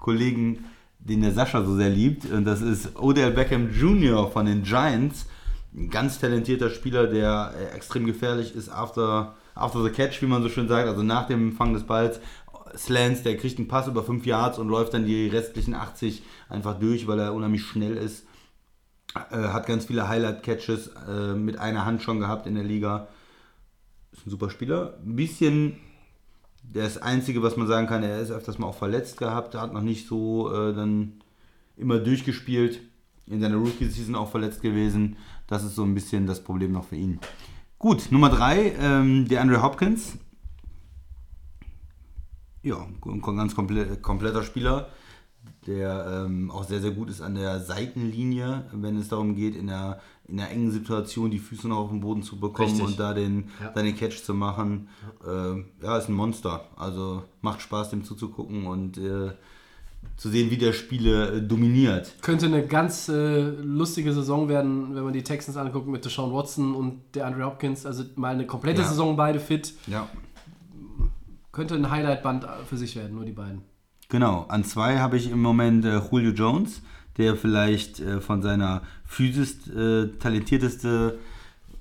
Kollegen, 0.04 0.66
den 1.00 1.22
der 1.22 1.32
Sascha 1.32 1.64
so 1.64 1.76
sehr 1.76 1.90
liebt. 1.90 2.30
Und 2.32 2.46
das 2.46 2.62
ist 2.62 3.00
Odell 3.00 3.32
Beckham 3.32 3.72
Jr. 3.72 4.30
von 4.30 4.46
den 4.46 4.62
Giants. 4.62 5.26
Ein 5.76 5.90
ganz 5.90 6.20
talentierter 6.20 6.70
Spieler, 6.70 7.08
der 7.08 7.54
extrem 7.74 8.06
gefährlich 8.06 8.54
ist 8.54 8.70
after, 8.70 9.34
after 9.56 9.84
the 9.84 9.90
catch, 9.90 10.22
wie 10.22 10.28
man 10.28 10.44
so 10.44 10.50
schön 10.50 10.68
sagt. 10.68 10.88
Also 10.88 11.02
nach 11.02 11.26
dem 11.26 11.54
Fang 11.54 11.74
des 11.74 11.84
Balls. 11.84 12.20
Slants, 12.76 13.22
der 13.24 13.38
kriegt 13.38 13.60
einen 13.60 13.68
Pass 13.68 13.88
über 13.88 14.04
5 14.04 14.26
Yards 14.26 14.58
und 14.58 14.68
läuft 14.68 14.94
dann 14.94 15.06
die 15.06 15.28
restlichen 15.28 15.76
80 15.76 16.24
einfach 16.50 16.80
durch, 16.80 17.08
weil 17.08 17.20
er 17.20 17.34
unheimlich 17.34 17.64
schnell 17.64 17.96
ist. 17.96 18.26
Äh, 19.16 19.38
hat 19.38 19.68
ganz 19.68 19.86
viele 19.86 20.08
Highlight-Catches 20.08 20.92
äh, 21.08 21.34
mit 21.36 21.60
einer 21.60 21.86
Hand 21.86 22.02
schon 22.02 22.20
gehabt 22.20 22.48
in 22.48 22.56
der 22.56 22.64
Liga 22.64 23.08
ist 24.14 24.28
ein 24.28 24.30
super 24.30 24.50
Spieler. 24.50 24.98
Ein 25.06 25.16
bisschen 25.16 25.80
das 26.72 26.98
Einzige, 26.98 27.44
was 27.44 27.58
man 27.58 27.68
sagen 27.68 27.88
kann, 27.88 28.04
er 28.04 28.20
ist 28.20 28.32
öfters 28.32 28.58
mal 28.58 28.68
auch 28.68 28.78
verletzt 28.78 29.18
gehabt, 29.18 29.56
hat 29.56 29.74
noch 29.74 29.82
nicht 29.82 30.08
so 30.08 30.52
äh, 30.52 30.74
dann 30.74 31.14
immer 31.78 32.00
durchgespielt. 32.00 32.80
In 33.26 33.40
seiner 33.40 33.56
Rookie-Season 33.56 34.16
auch 34.16 34.30
verletzt 34.30 34.62
gewesen. 34.62 35.16
Das 35.48 35.64
ist 35.64 35.76
so 35.76 35.84
ein 35.84 35.94
bisschen 35.94 36.28
das 36.28 36.44
Problem 36.44 36.74
noch 36.74 36.86
für 36.86 36.98
ihn. 36.98 37.20
Gut, 37.80 38.12
Nummer 38.12 38.30
3, 38.30 38.76
ähm, 38.80 39.28
der 39.28 39.42
Andrew 39.42 39.62
Hopkins. 39.62 40.18
Ja, 42.62 42.88
ein 43.06 43.22
ganz 43.22 43.56
komple 43.56 43.98
kompletter 43.98 44.44
Spieler, 44.44 44.90
der 45.68 46.26
ähm, 46.26 46.50
auch 46.50 46.64
sehr, 46.64 46.80
sehr 46.80 46.92
gut 46.92 47.10
ist 47.10 47.22
an 47.22 47.36
der 47.36 47.60
Seitenlinie, 47.60 48.66
wenn 48.72 48.98
es 48.98 49.10
darum 49.10 49.36
geht, 49.36 49.56
in 49.56 49.70
einer, 49.70 50.00
in 50.28 50.40
einer 50.40 50.50
engen 50.50 50.72
Situation 50.72 51.30
die 51.32 51.40
Füße 51.40 51.68
noch 51.68 51.78
auf 51.78 51.90
den 51.90 52.00
Boden 52.00 52.24
zu 52.24 52.40
bekommen 52.40 52.70
Richtig. 52.70 52.86
und 52.88 53.00
da 53.00 53.14
den, 53.14 53.50
Ja. 53.62 53.70
da 53.76 53.82
den 53.82 53.96
Catch 53.96 54.24
zu 54.24 54.34
machen. 54.34 54.88
Ähm, 55.28 55.66
ja, 55.82 55.98
ist 55.98 56.08
ein 56.10 56.14
Monster. 56.16 56.66
Also 56.78 57.24
macht 57.42 57.62
Spaß, 57.62 57.90
dem 57.90 58.04
zuzugucken 58.06 58.66
und 58.68 58.98
äh, 58.98 59.32
zu 60.18 60.30
sehen, 60.30 60.50
wie 60.52 60.58
der 60.58 60.74
Spiele 60.74 61.38
äh, 61.38 61.42
dominiert. 61.42 62.14
Könnte 62.22 62.46
eine 62.46 62.66
ganz 62.66 63.10
äh, 63.10 63.42
lustige 63.42 64.14
Saison 64.14 64.48
werden, 64.48 64.96
wenn 64.96 65.04
man 65.04 65.14
die 65.14 65.24
Texans 65.24 65.58
anguckt 65.58 65.88
mit 65.88 66.06
Deshaun 66.06 66.34
Watson 66.34 66.74
und 66.76 67.02
der 67.16 67.26
Andrew 67.28 67.44
Hopkins. 67.46 67.86
Also 67.86 68.04
mal 68.16 68.34
eine 68.34 68.46
komplette 68.46 68.82
Ja. 68.82 68.88
Saison 68.88 69.16
beide 69.18 69.40
fit. 69.40 69.74
Ja. 69.88 70.08
Könnte 71.52 71.76
ein 71.76 71.90
Highlight-Band 71.92 72.48
für 72.68 72.78
sich 72.78 72.96
werden, 72.96 73.16
nur 73.16 73.26
die 73.26 73.32
beiden. 73.32 73.62
Genau, 74.10 74.46
an 74.50 74.64
zwei 74.64 75.00
habe 75.00 75.18
ich 75.18 75.30
im 75.32 75.42
Moment 75.42 75.86
äh, 75.86 76.00
Julio 76.12 76.32
Jones, 76.32 76.82
der 77.18 77.36
vielleicht 77.36 78.00
äh, 78.00 78.22
von 78.22 78.42
seiner 78.42 78.82
Physis 79.06 79.68
äh, 79.68 80.08
talentierteste 80.20 81.20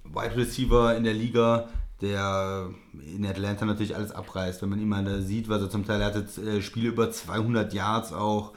Wide 0.05 0.37
Receiver 0.37 0.97
in 0.97 1.05
der 1.05 1.15
Liga, 1.15 1.69
der 2.01 2.69
in 3.15 3.25
Atlanta 3.25 3.65
natürlich 3.65 3.95
alles 3.97 4.11
abreißt. 4.13 4.61
Wenn 4.63 4.71
man 4.71 4.81
ihn 4.81 4.89
mal 4.89 5.23
sieht, 5.23 5.49
was 5.49 5.63
er 5.63 5.71
zum 5.71 5.87
Teil 5.87 6.05
hatte, 6.05 6.27
äh, 6.43 6.61
Spiele 6.61 6.89
über 6.89 7.11
200 7.11 7.73
Yards 7.73 8.13
auch. 8.13 8.53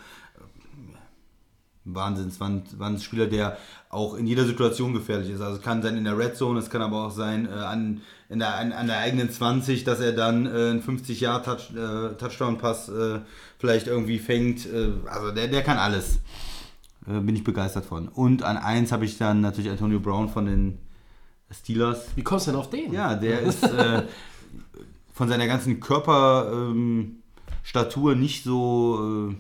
Wahnsinns, 1.88 2.39
war 2.39 2.49
ein, 2.49 2.63
war 2.78 2.89
ein 2.89 2.99
Spieler, 2.99 3.28
der 3.28 3.59
auch 3.89 4.15
in 4.15 4.26
jeder 4.26 4.45
Situation 4.45 4.91
gefährlich 4.93 5.30
ist. 5.30 5.41
Also 5.41 5.57
es 5.57 5.61
kann 5.61 5.84
sein 5.84 5.95
in 5.95 6.03
der 6.03 6.17
Red 6.17 6.36
Zone, 6.36 6.59
es 6.59 6.71
kann 6.71 6.82
aber 6.82 7.05
auch 7.05 7.11
sein 7.11 7.47
äh, 7.47 7.51
an, 7.51 8.01
in 8.28 8.39
der, 8.39 8.55
an, 8.55 8.71
an 8.71 8.88
der 8.88 8.97
eigenen 8.97 9.30
20, 9.30 9.84
dass 9.84 9.99
er 9.99 10.13
dann 10.13 10.47
äh, 10.47 10.49
einen 10.49 10.82
50-Jahr-Touchdown-Pass 10.82 12.89
äh, 12.89 13.19
vielleicht 13.59 13.86
irgendwie 13.86 14.17
fängt. 14.17 14.65
Äh, 14.65 14.93
also 15.05 15.30
der, 15.32 15.47
der 15.47 15.61
kann 15.61 15.78
alles. 15.78 16.21
Äh, 17.08 17.20
bin 17.20 17.36
ich 17.36 17.43
begeistert 17.43 17.86
von. 17.86 18.08
Und 18.08 18.43
an 18.43 18.58
1 18.58 18.91
habe 18.91 19.06
ich 19.06 19.18
dann 19.18 19.41
natürlich 19.41 19.70
Antonio 19.70 19.99
Brown 19.99 20.30
von 20.30 20.45
den 20.45 20.80
Steelers. 21.51 22.08
Wie 22.16 22.24
kommst 22.24 22.47
du 22.47 22.51
denn 22.51 22.60
auf 22.60 22.70
den? 22.70 22.93
Ja, 22.93 23.16
der 23.16 23.41
ist 23.41 23.64
äh, 23.64 24.03
von 25.14 25.30
seiner 25.30 25.47
ganzen 25.47 25.80
Körperstatur 25.80 28.14
ähm, 28.14 28.20
nicht 28.20 28.43
so 28.43 29.30
äh, 29.30 29.36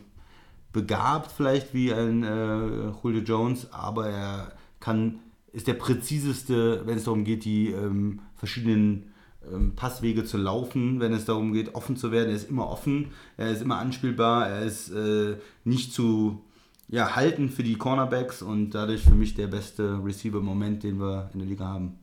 begabt 0.71 1.31
vielleicht 1.31 1.73
wie 1.73 1.93
ein 1.93 2.23
äh, 2.23 2.91
Julio 3.01 3.21
Jones, 3.21 3.71
aber 3.71 4.09
er 4.09 4.51
kann, 4.79 5.19
ist 5.53 5.67
der 5.67 5.73
präziseste, 5.73 6.85
wenn 6.85 6.97
es 6.97 7.05
darum 7.05 7.23
geht, 7.23 7.45
die 7.45 7.69
ähm, 7.69 8.19
verschiedenen 8.35 9.11
ähm, 9.51 9.75
Passwege 9.75 10.25
zu 10.25 10.37
laufen, 10.37 10.99
wenn 10.99 11.13
es 11.13 11.25
darum 11.25 11.53
geht, 11.53 11.75
offen 11.75 11.97
zu 11.97 12.11
werden. 12.11 12.29
Er 12.29 12.35
ist 12.35 12.49
immer 12.49 12.69
offen, 12.69 13.11
er 13.37 13.51
ist 13.51 13.61
immer 13.61 13.79
anspielbar, 13.79 14.49
er 14.49 14.63
ist 14.63 14.91
äh, 14.91 15.37
nicht 15.63 15.93
zu 15.93 16.41
ja, 16.87 17.15
halten 17.15 17.49
für 17.49 17.63
die 17.63 17.77
Cornerbacks 17.77 18.41
und 18.41 18.71
dadurch 18.71 19.03
für 19.03 19.15
mich 19.15 19.33
der 19.33 19.47
beste 19.47 20.01
Receiver-Moment, 20.03 20.83
den 20.83 20.99
wir 20.99 21.29
in 21.33 21.39
der 21.39 21.47
Liga 21.47 21.65
haben. 21.65 21.99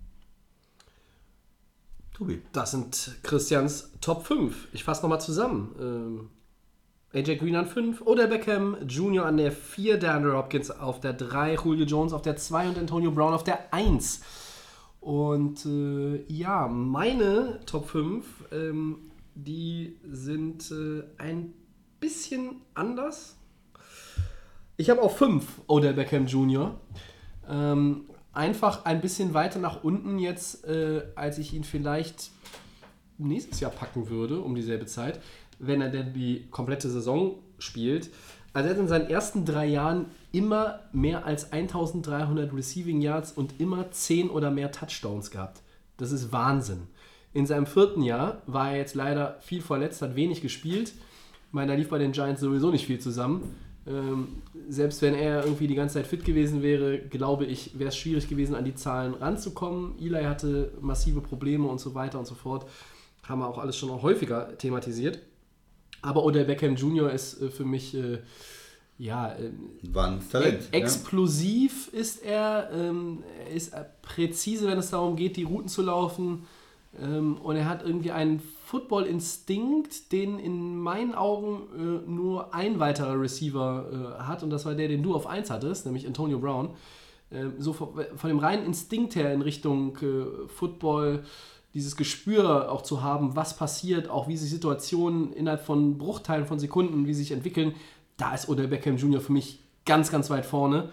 Tobi. 2.15 2.43
Das 2.53 2.73
sind 2.73 3.17
Christians 3.23 3.93
Top 4.01 4.27
5. 4.27 4.69
Ich 4.73 4.85
fasse 4.85 5.03
nochmal 5.03 5.21
zusammen. 5.21 5.75
Ähm 5.81 6.29
AJ 7.15 7.37
Green 7.37 7.57
an 7.57 7.67
5, 7.67 8.07
Odell 8.07 8.29
Beckham 8.29 8.77
Jr. 8.89 9.27
an 9.27 9.37
der 9.37 9.53
4, 9.53 9.99
DeAndre 9.99 10.35
Hopkins 10.35 10.71
auf 10.71 10.99
der 10.99 11.13
3, 11.13 11.57
Julio 11.57 11.85
Jones 11.85 12.15
auf 12.15 12.23
der 12.23 12.37
2 12.37 12.69
und 12.69 12.79
Antonio 12.79 13.11
Brown 13.11 13.35
auf 13.35 13.45
der 13.45 13.73
1. 13.75 14.23
Und 15.01 15.67
äh, 15.67 16.25
ja, 16.33 16.69
meine 16.69 17.61
Top 17.67 17.89
5, 17.91 18.25
ähm, 18.51 19.11
die 19.35 19.99
sind 20.11 20.71
äh, 20.71 21.03
ein 21.19 21.53
bisschen 22.01 22.63
anders. 22.73 23.37
Ich 24.83 24.91
habe 24.91 25.01
auch 25.01 25.13
5 25.13 25.63
Odell 25.69 25.95
Beckham 25.95 26.27
Jr. 26.27 26.75
Ähm, 27.49 28.07
einfach 28.33 28.85
ein 28.85 29.01
bisschen 29.01 29.33
weiter 29.33 29.61
nach 29.61 29.85
unten 29.85 30.19
jetzt, 30.19 30.65
äh, 30.65 31.03
als 31.15 31.39
ich 31.39 31.55
ihn 31.55 31.63
vielleicht 31.63 32.33
nächstes 33.17 33.61
Jahr 33.61 33.71
packen 33.71 34.11
würde, 34.11 34.41
um 34.41 34.57
dieselbe 34.57 34.87
Zeit 34.87 35.21
wenn 35.63 35.81
er 35.81 35.89
denn 35.89 36.13
die 36.13 36.47
komplette 36.51 36.91
Saison 36.91 37.37
spielt. 37.59 38.11
Also 38.53 38.69
er 38.69 38.75
hat 38.75 38.81
in 38.81 38.89
seinen 38.89 39.09
ersten 39.09 39.45
drei 39.45 39.67
Jahren 39.67 40.07
immer 40.33 40.81
mehr 40.93 41.25
als 41.25 41.53
1300 41.53 42.53
Receiving 42.53 43.01
Yards 43.01 43.33
und 43.33 43.61
immer 43.61 43.91
10 43.91 44.29
oder 44.29 44.51
mehr 44.51 44.73
Touchdowns 44.73 45.31
gehabt. 45.31 45.63
Das 45.97 46.11
ist 46.11 46.33
Wahnsinn. 46.33 46.89
In 47.33 47.47
seinem 47.47 47.67
vierten 47.67 48.03
Jahr 48.03 48.43
war 48.47 48.73
er 48.73 48.79
jetzt 48.79 48.95
leider 48.95 49.39
viel 49.41 49.63
verletzt, 49.63 50.03
hat 50.03 50.17
wenig 50.17 50.43
gespielt. 50.43 50.93
Ich 51.47 51.53
meine, 51.53 51.73
da 51.73 51.79
lief 51.79 51.89
bei 51.89 51.99
den 51.99 52.13
Giants 52.13 52.41
sowieso 52.41 52.71
nicht 52.71 52.87
viel 52.87 52.99
zusammen. 52.99 53.55
Ähm, 53.85 54.43
selbst 54.69 55.03
wenn 55.03 55.15
er 55.15 55.45
irgendwie 55.45 55.67
die 55.67 55.75
ganze 55.75 55.95
Zeit 55.95 56.07
fit 56.07 56.25
gewesen 56.25 56.63
wäre, 56.63 56.99
glaube 56.99 57.47
ich, 57.47 57.79
wäre 57.79 57.89
es 57.89 57.97
schwierig 57.97 58.29
gewesen, 58.29 58.55
an 58.55 58.65
die 58.65 58.75
Zahlen 58.75 59.15
ranzukommen. 59.15 59.95
Eli 60.01 60.23
hatte 60.23 60.73
massive 60.81 61.21
Probleme 61.21 61.67
und 61.67 61.81
so 61.81 61.95
weiter 61.95 62.19
und 62.19 62.27
so 62.27 62.35
fort. 62.35 62.69
Haben 63.25 63.41
wir 63.41 63.49
auch 63.49 63.59
alles 63.59 63.77
schon 63.77 63.91
häufiger 64.03 64.57
thematisiert. 64.57 65.21
Aber 66.01 66.25
Odell 66.25 66.45
Beckham 66.45 66.77
Jr. 66.77 67.11
ist 67.13 67.41
äh, 67.41 67.51
für 67.51 67.65
mich, 67.65 67.95
äh, 67.95 68.19
ja, 68.99 69.33
äh, 69.33 69.51
Talent, 70.31 70.69
explosiv 70.73 71.91
ja. 71.93 71.99
ist 71.99 72.23
er. 72.25 72.71
Ähm, 72.73 73.25
er 73.47 73.55
ist 73.55 73.75
präzise, 74.03 74.69
wenn 74.69 74.79
es 74.79 74.91
darum 74.91 75.17
geht, 75.17 75.37
die 75.37 75.45
Routen 75.45 75.69
zu 75.69 75.83
laufen. 75.83 76.45
Ähm, 77.01 77.37
und 77.39 77.57
er 77.57 77.69
hat 77.69 77.85
irgendwie 77.85 78.11
einen 78.11 78.41
Football-Instinkt, 78.67 80.13
den 80.13 80.39
in 80.39 80.77
meinen 80.77 81.15
Augen 81.15 81.63
äh, 81.75 82.11
nur 82.11 82.55
ein 82.55 82.81
weiterer 82.81 83.21
Receiver 83.21 84.17
äh, 84.19 84.23
hat. 84.23 84.43
Und 84.43 84.51
das 84.51 84.67
war 84.67 84.75
der, 84.75 84.89
den 84.89 85.03
du 85.03 85.15
auf 85.15 85.27
1 85.27 85.51
hattest, 85.51 85.87
nämlich 85.87 86.07
Antonio 86.07 86.39
Brown. 86.39 86.71
Ähm, 87.31 87.55
so 87.59 87.73
von, 87.73 87.89
von, 88.17 88.29
dem 88.29 88.39
reinen 88.39 88.65
Instinkt 88.65 89.17
her 89.17 89.33
in 89.33 89.43
Richtung 89.43 89.99
Football 90.49 91.25
dieses 91.75 91.97
Gespür 91.97 92.71
auch 92.71 92.83
zu 92.83 93.03
haben, 93.03 93.35
was 93.35 93.57
passiert, 93.57 94.11
auch 94.11 94.29
wie 94.29 94.37
sich 94.37 94.51
Situationen 94.51 95.33
innerhalb 95.33 95.65
von 95.65 95.97
Bruchteilen 95.97 96.45
von 96.45 96.59
Sekunden, 96.59 97.07
wie 97.07 97.15
sich 97.15 97.33
entwickeln, 97.33 97.75
da 98.19 98.35
ist 98.35 98.49
Odell 98.49 98.69
Beckham 98.69 98.97
Jr. 98.97 99.21
für 99.21 99.33
mich 99.33 99.61
ganz, 99.85 100.11
ganz 100.11 100.31
weit 100.31 100.47
vorne. 100.47 100.91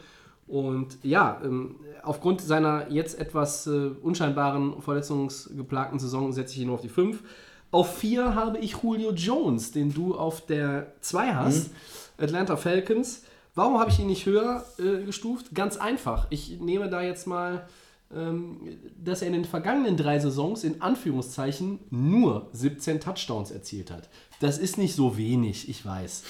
Und 0.49 0.97
ja, 1.03 1.39
ähm, 1.43 1.75
aufgrund 2.01 2.41
seiner 2.41 2.91
jetzt 2.91 3.19
etwas 3.19 3.67
äh, 3.67 3.91
unscheinbaren, 4.01 4.81
verletzungsgeplagten 4.81 5.99
Saison 5.99 6.33
setze 6.33 6.55
ich 6.55 6.61
ihn 6.61 6.67
nur 6.67 6.75
auf 6.75 6.81
die 6.81 6.89
5. 6.89 7.23
Auf 7.71 7.97
4 7.97 8.33
habe 8.33 8.57
ich 8.57 8.75
Julio 8.81 9.13
Jones, 9.13 9.71
den 9.71 9.93
du 9.93 10.15
auf 10.15 10.45
der 10.45 10.93
2 11.01 11.35
hast, 11.35 11.69
mhm. 11.69 12.23
Atlanta 12.25 12.57
Falcons. 12.57 13.23
Warum 13.53 13.79
habe 13.79 13.91
ich 13.91 13.99
ihn 13.99 14.07
nicht 14.07 14.25
höher 14.25 14.65
äh, 14.79 15.03
gestuft? 15.03 15.53
Ganz 15.53 15.77
einfach. 15.77 16.27
Ich 16.31 16.59
nehme 16.59 16.89
da 16.89 17.01
jetzt 17.01 17.27
mal 17.27 17.67
ähm, 18.11 18.79
dass 18.97 19.21
er 19.21 19.27
in 19.27 19.33
den 19.33 19.45
vergangenen 19.45 19.95
drei 19.95 20.17
Saisons 20.17 20.63
in 20.63 20.81
Anführungszeichen 20.81 21.79
nur 21.91 22.49
17 22.53 22.99
Touchdowns 22.99 23.51
erzielt 23.51 23.91
hat. 23.91 24.09
Das 24.39 24.57
ist 24.57 24.79
nicht 24.79 24.95
so 24.95 25.15
wenig, 25.15 25.69
ich 25.69 25.85
weiß. 25.85 26.23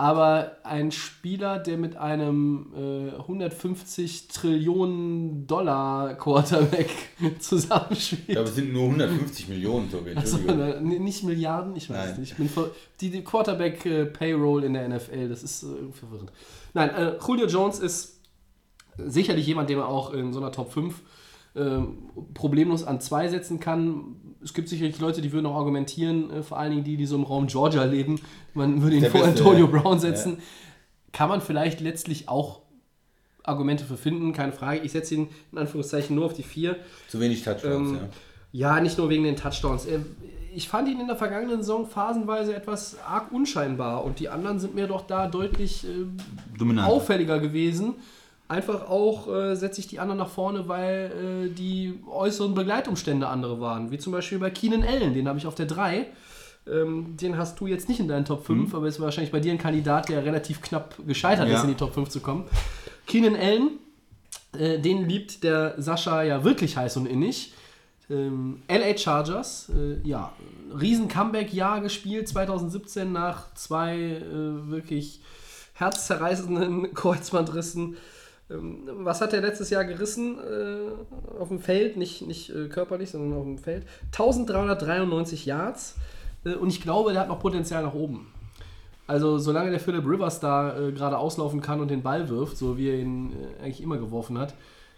Aber 0.00 0.58
ein 0.62 0.92
Spieler, 0.92 1.58
der 1.58 1.76
mit 1.76 1.96
einem 1.96 2.72
äh, 2.72 3.16
150 3.16 4.28
Trillionen 4.28 5.48
Dollar 5.48 6.14
Quarterback 6.14 6.88
zusammenspielt. 7.40 8.22
Ich 8.28 8.34
glaube, 8.34 8.48
es 8.48 8.54
sind 8.54 8.72
nur 8.72 8.84
150 8.84 9.48
Millionen, 9.48 9.90
Tobi. 9.90 10.14
Also, 10.14 10.38
nicht 10.80 11.24
Milliarden, 11.24 11.74
ich 11.74 11.90
weiß 11.90 12.10
Nein. 12.10 12.20
nicht. 12.20 12.30
Ich 12.30 12.36
bin 12.36 12.48
die, 13.00 13.10
die 13.10 13.24
Quarterback 13.24 13.84
äh, 13.86 14.04
in 14.64 14.72
der 14.72 14.88
NFL, 14.88 15.28
das 15.28 15.42
ist 15.42 15.64
äh, 15.64 15.92
verwirrend. 15.92 16.30
Nein, 16.74 16.90
äh, 16.90 17.18
Julio 17.26 17.46
Jones 17.46 17.80
ist 17.80 18.20
sicherlich 18.98 19.48
jemand, 19.48 19.68
den 19.68 19.78
man 19.78 19.88
auch 19.88 20.12
in 20.12 20.32
so 20.32 20.38
einer 20.38 20.52
Top 20.52 20.72
5 20.72 20.94
ähm, 21.56 22.10
problemlos 22.34 22.84
an 22.84 23.00
zwei 23.00 23.26
setzen 23.28 23.58
kann. 23.58 24.27
Es 24.48 24.54
gibt 24.54 24.70
sicherlich 24.70 24.98
Leute, 24.98 25.20
die 25.20 25.30
würden 25.30 25.44
auch 25.44 25.56
argumentieren, 25.56 26.30
äh, 26.30 26.42
vor 26.42 26.58
allen 26.58 26.70
Dingen 26.70 26.84
die, 26.84 26.96
die 26.96 27.04
so 27.04 27.16
im 27.16 27.24
Raum 27.24 27.48
Georgia 27.48 27.84
leben, 27.84 28.18
man 28.54 28.80
würde 28.80 28.96
ihn 28.96 29.04
vor 29.04 29.20
Beste, 29.20 29.28
Antonio 29.28 29.66
ja. 29.66 29.78
Brown 29.78 30.00
setzen. 30.00 30.36
Ja. 30.38 30.42
Kann 31.12 31.28
man 31.28 31.42
vielleicht 31.42 31.80
letztlich 31.80 32.30
auch 32.30 32.62
Argumente 33.42 33.84
für 33.84 33.98
finden, 33.98 34.32
keine 34.32 34.52
Frage. 34.52 34.80
Ich 34.80 34.92
setze 34.92 35.16
ihn 35.16 35.28
in 35.52 35.58
Anführungszeichen 35.58 36.16
nur 36.16 36.24
auf 36.24 36.32
die 36.32 36.42
vier. 36.42 36.76
Zu 37.08 37.20
wenig 37.20 37.44
Touchdowns, 37.44 37.90
ähm, 37.90 37.96
ja. 37.96 38.08
Ja, 38.76 38.80
nicht 38.80 38.96
nur 38.96 39.10
wegen 39.10 39.24
den 39.24 39.36
Touchdowns. 39.36 39.84
Äh, 39.84 39.98
ich 40.54 40.66
fand 40.66 40.88
ihn 40.88 40.98
in 40.98 41.08
der 41.08 41.16
vergangenen 41.16 41.58
Saison 41.58 41.86
phasenweise 41.86 42.56
etwas 42.56 42.96
arg 43.06 43.30
unscheinbar 43.30 44.02
und 44.02 44.18
die 44.18 44.30
anderen 44.30 44.58
sind 44.58 44.74
mir 44.74 44.86
doch 44.86 45.06
da 45.06 45.28
deutlich 45.28 45.86
äh, 45.86 46.80
auffälliger 46.80 47.38
gewesen. 47.38 47.96
Einfach 48.48 48.88
auch 48.88 49.28
äh, 49.28 49.54
setze 49.56 49.80
ich 49.80 49.88
die 49.88 50.00
anderen 50.00 50.18
nach 50.18 50.30
vorne, 50.30 50.68
weil 50.68 51.50
äh, 51.50 51.54
die 51.54 52.00
äußeren 52.10 52.54
Begleitumstände 52.54 53.28
andere 53.28 53.60
waren. 53.60 53.90
Wie 53.90 53.98
zum 53.98 54.12
Beispiel 54.12 54.38
bei 54.38 54.48
Keenan 54.48 54.82
Allen, 54.82 55.12
den 55.12 55.28
habe 55.28 55.38
ich 55.38 55.46
auf 55.46 55.54
der 55.54 55.66
3. 55.66 56.06
Ähm, 56.66 57.16
den 57.18 57.36
hast 57.36 57.60
du 57.60 57.66
jetzt 57.66 57.88
nicht 57.88 58.00
in 58.00 58.08
deinen 58.08 58.24
Top 58.24 58.46
5, 58.46 58.70
mhm. 58.70 58.74
aber 58.74 58.88
ist 58.88 59.00
wahrscheinlich 59.00 59.32
bei 59.32 59.40
dir 59.40 59.52
ein 59.52 59.58
Kandidat, 59.58 60.08
der 60.08 60.24
relativ 60.24 60.62
knapp 60.62 60.94
gescheitert 61.06 61.48
ja. 61.48 61.56
ist, 61.56 61.64
in 61.64 61.68
die 61.68 61.76
Top 61.76 61.92
5 61.92 62.08
zu 62.08 62.20
kommen. 62.20 62.44
Keenan 63.06 63.36
Allen, 63.36 63.70
äh, 64.58 64.78
den 64.78 65.06
liebt 65.06 65.44
der 65.44 65.74
Sascha 65.80 66.22
ja 66.22 66.42
wirklich 66.42 66.76
heiß 66.76 66.96
und 66.96 67.06
innig. 67.06 67.52
Ähm, 68.10 68.62
LA 68.68 68.96
Chargers, 68.96 69.70
äh, 69.70 70.08
ja, 70.08 70.32
riesen 70.80 71.08
Comeback-Jahr 71.08 71.82
gespielt 71.82 72.28
2017 72.28 73.12
nach 73.12 73.52
zwei 73.52 73.94
äh, 73.94 74.70
wirklich 74.70 75.20
herzzerreißenden 75.74 76.94
Kreuzbandrissen. 76.94 77.98
Ähm, 78.50 78.82
was 78.86 79.20
hat 79.20 79.32
er 79.32 79.40
letztes 79.40 79.70
Jahr 79.70 79.84
gerissen 79.84 80.38
äh, 80.38 81.38
auf 81.38 81.48
dem 81.48 81.60
Feld? 81.60 81.96
Nicht, 81.96 82.26
nicht 82.26 82.50
äh, 82.50 82.68
körperlich, 82.68 83.10
sondern 83.10 83.38
auf 83.38 83.44
dem 83.44 83.58
Feld. 83.58 83.86
1393 84.06 85.46
Yards. 85.46 85.96
Äh, 86.44 86.54
und 86.54 86.68
ich 86.68 86.80
glaube, 86.80 87.12
der 87.12 87.22
hat 87.22 87.28
noch 87.28 87.40
Potenzial 87.40 87.82
nach 87.82 87.94
oben. 87.94 88.32
Also, 89.06 89.38
solange 89.38 89.70
der 89.70 89.80
Philip 89.80 90.04
Rivers 90.06 90.40
da 90.40 90.78
äh, 90.78 90.92
gerade 90.92 91.16
auslaufen 91.16 91.60
kann 91.60 91.80
und 91.80 91.90
den 91.90 92.02
Ball 92.02 92.28
wirft, 92.28 92.58
so 92.58 92.76
wie 92.76 92.88
er 92.88 92.98
ihn 92.98 93.32
äh, 93.32 93.62
eigentlich 93.62 93.82
immer 93.82 93.96
geworfen 93.96 94.38
hat, 94.38 94.54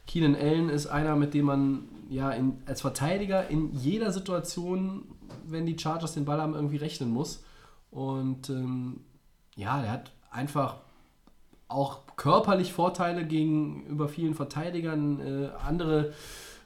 Keenan 0.06 0.34
Allen 0.34 0.68
ist 0.68 0.88
einer, 0.88 1.14
mit 1.14 1.34
dem 1.34 1.44
man 1.46 1.88
ja 2.08 2.30
in, 2.32 2.60
als 2.66 2.80
Verteidiger 2.80 3.48
in 3.48 3.72
jeder 3.72 4.10
Situation, 4.10 5.04
wenn 5.46 5.66
die 5.66 5.78
Chargers 5.78 6.14
den 6.14 6.24
Ball 6.24 6.40
haben, 6.40 6.54
irgendwie 6.54 6.78
rechnen 6.78 7.10
muss. 7.10 7.44
Und 7.92 8.50
ähm, 8.50 9.00
ja, 9.54 9.80
der 9.80 9.92
hat 9.92 10.10
einfach 10.32 10.78
auch 11.68 12.00
körperlich 12.20 12.74
Vorteile 12.74 13.24
gegenüber 13.24 14.06
vielen 14.06 14.34
Verteidigern. 14.34 15.20
Äh, 15.20 15.48
andere 15.66 16.12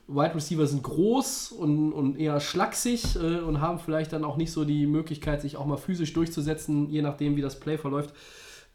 Wide 0.08 0.34
Receiver 0.34 0.66
sind 0.66 0.82
groß 0.82 1.52
und, 1.52 1.92
und 1.92 2.18
eher 2.18 2.40
schlaksig 2.40 3.14
äh, 3.14 3.38
und 3.38 3.60
haben 3.60 3.78
vielleicht 3.78 4.12
dann 4.12 4.24
auch 4.24 4.36
nicht 4.36 4.50
so 4.50 4.64
die 4.64 4.84
Möglichkeit, 4.86 5.42
sich 5.42 5.56
auch 5.56 5.64
mal 5.64 5.76
physisch 5.76 6.12
durchzusetzen, 6.12 6.90
je 6.90 7.02
nachdem, 7.02 7.36
wie 7.36 7.40
das 7.40 7.60
Play 7.60 7.78
verläuft. 7.78 8.12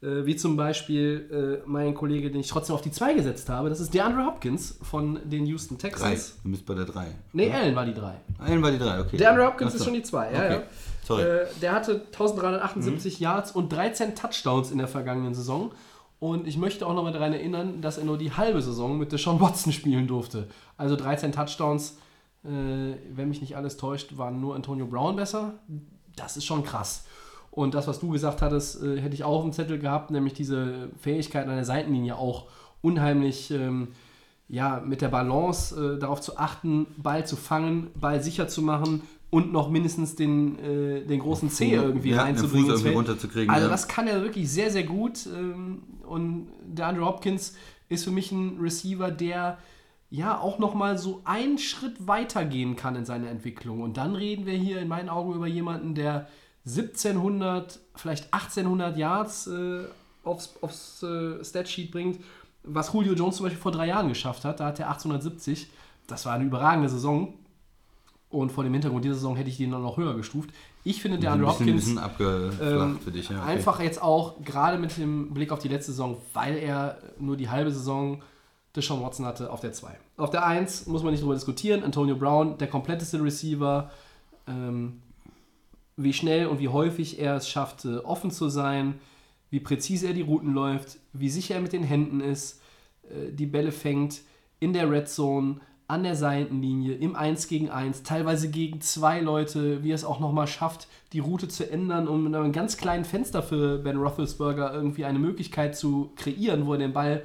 Äh, 0.02 0.24
wie 0.24 0.36
zum 0.36 0.56
Beispiel 0.56 1.60
äh, 1.62 1.68
mein 1.68 1.92
Kollege, 1.92 2.30
den 2.30 2.40
ich 2.40 2.48
trotzdem 2.48 2.74
auf 2.74 2.80
die 2.80 2.90
2 2.90 3.12
gesetzt 3.12 3.50
habe. 3.50 3.68
Das 3.68 3.80
ist 3.80 3.92
DeAndre 3.92 4.24
Hopkins 4.24 4.78
von 4.80 5.18
den 5.24 5.44
Houston 5.44 5.76
Drei. 5.76 5.90
Texans. 5.90 6.38
Du 6.42 6.50
bist 6.50 6.64
bei 6.64 6.72
der 6.72 6.86
3. 6.86 7.08
Nee, 7.34 7.52
Allen 7.52 7.76
war 7.76 7.84
die 7.84 7.92
3. 7.92 8.14
Einen 8.38 8.62
war 8.62 8.70
die 8.70 8.78
3, 8.78 9.00
okay. 9.00 9.18
DeAndre 9.18 9.46
Hopkins 9.48 9.74
ist 9.74 9.84
schon 9.84 9.92
die 9.92 10.02
2. 10.02 10.32
Ja, 10.32 10.38
Okay. 10.38 10.52
ja. 10.54 10.62
Sorry. 11.04 11.22
Äh, 11.24 11.46
der 11.60 11.72
hatte 11.72 11.92
1378 12.06 13.20
Yards 13.20 13.52
und 13.52 13.70
13 13.70 14.14
Touchdowns 14.14 14.70
in 14.70 14.78
der 14.78 14.88
vergangenen 14.88 15.34
Saison. 15.34 15.72
Und 16.20 16.46
ich 16.46 16.58
möchte 16.58 16.86
auch 16.86 16.94
nochmal 16.94 17.14
daran 17.14 17.32
erinnern, 17.32 17.80
dass 17.80 17.96
er 17.96 18.04
nur 18.04 18.18
die 18.18 18.32
halbe 18.32 18.60
Saison 18.60 18.98
mit 18.98 19.10
Deshaun 19.10 19.40
Watson 19.40 19.72
spielen 19.72 20.06
durfte. 20.06 20.48
Also 20.76 20.94
13 20.94 21.32
Touchdowns, 21.32 21.96
äh, 22.44 22.48
wenn 22.48 23.28
mich 23.28 23.40
nicht 23.40 23.56
alles 23.56 23.78
täuscht, 23.78 24.16
waren 24.18 24.40
nur 24.40 24.54
Antonio 24.54 24.86
Brown 24.86 25.16
besser. 25.16 25.54
Das 26.16 26.36
ist 26.36 26.44
schon 26.44 26.62
krass. 26.62 27.06
Und 27.50 27.74
das, 27.74 27.88
was 27.88 28.00
du 28.00 28.10
gesagt 28.10 28.42
hattest, 28.42 28.82
äh, 28.82 29.00
hätte 29.00 29.14
ich 29.14 29.24
auch 29.24 29.42
dem 29.42 29.52
Zettel 29.52 29.78
gehabt, 29.78 30.10
nämlich 30.10 30.34
diese 30.34 30.90
Fähigkeit 30.98 31.48
an 31.48 31.54
der 31.54 31.64
Seitenlinie 31.64 32.16
auch 32.16 32.46
unheimlich 32.82 33.50
ähm, 33.50 33.88
ja, 34.46 34.82
mit 34.84 35.00
der 35.00 35.08
Balance 35.08 35.94
äh, 35.94 35.98
darauf 35.98 36.20
zu 36.20 36.36
achten, 36.36 36.86
Ball 36.98 37.26
zu 37.26 37.36
fangen, 37.36 37.90
Ball 37.94 38.22
sicher 38.22 38.46
zu 38.46 38.60
machen 38.60 39.02
und 39.30 39.52
noch 39.52 39.70
mindestens 39.70 40.16
den, 40.16 40.58
äh, 40.58 41.04
den 41.06 41.20
großen 41.20 41.50
C 41.50 41.72
irgendwie 41.72 42.10
Ja, 42.10 42.16
den 42.16 42.36
reinzubringen. 42.36 42.66
Fuß 42.66 42.74
ins 42.74 42.80
irgendwie 42.82 42.96
runterzukriegen, 42.96 43.50
Also 43.50 43.66
ja. 43.66 43.70
das 43.70 43.86
kann 43.88 44.08
er 44.08 44.22
wirklich 44.22 44.50
sehr, 44.50 44.70
sehr 44.70 44.82
gut. 44.82 45.26
Ähm, 45.26 45.82
und 46.04 46.48
der 46.66 46.88
Andrew 46.88 47.04
Hopkins 47.04 47.54
ist 47.88 48.04
für 48.04 48.10
mich 48.10 48.32
ein 48.32 48.58
Receiver, 48.60 49.10
der 49.10 49.58
ja 50.10 50.38
auch 50.40 50.58
nochmal 50.58 50.98
so 50.98 51.22
einen 51.24 51.58
Schritt 51.58 52.08
weiter 52.08 52.44
gehen 52.44 52.74
kann 52.74 52.96
in 52.96 53.04
seiner 53.04 53.28
Entwicklung. 53.30 53.80
Und 53.80 53.96
dann 53.96 54.16
reden 54.16 54.46
wir 54.46 54.54
hier 54.54 54.80
in 54.80 54.88
meinen 54.88 55.08
Augen 55.08 55.32
über 55.34 55.46
jemanden, 55.46 55.94
der 55.94 56.26
1700, 56.66 57.78
vielleicht 57.94 58.32
1800 58.34 58.96
Yards 58.98 59.46
äh, 59.46 59.84
aufs, 60.24 60.54
aufs 60.60 61.02
äh, 61.04 61.44
Statsheet 61.44 61.92
bringt, 61.92 62.20
was 62.64 62.92
Julio 62.92 63.14
Jones 63.14 63.36
zum 63.36 63.44
Beispiel 63.44 63.62
vor 63.62 63.72
drei 63.72 63.86
Jahren 63.86 64.08
geschafft 64.08 64.44
hat. 64.44 64.58
Da 64.60 64.66
hat 64.66 64.80
er 64.80 64.88
1870. 64.88 65.68
Das 66.08 66.26
war 66.26 66.34
eine 66.34 66.44
überragende 66.44 66.88
Saison. 66.88 67.34
Und 68.30 68.52
vor 68.52 68.62
dem 68.62 68.72
Hintergrund 68.72 69.04
dieser 69.04 69.16
Saison 69.16 69.34
hätte 69.34 69.50
ich 69.50 69.56
den 69.56 69.72
dann 69.72 69.82
noch 69.82 69.96
höher 69.96 70.14
gestuft. 70.14 70.50
Ich 70.84 71.02
finde, 71.02 71.18
der 71.18 71.32
Andrew 71.32 71.46
bisschen, 71.46 71.66
ein 71.66 71.68
Hopkins 71.68 71.84
bisschen 71.84 71.98
abgeflacht 71.98 72.90
ähm, 72.90 72.98
für 73.00 73.10
dich, 73.10 73.28
ja. 73.28 73.42
Okay. 73.42 73.50
Einfach 73.50 73.80
jetzt 73.80 74.00
auch, 74.00 74.40
gerade 74.44 74.78
mit 74.78 74.96
dem 74.96 75.34
Blick 75.34 75.50
auf 75.50 75.58
die 75.58 75.68
letzte 75.68 75.90
Saison, 75.90 76.16
weil 76.32 76.56
er 76.56 76.98
nur 77.18 77.36
die 77.36 77.50
halbe 77.50 77.72
Saison 77.72 78.22
Deshaun 78.76 79.02
Watson 79.02 79.26
hatte, 79.26 79.50
auf 79.50 79.60
der 79.60 79.72
2. 79.72 79.98
Auf 80.16 80.30
der 80.30 80.46
1 80.46 80.86
muss 80.86 81.02
man 81.02 81.10
nicht 81.10 81.22
drüber 81.22 81.34
diskutieren. 81.34 81.82
Antonio 81.82 82.14
Brown, 82.14 82.56
der 82.56 82.68
kompletteste 82.68 83.22
Receiver. 83.22 83.90
Ähm, 84.46 85.02
wie 86.02 86.12
schnell 86.12 86.46
und 86.46 86.60
wie 86.60 86.68
häufig 86.68 87.18
er 87.18 87.36
es 87.36 87.48
schafft, 87.48 87.84
offen 87.84 88.30
zu 88.30 88.48
sein, 88.48 88.98
wie 89.50 89.60
präzise 89.60 90.08
er 90.08 90.14
die 90.14 90.22
Routen 90.22 90.54
läuft, 90.54 90.98
wie 91.12 91.28
sicher 91.28 91.56
er 91.56 91.60
mit 91.60 91.72
den 91.72 91.82
Händen 91.82 92.20
ist, 92.20 92.60
äh, 93.10 93.32
die 93.32 93.46
Bälle 93.46 93.72
fängt, 93.72 94.22
in 94.60 94.72
der 94.72 94.90
Red 94.90 95.08
Zone, 95.08 95.60
an 95.90 96.04
der 96.04 96.14
Seitenlinie, 96.16 96.94
im 96.94 97.16
1 97.16 97.48
gegen 97.48 97.68
1, 97.68 98.04
teilweise 98.04 98.50
gegen 98.50 98.80
zwei 98.80 99.20
Leute, 99.20 99.82
wie 99.82 99.90
er 99.90 99.94
es 99.94 100.04
auch 100.04 100.20
nochmal 100.20 100.46
schafft, 100.46 100.88
die 101.12 101.18
Route 101.18 101.48
zu 101.48 101.70
ändern, 101.70 102.08
um 102.08 102.24
mit 102.24 102.34
einem 102.34 102.52
ganz 102.52 102.76
kleinen 102.76 103.04
Fenster 103.04 103.42
für 103.42 103.78
Ben 103.78 103.98
Roethlisberger 103.98 104.72
irgendwie 104.72 105.04
eine 105.04 105.18
Möglichkeit 105.18 105.76
zu 105.76 106.12
kreieren, 106.16 106.66
wo 106.66 106.72
er 106.72 106.78
den 106.78 106.92
Ball 106.92 107.22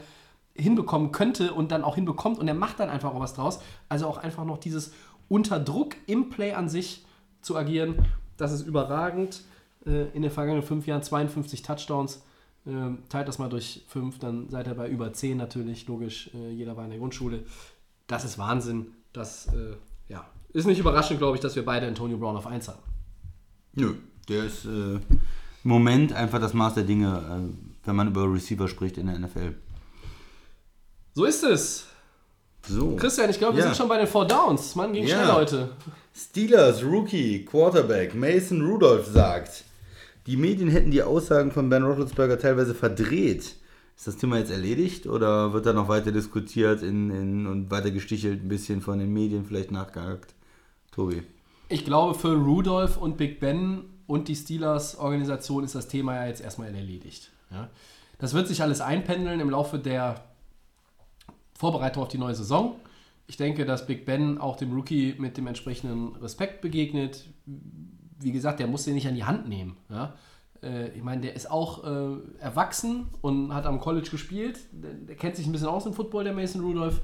hinbekommen 0.55 1.11
könnte 1.11 1.53
und 1.53 1.71
dann 1.71 1.83
auch 1.83 1.95
hinbekommt 1.95 2.39
und 2.39 2.47
er 2.47 2.53
macht 2.53 2.79
dann 2.79 2.89
einfach 2.89 3.13
auch 3.13 3.19
was 3.19 3.33
draus. 3.33 3.59
Also 3.87 4.07
auch 4.07 4.17
einfach 4.17 4.45
noch 4.45 4.57
dieses 4.57 4.93
unter 5.27 5.59
Druck 5.59 5.95
im 6.07 6.29
Play 6.29 6.53
an 6.53 6.69
sich 6.69 7.05
zu 7.41 7.55
agieren, 7.55 8.05
das 8.37 8.51
ist 8.51 8.65
überragend. 8.67 9.41
Äh, 9.85 10.07
In 10.13 10.21
den 10.21 10.31
vergangenen 10.31 10.63
fünf 10.63 10.87
Jahren 10.87 11.03
52 11.03 11.61
Touchdowns. 11.61 12.23
Ähm, 12.67 12.99
Teilt 13.09 13.27
das 13.27 13.37
mal 13.37 13.49
durch 13.49 13.83
fünf, 13.87 14.17
dann 14.19 14.49
seid 14.49 14.67
ihr 14.67 14.73
bei 14.73 14.89
über 14.89 15.13
10 15.13 15.37
natürlich, 15.37 15.87
logisch. 15.87 16.31
Äh, 16.33 16.51
Jeder 16.51 16.75
war 16.75 16.85
in 16.85 16.89
der 16.89 16.99
Grundschule. 16.99 17.43
Das 18.07 18.23
ist 18.25 18.37
Wahnsinn. 18.37 18.87
Das 19.13 19.47
äh, 19.47 19.75
ja, 20.09 20.25
ist 20.53 20.65
nicht 20.67 20.79
überraschend, 20.79 21.19
glaube 21.19 21.37
ich, 21.37 21.41
dass 21.41 21.55
wir 21.55 21.65
beide 21.65 21.87
Antonio 21.87 22.17
Brown 22.17 22.35
auf 22.37 22.47
1 22.47 22.67
haben. 22.67 22.79
Nö, 23.73 23.95
der 24.29 24.45
ist 24.45 24.65
äh, 24.65 24.69
im 24.69 25.01
Moment 25.63 26.13
einfach 26.13 26.39
das 26.39 26.53
Maß 26.53 26.75
der 26.75 26.83
Dinge, 26.83 27.07
äh, 27.51 27.87
wenn 27.87 27.95
man 27.95 28.07
über 28.07 28.31
Receiver 28.31 28.67
spricht 28.67 28.97
in 28.97 29.07
der 29.07 29.17
NFL. 29.19 29.55
So 31.13 31.25
ist 31.25 31.43
es. 31.43 31.85
So. 32.67 32.95
Christian, 32.95 33.29
ich 33.29 33.37
glaube, 33.37 33.55
wir 33.57 33.63
Ja. 33.63 33.67
sind 33.69 33.77
schon 33.77 33.87
bei 33.87 33.97
den 33.97 34.07
Four 34.07 34.27
Downs. 34.27 34.75
Mann, 34.75 34.91
ging 34.93 35.05
Ja. 35.05 35.23
schnell 35.23 35.35
heute. 35.35 35.69
Steelers 36.15 36.83
Rookie 36.83 37.45
Quarterback 37.45 38.15
Mason 38.15 38.61
Rudolph 38.61 39.05
sagt, 39.07 39.63
die 40.25 40.37
Medien 40.37 40.69
hätten 40.69 40.91
die 40.91 41.03
Aussagen 41.03 41.51
von 41.51 41.69
Ben 41.69 41.83
Roethlisberger 41.83 42.39
teilweise 42.39 42.73
verdreht. 42.73 43.55
Ist 43.95 44.07
das 44.07 44.17
Thema 44.17 44.37
jetzt 44.37 44.51
erledigt 44.51 45.07
oder 45.07 45.53
wird 45.53 45.65
da 45.65 45.73
noch 45.73 45.87
weiter 45.87 46.11
diskutiert 46.11 46.83
in, 46.83 47.09
in, 47.09 47.47
und 47.47 47.71
weiter 47.71 47.91
gestichelt, 47.91 48.43
ein 48.43 48.49
bisschen 48.49 48.81
von 48.81 48.99
den 48.99 49.13
Medien 49.13 49.45
vielleicht 49.45 49.71
nachgehakt? 49.71 50.35
Tobi. 50.91 51.23
Ich 51.69 51.85
glaube, 51.85 52.17
für 52.17 52.33
Rudolph 52.33 52.97
und 52.97 53.17
Big 53.17 53.39
Ben 53.39 53.85
und 54.07 54.27
die 54.27 54.35
Steelers-Organisation 54.35 55.63
ist 55.63 55.75
das 55.75 55.87
Thema 55.87 56.15
ja 56.15 56.27
jetzt 56.27 56.41
erstmal 56.41 56.73
erledigt. 56.73 57.31
Ja? 57.49 57.69
Das 58.19 58.33
wird 58.33 58.47
sich 58.47 58.61
alles 58.61 58.81
einpendeln 58.81 59.39
im 59.39 59.49
Laufe 59.49 59.79
der 59.79 60.23
Vorbereitung 61.53 62.03
auf 62.03 62.09
die 62.09 62.17
neue 62.17 62.35
Saison. 62.35 62.75
Ich 63.27 63.37
denke, 63.37 63.65
dass 63.65 63.87
Big 63.87 64.05
Ben 64.05 64.37
auch 64.37 64.57
dem 64.57 64.73
Rookie 64.73 65.15
mit 65.17 65.37
dem 65.37 65.47
entsprechenden 65.47 66.15
Respekt 66.17 66.61
begegnet. 66.61 67.25
Wie 68.19 68.31
gesagt, 68.31 68.59
der 68.59 68.67
muss 68.67 68.83
den 68.83 68.93
nicht 68.93 69.07
an 69.07 69.15
die 69.15 69.23
Hand 69.23 69.49
nehmen. 69.49 69.77
Ja? 69.89 70.13
Äh, 70.65 70.89
Ich 70.89 71.03
meine, 71.03 71.21
der 71.21 71.35
ist 71.35 71.49
auch 71.49 71.83
äh, 71.83 72.17
erwachsen 72.39 73.07
und 73.21 73.53
hat 73.53 73.65
am 73.65 73.79
College 73.79 74.09
gespielt. 74.09 74.59
Der, 74.71 74.91
der 74.93 75.15
kennt 75.15 75.35
sich 75.35 75.45
ein 75.45 75.51
bisschen 75.51 75.67
aus 75.67 75.85
im 75.85 75.93
Football, 75.93 76.23
der 76.23 76.33
Mason 76.33 76.61
Rudolph. 76.61 77.01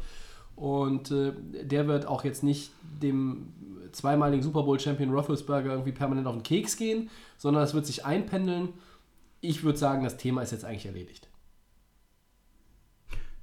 Und 0.56 1.12
äh, 1.12 1.34
der 1.64 1.88
wird 1.88 2.06
auch 2.06 2.24
jetzt 2.24 2.44
nicht 2.44 2.72
dem 3.02 3.54
zweimaligen 3.92 4.44
Super 4.44 4.64
Bowl-Champion 4.64 5.12
Roethlisberger 5.12 5.72
irgendwie 5.72 5.92
permanent 5.92 6.28
auf 6.28 6.36
den 6.36 6.44
Keks 6.44 6.78
gehen, 6.78 7.10
sondern 7.38 7.64
es 7.64 7.74
wird 7.74 7.86
sich 7.86 8.06
einpendeln. 8.06 8.70
Ich 9.42 9.64
würde 9.64 9.78
sagen, 9.78 10.04
das 10.04 10.18
Thema 10.18 10.42
ist 10.42 10.52
jetzt 10.52 10.66
eigentlich 10.66 10.86
erledigt. 10.86 11.28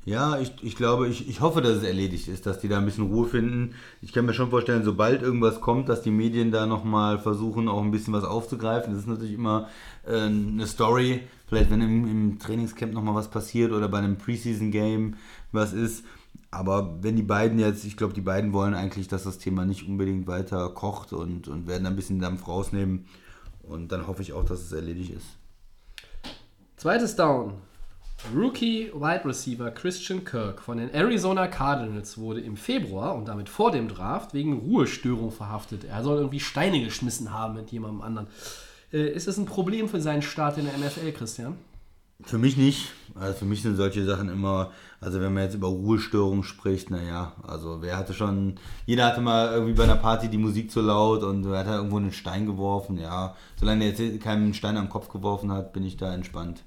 Ja, 0.05 0.39
ich, 0.39 0.53
ich 0.63 0.75
glaube, 0.75 1.07
ich, 1.09 1.29
ich 1.29 1.41
hoffe, 1.41 1.61
dass 1.61 1.77
es 1.77 1.83
erledigt 1.83 2.29
ist, 2.29 2.47
dass 2.47 2.61
die 2.61 2.69
da 2.69 2.79
ein 2.79 2.87
bisschen 2.87 3.09
Ruhe 3.09 3.29
finden. 3.29 3.75
Ich 4.01 4.13
kann 4.13 4.25
mir 4.25 4.33
schon 4.33 4.49
vorstellen, 4.49 4.83
sobald 4.83 5.21
irgendwas 5.21 5.61
kommt, 5.61 5.89
dass 5.91 6.01
die 6.01 6.11
Medien 6.11 6.51
da 6.51 6.67
nochmal 6.67 7.19
versuchen, 7.19 7.69
auch 7.69 7.83
ein 7.83 7.91
bisschen 7.91 8.15
was 8.15 8.25
aufzugreifen. 8.25 8.93
Das 8.93 9.03
ist 9.03 9.09
natürlich 9.09 9.35
immer 9.35 9.69
äh, 10.07 10.23
eine 10.23 10.67
Story. 10.67 11.23
Vielleicht, 11.47 11.71
wenn 11.71 11.83
im, 11.83 12.07
im 12.07 12.39
Trainingscamp 12.39 12.95
nochmal 12.95 13.17
was 13.17 13.29
passiert 13.29 13.73
oder 13.73 13.89
bei 13.89 13.99
einem 13.99 14.17
Preseason-Game 14.17 15.17
was 15.53 15.75
ist. 15.75 16.05
Aber 16.51 17.03
wenn 17.03 17.17
die 17.17 17.23
beiden 17.23 17.59
jetzt, 17.59 17.85
ich 17.85 17.97
glaube, 17.97 18.15
die 18.15 18.23
beiden 18.23 18.55
wollen 18.55 18.75
eigentlich, 18.75 19.09
dass 19.09 19.25
das 19.25 19.37
Thema 19.37 19.67
nicht 19.67 19.87
unbedingt 19.87 20.27
weiter 20.27 20.71
kocht 20.71 21.13
und, 21.13 21.49
und 21.49 21.67
werden 21.67 21.85
da 21.85 21.91
ein 21.91 21.97
bisschen 21.97 22.21
Dampf 22.21 22.49
rausnehmen. 22.49 23.05
Und 23.63 23.93
dann 23.93 24.07
hoffe 24.07 24.23
ich 24.23 24.33
auch, 24.33 24.45
dass 24.45 24.61
es 24.61 24.73
erledigt 24.73 25.13
ist. 25.13 25.27
Zweites 26.77 27.17
Down. 27.17 27.55
Rookie 28.35 28.91
Wide 28.93 29.25
Receiver 29.25 29.71
Christian 29.71 30.25
Kirk 30.25 30.61
von 30.61 30.79
den 30.79 30.91
Arizona 30.91 31.47
Cardinals 31.47 32.19
wurde 32.19 32.41
im 32.41 32.57
Februar 32.57 33.15
und 33.15 33.29
damit 33.29 33.49
vor 33.49 33.71
dem 33.71 33.89
Draft 33.89 34.35
wegen 34.35 34.59
Ruhestörung 34.59 35.31
verhaftet. 35.31 35.85
Er 35.85 36.03
soll 36.03 36.19
irgendwie 36.19 36.41
Steine 36.41 36.83
geschmissen 36.83 37.33
haben 37.33 37.55
mit 37.55 37.71
jemandem 37.71 38.03
anderen. 38.03 38.27
Äh, 38.93 39.11
ist 39.13 39.29
das 39.29 39.39
ein 39.39 39.47
Problem 39.47 39.89
für 39.89 40.01
seinen 40.01 40.23
Start 40.23 40.59
in 40.59 40.67
der 40.67 40.77
NFL, 40.77 41.13
Christian? 41.13 41.57
Für 42.25 42.39
mich 42.39 42.57
nicht. 42.57 42.93
Also 43.15 43.39
für 43.39 43.45
mich 43.45 43.63
sind 43.63 43.77
solche 43.77 44.05
Sachen 44.05 44.29
immer, 44.29 44.73
also 45.01 45.21
wenn 45.21 45.33
man 45.33 45.45
jetzt 45.45 45.55
über 45.55 45.69
Ruhestörung 45.69 46.43
spricht, 46.43 46.91
naja, 46.91 47.33
also 47.43 47.81
wer 47.81 47.97
hatte 47.97 48.13
schon, 48.15 48.57
jeder 48.87 49.07
hatte 49.07 49.21
mal 49.21 49.53
irgendwie 49.53 49.75
bei 49.75 49.85
einer 49.85 49.97
Party 49.97 50.29
die 50.29 50.39
Musik 50.39 50.71
zu 50.71 50.81
laut 50.81 51.23
und 51.23 51.49
wer 51.49 51.61
hat 51.61 51.69
da 51.69 51.77
irgendwo 51.77 51.97
einen 51.97 52.13
Stein 52.13 52.47
geworfen, 52.47 52.99
ja. 52.99 53.37
Solange 53.59 53.85
er 53.85 53.93
jetzt 53.93 54.21
keinen 54.21 54.53
Stein 54.55 54.77
am 54.77 54.89
Kopf 54.89 55.09
geworfen 55.09 55.53
hat, 55.53 55.73
bin 55.73 55.85
ich 55.85 55.97
da 55.97 56.13
entspannt. 56.13 56.65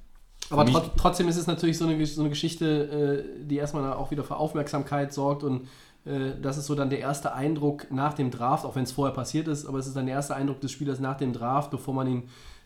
Aber 0.52 0.64
mich- 0.66 0.74
trot 0.74 0.91
trotzdem 0.97 1.28
ist 1.28 1.38
es 1.38 1.47
natürlich 1.47 1.78
so 1.78 1.86
eine, 1.86 2.06
so 2.06 2.22
eine 2.22 2.30
Geschichte, 2.30 3.26
äh, 3.39 3.45
die 3.45 3.58
erstmal 3.58 3.93
auch 3.93 4.12
wieder 4.12 4.24
für 4.24 4.36
Aufmerksamkeit 4.36 5.14
sorgt 5.14 5.43
und 5.43 5.68
äh, 6.06 6.32
das 6.41 6.58
ist 6.58 6.66
so 6.66 6.76
dann 6.76 6.89
der 6.89 6.99
erste 6.99 7.34
Eindruck 7.34 7.91
nach 7.91 8.14
dem 8.14 8.32
Draft, 8.32 8.66
auch 8.66 8.76
wenn 8.76 8.84
es 8.84 8.91
vorher 8.91 9.14
passiert 9.16 9.47
ist, 9.47 9.66
aber 9.66 9.80
es 9.80 9.88
ist 9.88 9.95
dann 9.95 10.06
der 10.06 10.16
erste 10.16 10.36
Eindruck 10.36 10.60
des 10.62 10.72
Spielers 10.72 10.99
nach 10.99 11.18
dem 11.18 11.34
Draft, 11.34 11.72
bevor 11.72 11.93
man 11.93 12.08
ihn 12.08 12.24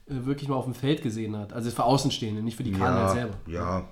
äh, 0.08 0.26
wirklich 0.26 0.50
mal 0.50 0.56
auf 0.56 0.66
dem 0.66 0.74
Feld 0.74 1.02
gesehen 1.02 1.38
hat. 1.38 1.54
Also 1.54 1.70
für 1.72 1.84
Außenstehende, 1.84 2.42
nicht 2.42 2.58
für 2.58 2.64
die 2.64 2.72
Cardinals 2.72 3.14
selber. 3.14 3.34
Ja, 3.48 3.84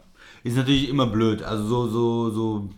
ist 0.43 0.55
natürlich 0.57 0.89
immer 0.89 1.07
blöd. 1.07 1.43
Also 1.43 1.63
so, 1.65 1.87
so, 1.89 2.29
so 2.29 2.69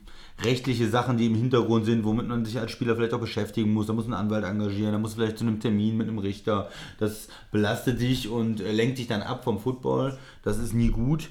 rechtliche 0.44 0.90
Sachen, 0.90 1.18
die 1.18 1.28
im 1.28 1.36
Hintergrund 1.36 1.86
sind, 1.86 2.04
womit 2.04 2.28
man 2.28 2.46
sich 2.46 2.60
als 2.60 2.72
Spieler 2.72 2.96
vielleicht 2.96 3.14
auch 3.14 3.20
beschäftigen 3.20 3.74
muss. 3.74 3.88
Da 3.88 3.94
muss 3.94 4.08
ein 4.08 4.14
Anwalt 4.14 4.44
engagieren, 4.44 4.92
da 4.92 5.00
muss 5.00 5.14
vielleicht 5.14 5.38
zu 5.38 5.46
einem 5.46 5.60
Termin 5.60 5.98
mit 5.98 6.08
einem 6.08 6.18
Richter. 6.18 6.70
Das 7.00 7.30
belastet 7.52 8.02
dich 8.02 8.30
und 8.30 8.60
äh, 8.60 8.72
lenkt 8.72 8.98
dich 8.98 9.08
dann 9.08 9.22
ab 9.22 9.44
vom 9.44 9.60
Football. 9.60 10.18
Das 10.44 10.58
ist 10.58 10.74
nie 10.74 10.90
gut. 10.90 11.30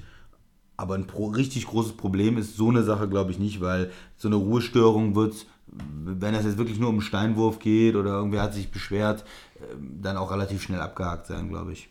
Aber 0.77 0.95
ein 0.95 1.07
pro 1.07 1.27
richtig 1.27 1.67
großes 1.67 1.93
Problem 1.93 2.37
ist 2.37 2.57
so 2.57 2.69
eine 2.69 2.83
Sache, 2.83 3.09
glaube 3.09 3.31
ich, 3.31 3.39
nicht, 3.39 3.61
weil 3.61 3.93
so 4.17 4.27
eine 4.27 4.37
Ruhestörung 4.37 5.15
wird, 5.15 5.47
wenn 5.67 6.35
es 6.35 6.45
jetzt 6.45 6.59
wirklich 6.59 6.81
nur 6.81 6.89
um 6.89 7.01
Steinwurf 7.01 7.61
geht 7.61 7.95
oder 7.95 8.11
irgendwer 8.11 8.43
hat 8.43 8.55
sich 8.55 8.71
beschwert, 8.71 9.25
äh, 9.57 9.75
dann 9.79 10.17
auch 10.17 10.31
relativ 10.31 10.63
schnell 10.63 10.81
abgehakt 10.81 11.27
sein, 11.27 11.49
glaube 11.49 11.73
ich. 11.73 11.91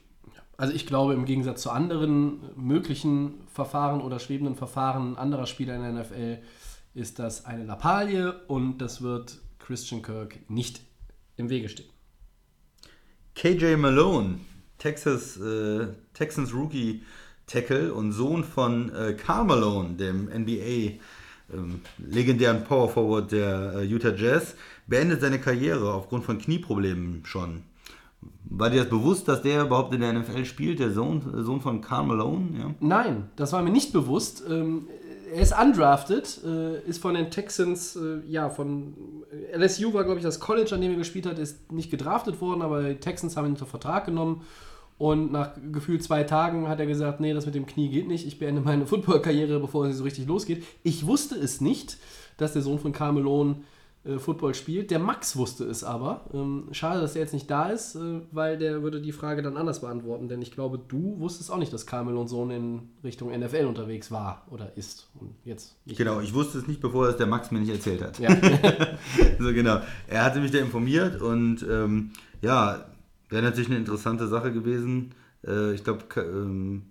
Also 0.57 0.73
ich 0.73 0.85
glaube, 0.85 1.13
im 1.13 1.25
Gegensatz 1.25 1.61
zu 1.61 1.71
anderen 1.71 2.39
möglichen 2.55 3.33
Verfahren 3.51 4.01
oder 4.01 4.19
schwebenden 4.19 4.55
Verfahren 4.55 5.17
anderer 5.17 5.47
Spieler 5.47 5.75
in 5.75 5.81
der 5.81 6.03
NFL 6.03 6.39
ist 6.93 7.19
das 7.19 7.45
eine 7.45 7.63
Lappalie 7.63 8.33
und 8.47 8.79
das 8.79 9.01
wird 9.01 9.39
Christian 9.59 10.01
Kirk 10.01 10.37
nicht 10.49 10.81
im 11.37 11.49
Wege 11.49 11.69
stehen. 11.69 11.89
KJ 13.35 13.75
Malone, 13.77 14.39
Texas, 14.77 15.37
äh, 15.37 15.87
Texans 16.13 16.53
Rookie 16.53 17.03
Tackle 17.47 17.93
und 17.93 18.11
Sohn 18.11 18.43
von 18.43 18.93
äh, 18.93 19.13
Karl 19.13 19.45
Malone, 19.45 19.95
dem 19.95 20.25
NBA 20.25 20.99
ähm, 21.53 21.81
legendären 21.97 22.63
Power 22.63 22.89
Forward 22.89 23.31
der 23.31 23.73
äh, 23.77 23.83
Utah 23.83 24.13
Jazz, 24.15 24.55
beendet 24.87 25.21
seine 25.21 25.39
Karriere 25.39 25.93
aufgrund 25.93 26.23
von 26.23 26.37
Knieproblemen 26.37 27.25
schon. 27.25 27.63
War 28.45 28.69
dir 28.69 28.81
das 28.81 28.89
bewusst, 28.89 29.27
dass 29.27 29.41
der 29.41 29.63
überhaupt 29.63 29.93
in 29.93 30.01
der 30.01 30.13
NFL 30.13 30.45
spielt, 30.45 30.79
der 30.79 30.91
Sohn, 30.91 31.21
Sohn 31.43 31.59
von 31.59 31.81
Karl 31.81 32.05
Malone? 32.05 32.47
Ja? 32.57 32.75
Nein, 32.79 33.29
das 33.35 33.51
war 33.51 33.61
mir 33.61 33.71
nicht 33.71 33.91
bewusst. 33.91 34.43
Ähm, 34.47 34.87
er 35.33 35.41
ist 35.41 35.53
undrafted, 35.59 36.41
äh, 36.45 36.79
ist 36.87 37.01
von 37.01 37.15
den 37.15 37.31
Texans, 37.31 37.95
äh, 37.95 38.19
ja, 38.27 38.49
von 38.49 38.93
LSU 39.51 39.93
war, 39.93 40.03
glaube 40.03 40.19
ich, 40.19 40.23
das 40.23 40.39
College, 40.39 40.75
an 40.75 40.81
dem 40.81 40.91
er 40.91 40.97
gespielt 40.97 41.25
hat, 41.25 41.39
ist 41.39 41.71
nicht 41.71 41.89
gedraftet 41.89 42.39
worden, 42.39 42.61
aber 42.61 42.83
die 42.83 42.95
Texans 42.95 43.35
haben 43.35 43.45
ihn 43.45 43.53
unter 43.53 43.65
Vertrag 43.65 44.05
genommen. 44.05 44.41
Und 44.99 45.31
nach 45.31 45.51
gefühlt 45.71 46.03
zwei 46.03 46.23
Tagen 46.23 46.69
hat 46.69 46.79
er 46.79 46.85
gesagt, 46.85 47.19
nee, 47.19 47.33
das 47.33 47.47
mit 47.47 47.55
dem 47.55 47.65
Knie 47.65 47.89
geht 47.89 48.07
nicht, 48.07 48.27
ich 48.27 48.37
beende 48.37 48.61
meine 48.61 48.85
Football-Karriere, 48.87 49.59
bevor 49.59 49.87
sie 49.87 49.93
so 49.93 50.03
richtig 50.03 50.27
losgeht. 50.27 50.63
Ich 50.83 51.07
wusste 51.07 51.35
es 51.35 51.61
nicht, 51.61 51.97
dass 52.37 52.53
der 52.53 52.61
Sohn 52.61 52.79
von 52.79 52.93
Karl 52.93 53.13
Malone 53.13 53.55
äh, 54.05 54.19
Football 54.19 54.53
spielt. 54.53 54.91
Der 54.91 54.99
Max 54.99 55.37
wusste 55.37 55.63
es 55.63 55.83
aber. 55.83 56.25
Ähm, 56.33 56.67
schade, 56.71 56.99
dass 56.99 57.15
er 57.15 57.21
jetzt 57.21 57.33
nicht 57.33 57.49
da 57.49 57.69
ist, 57.69 57.95
äh, 57.95 58.19
weil 58.31 58.57
der 58.57 58.83
würde 58.83 59.01
die 59.01 59.13
Frage 59.13 59.41
dann 59.41 59.55
anders 59.55 59.79
beantworten. 59.81 60.27
Denn 60.27 60.41
ich 60.41 60.51
glaube, 60.51 60.77
du 60.77 61.19
wusstest 61.19 61.51
auch 61.51 61.57
nicht, 61.57 61.71
dass 61.71 61.85
Carmel 61.85 62.17
und 62.17 62.27
Sohn 62.27 62.51
in 62.51 62.89
Richtung 63.03 63.31
NFL 63.31 63.65
unterwegs 63.65 64.11
war 64.11 64.45
oder 64.51 64.75
ist. 64.75 65.09
Und 65.19 65.35
jetzt 65.45 65.77
ich 65.85 65.97
genau, 65.97 66.19
ich 66.19 66.33
wusste 66.33 66.57
es 66.57 66.67
nicht, 66.67 66.81
bevor 66.81 67.07
es 67.07 67.17
der 67.17 67.27
Max 67.27 67.51
mir 67.51 67.59
nicht 67.59 67.71
erzählt 67.71 68.01
hat. 68.01 68.19
Ja. 68.19 68.29
so 69.39 69.53
genau. 69.53 69.79
Er 70.07 70.25
hatte 70.25 70.41
mich 70.41 70.51
da 70.51 70.57
informiert 70.59 71.21
und 71.21 71.65
ähm, 71.69 72.11
ja, 72.41 72.85
wäre 73.29 73.43
natürlich 73.43 73.69
eine 73.69 73.79
interessante 73.79 74.27
Sache 74.27 74.51
gewesen. 74.51 75.13
Äh, 75.47 75.73
ich 75.73 75.83
glaube, 75.85 76.03
ähm, 76.17 76.83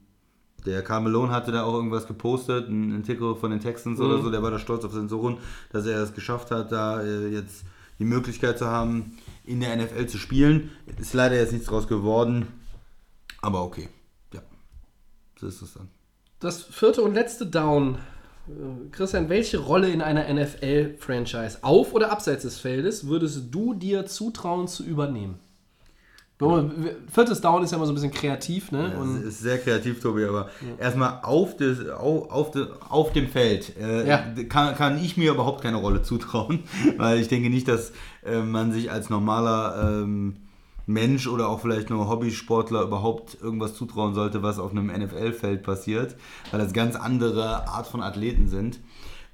der 0.67 0.83
Carmelone 0.83 1.33
hatte 1.33 1.53
da 1.53 1.65
auch 1.65 1.75
irgendwas 1.75 2.07
gepostet, 2.07 2.69
ein, 2.69 2.95
ein 2.95 3.03
Ticker 3.03 3.37
von 3.37 3.51
den 3.51 3.61
Texans 3.61 3.99
mhm. 3.99 4.07
oder 4.07 4.23
so, 4.23 4.31
der 4.31 4.43
war 4.43 4.51
da 4.51 4.59
stolz 4.59 4.85
auf 4.85 4.93
seinen 4.93 5.09
Sohn, 5.09 5.39
dass 5.71 5.87
er 5.87 6.03
es 6.03 6.15
geschafft 6.15 6.51
hat, 6.51 6.73
da 6.73 7.03
äh, 7.03 7.29
jetzt 7.29 7.65
die 7.99 8.05
Möglichkeit 8.05 8.59
zu 8.59 8.67
haben, 8.67 9.19
in 9.45 9.61
der 9.61 9.77
NFL 9.77 10.07
zu 10.07 10.19
spielen. 10.19 10.71
Ist 10.99 11.15
leider 11.15 11.37
jetzt 11.37 11.53
nichts 11.53 11.69
draus 11.69 11.87
geworden, 11.87 12.49
aber 13.41 13.63
okay. 13.63 13.89
Ja, 14.33 14.41
so 15.39 15.47
ist 15.47 15.63
es 15.63 15.75
dann. 15.75 15.89
Das 16.41 16.63
vierte 16.63 17.03
und 17.03 17.15
letzte 17.15 17.47
Down. 17.47 17.99
Äh, 18.49 18.91
Christian, 18.91 19.29
welche 19.29 19.59
Rolle 19.59 19.91
in 19.91 20.01
einer 20.01 20.33
NFL-Franchise, 20.33 21.59
auf 21.63 21.93
oder 21.93 22.11
abseits 22.11 22.43
des 22.43 22.59
Feldes, 22.59 23.07
würdest 23.07 23.55
du 23.55 23.75
dir 23.75 24.07
zutrauen 24.07 24.69
zu 24.69 24.85
übernehmen? 24.85 25.39
Viertes 27.13 27.41
Down 27.41 27.63
ist 27.63 27.71
ja 27.71 27.77
immer 27.77 27.87
so 27.87 27.93
ein 27.93 27.95
bisschen 27.95 28.11
kreativ, 28.11 28.73
ne? 28.73 28.93
Ja, 28.95 29.29
ist 29.29 29.41
sehr 29.41 29.59
kreativ, 29.59 30.01
Tobi, 30.01 30.25
aber 30.25 30.51
ja. 30.61 30.85
erstmal 30.85 31.21
auf, 31.23 31.57
des, 31.57 31.89
auf, 31.89 32.31
auf, 32.31 32.51
de, 32.51 32.67
auf 32.89 33.13
dem 33.13 33.29
Feld 33.29 33.77
äh, 33.77 34.09
ja. 34.09 34.25
kann, 34.49 34.75
kann 34.75 35.03
ich 35.03 35.17
mir 35.17 35.33
überhaupt 35.33 35.63
keine 35.63 35.77
Rolle 35.77 36.03
zutrauen, 36.03 36.65
weil 36.97 37.21
ich 37.21 37.29
denke 37.29 37.51
nicht, 37.51 37.69
dass 37.69 37.93
äh, 38.25 38.41
man 38.41 38.73
sich 38.73 38.91
als 38.91 39.11
normaler 39.11 40.03
ähm, 40.03 40.37
Mensch 40.87 41.27
oder 41.27 41.49
auch 41.49 41.61
vielleicht 41.61 41.91
nur 41.91 42.09
Hobbysportler 42.09 42.83
überhaupt 42.83 43.39
irgendwas 43.41 43.75
zutrauen 43.75 44.15
sollte, 44.15 44.43
was 44.43 44.59
auf 44.59 44.73
einem 44.73 44.87
NFL-Feld 44.87 45.63
passiert, 45.63 46.17
weil 46.51 46.61
das 46.61 46.73
ganz 46.73 46.97
andere 46.97 47.69
Art 47.69 47.87
von 47.87 48.03
Athleten 48.03 48.49
sind. 48.49 48.81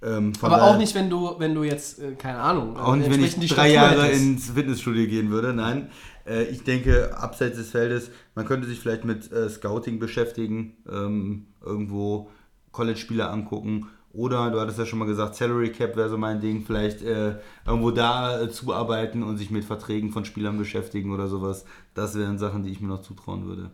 Ähm, 0.00 0.32
aber 0.40 0.62
auch 0.62 0.78
nicht, 0.78 0.94
wenn 0.94 1.10
du, 1.10 1.34
wenn 1.38 1.54
du 1.54 1.64
jetzt, 1.64 1.98
äh, 1.98 2.12
keine 2.12 2.38
Ahnung, 2.38 2.76
auch 2.76 2.94
nicht, 2.94 3.10
wenn 3.10 3.22
ich 3.22 3.34
drei 3.48 3.72
Jahre 3.72 4.04
hättest. 4.04 4.22
ins 4.22 4.50
Fitnessstudio 4.50 5.08
gehen 5.08 5.30
würde, 5.30 5.52
nein. 5.52 5.90
Äh, 6.24 6.44
ich 6.44 6.62
denke, 6.62 7.16
abseits 7.16 7.56
des 7.56 7.70
Feldes, 7.70 8.10
man 8.34 8.46
könnte 8.46 8.68
sich 8.68 8.78
vielleicht 8.78 9.04
mit 9.04 9.32
äh, 9.32 9.48
Scouting 9.48 9.98
beschäftigen, 9.98 10.76
ähm, 10.88 11.46
irgendwo 11.64 12.30
College-Spieler 12.70 13.32
angucken. 13.32 13.88
Oder, 14.12 14.50
du 14.50 14.60
hattest 14.60 14.78
ja 14.78 14.86
schon 14.86 14.98
mal 15.00 15.04
gesagt, 15.04 15.34
Salary 15.34 15.70
Cap 15.70 15.96
wäre 15.96 16.08
so 16.08 16.16
mein 16.16 16.40
Ding, 16.40 16.64
vielleicht 16.64 17.02
äh, 17.02 17.36
irgendwo 17.66 17.90
da 17.90 18.40
äh, 18.40 18.50
zuarbeiten 18.50 19.22
und 19.22 19.36
sich 19.36 19.50
mit 19.50 19.64
Verträgen 19.64 20.12
von 20.12 20.24
Spielern 20.24 20.58
beschäftigen 20.58 21.12
oder 21.12 21.28
sowas. 21.28 21.64
Das 21.94 22.16
wären 22.16 22.38
Sachen, 22.38 22.62
die 22.62 22.70
ich 22.70 22.80
mir 22.80 22.88
noch 22.88 23.02
zutrauen 23.02 23.46
würde. 23.46 23.70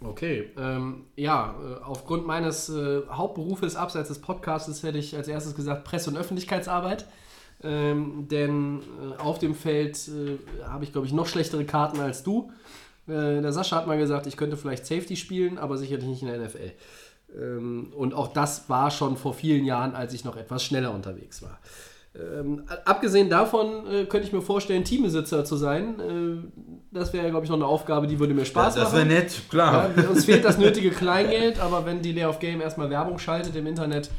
Okay, 0.00 0.50
ähm, 0.56 1.06
ja, 1.16 1.56
äh, 1.60 1.82
aufgrund 1.82 2.26
meines 2.26 2.68
äh, 2.68 3.02
Hauptberufes 3.10 3.74
abseits 3.74 4.08
des 4.08 4.20
Podcasts 4.20 4.82
hätte 4.82 4.98
ich 4.98 5.16
als 5.16 5.26
erstes 5.26 5.56
gesagt 5.56 5.84
Presse- 5.84 6.10
und 6.10 6.16
Öffentlichkeitsarbeit. 6.16 7.06
Ähm, 7.60 8.28
denn 8.30 8.80
äh, 8.80 9.20
auf 9.20 9.40
dem 9.40 9.56
Feld 9.56 9.98
äh, 10.08 10.38
habe 10.64 10.84
ich, 10.84 10.92
glaube 10.92 11.08
ich, 11.08 11.12
noch 11.12 11.26
schlechtere 11.26 11.64
Karten 11.64 11.98
als 11.98 12.22
du. 12.22 12.52
Äh, 13.08 13.42
der 13.42 13.52
Sascha 13.52 13.76
hat 13.76 13.88
mal 13.88 13.98
gesagt, 13.98 14.28
ich 14.28 14.36
könnte 14.36 14.56
vielleicht 14.56 14.86
Safety 14.86 15.16
spielen, 15.16 15.58
aber 15.58 15.76
sicherlich 15.76 16.06
nicht 16.06 16.22
in 16.22 16.28
der 16.28 16.38
NFL. 16.38 16.70
Ähm, 17.36 17.92
und 17.96 18.14
auch 18.14 18.32
das 18.32 18.68
war 18.68 18.92
schon 18.92 19.16
vor 19.16 19.34
vielen 19.34 19.64
Jahren, 19.64 19.96
als 19.96 20.14
ich 20.14 20.24
noch 20.24 20.36
etwas 20.36 20.62
schneller 20.62 20.94
unterwegs 20.94 21.42
war. 21.42 21.58
Ähm, 22.14 22.62
abgesehen 22.84 23.28
davon 23.28 23.86
äh, 23.88 24.04
könnte 24.04 24.28
ich 24.28 24.32
mir 24.32 24.42
vorstellen, 24.42 24.84
Teambesitzer 24.84 25.44
zu 25.44 25.56
sein. 25.56 26.52
Das 26.90 27.12
wäre, 27.12 27.28
glaube 27.30 27.44
ich, 27.44 27.50
noch 27.50 27.56
eine 27.56 27.66
Aufgabe, 27.66 28.06
die 28.06 28.18
würde 28.18 28.32
mir 28.32 28.46
Spaß 28.46 28.76
ja, 28.76 28.82
das 28.82 28.92
machen. 28.92 29.08
Das 29.08 29.08
wäre 29.08 29.22
nett, 29.22 29.42
klar. 29.50 29.90
Ja, 29.94 30.08
uns 30.08 30.24
fehlt 30.24 30.44
das 30.44 30.56
nötige 30.56 30.90
Kleingeld, 30.90 31.60
aber 31.60 31.84
wenn 31.84 32.00
die 32.00 32.12
Lay 32.12 32.24
of 32.24 32.38
Game 32.38 32.60
erstmal 32.60 32.88
Werbung 32.88 33.18
schaltet 33.18 33.54
im 33.56 33.66
Internet, 33.66 34.10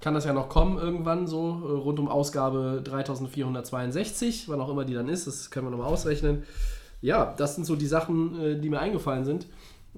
kann 0.00 0.14
das 0.14 0.24
ja 0.24 0.32
noch 0.32 0.48
kommen 0.48 0.78
irgendwann, 0.78 1.26
so 1.26 1.62
äh, 1.64 1.72
rund 1.72 1.98
um 1.98 2.08
Ausgabe 2.08 2.80
3462, 2.84 4.48
wann 4.48 4.60
auch 4.60 4.68
immer 4.68 4.84
die 4.84 4.94
dann 4.94 5.08
ist, 5.08 5.26
das 5.26 5.50
können 5.50 5.66
wir 5.66 5.70
nochmal 5.70 5.88
ausrechnen. 5.88 6.44
Ja, 7.00 7.34
das 7.36 7.54
sind 7.54 7.64
so 7.64 7.76
die 7.76 7.86
Sachen, 7.86 8.40
äh, 8.40 8.60
die 8.60 8.70
mir 8.70 8.80
eingefallen 8.80 9.24
sind. 9.24 9.46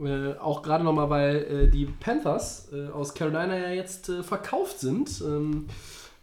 Äh, 0.01 0.39
auch 0.39 0.63
gerade 0.63 0.85
nochmal, 0.85 1.11
weil 1.11 1.71
die 1.71 1.87
Panthers 1.87 2.69
aus 2.95 3.15
Carolina 3.15 3.57
ja 3.59 3.71
jetzt 3.71 4.13
verkauft 4.23 4.79
sind 4.79 5.23
ähm, 5.27 5.67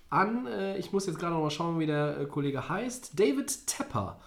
an, 0.10 0.48
ich 0.78 0.94
muss 0.94 1.08
jetzt 1.08 1.20
gerade 1.20 1.34
nochmal 1.34 1.52
schauen, 1.52 1.78
wie 1.80 1.86
der 1.86 2.26
Kollege 2.28 2.70
heißt, 2.70 3.20
David 3.20 3.68
Tepper. 3.68 4.18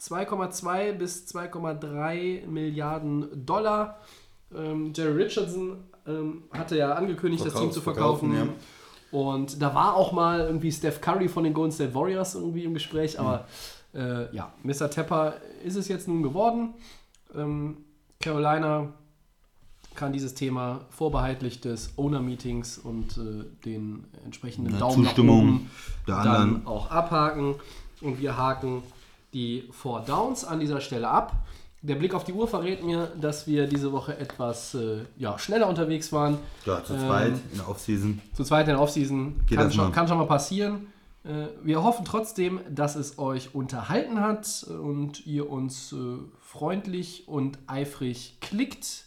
2,2 0.00 0.80
ähm, 0.80 0.98
bis 0.98 1.26
2,3 1.26 2.46
Milliarden 2.46 3.46
Dollar. 3.46 4.00
Ähm, 4.54 4.92
Jerry 4.94 5.24
Richardson 5.24 5.78
ähm, 6.06 6.44
hatte 6.52 6.76
ja 6.76 6.94
angekündigt, 6.94 7.42
Verkauf, 7.42 7.60
das 7.60 7.62
Team 7.62 7.72
zu 7.72 7.80
verkaufen. 7.80 8.32
verkaufen 8.32 8.54
ja. 9.12 9.18
Und 9.18 9.62
da 9.62 9.74
war 9.74 9.94
auch 9.94 10.12
mal 10.12 10.40
irgendwie 10.40 10.72
Steph 10.72 11.00
Curry 11.00 11.28
von 11.28 11.44
den 11.44 11.54
Golden 11.54 11.72
State 11.72 11.94
Warriors 11.94 12.34
irgendwie 12.34 12.64
im 12.64 12.74
Gespräch, 12.74 13.18
aber 13.18 13.46
mhm. 13.92 14.00
äh, 14.00 14.34
ja, 14.34 14.52
Mr. 14.62 14.90
Tepper 14.90 15.34
ist 15.64 15.76
es 15.76 15.88
jetzt 15.88 16.08
nun 16.08 16.22
geworden. 16.22 16.74
Ähm, 17.34 17.78
Carolina 18.20 18.92
kann 19.94 20.12
dieses 20.12 20.34
Thema 20.34 20.80
vorbehaltlich 20.90 21.60
des 21.60 21.96
Owner-Meetings 21.96 22.78
und 22.78 23.16
äh, 23.16 23.44
den 23.64 24.04
entsprechenden 24.24 24.78
Daumen 24.78 25.04
Zustimmung 25.04 25.68
nach 26.06 26.18
oben 26.18 26.24
der 26.24 26.32
dann 26.32 26.66
auch 26.66 26.90
abhaken. 26.90 27.54
Und 28.00 28.20
wir 28.20 28.36
haken 28.36 28.82
die 29.34 29.68
Four 29.72 30.00
Downs 30.00 30.44
an 30.44 30.60
dieser 30.60 30.80
Stelle 30.80 31.08
ab. 31.08 31.34
Der 31.82 31.96
Blick 31.96 32.14
auf 32.14 32.24
die 32.24 32.32
Uhr 32.32 32.48
verrät 32.48 32.82
mir, 32.82 33.12
dass 33.20 33.46
wir 33.46 33.66
diese 33.66 33.92
Woche 33.92 34.16
etwas 34.16 34.74
äh, 34.74 35.00
ja, 35.18 35.38
schneller 35.38 35.68
unterwegs 35.68 36.12
waren. 36.12 36.38
Ja, 36.64 36.82
zu 36.82 36.96
zweit 36.96 37.28
ähm, 37.28 37.40
in 37.52 37.58
der 37.58 37.68
Offseason. 37.68 38.22
Zu 38.32 38.44
zweit 38.44 38.68
in 38.68 38.74
der 38.74 38.80
Offseason. 38.80 39.40
Kann, 39.54 39.70
schon, 39.70 39.92
kann 39.92 40.08
schon 40.08 40.16
mal 40.16 40.26
passieren. 40.26 40.86
Äh, 41.24 41.48
wir 41.62 41.82
hoffen 41.82 42.06
trotzdem, 42.06 42.60
dass 42.70 42.96
es 42.96 43.18
euch 43.18 43.54
unterhalten 43.54 44.20
hat 44.20 44.64
und 44.66 45.26
ihr 45.26 45.50
uns 45.50 45.92
äh, 45.92 45.96
freundlich 46.40 47.28
und 47.28 47.58
eifrig 47.66 48.38
klickt. 48.40 49.04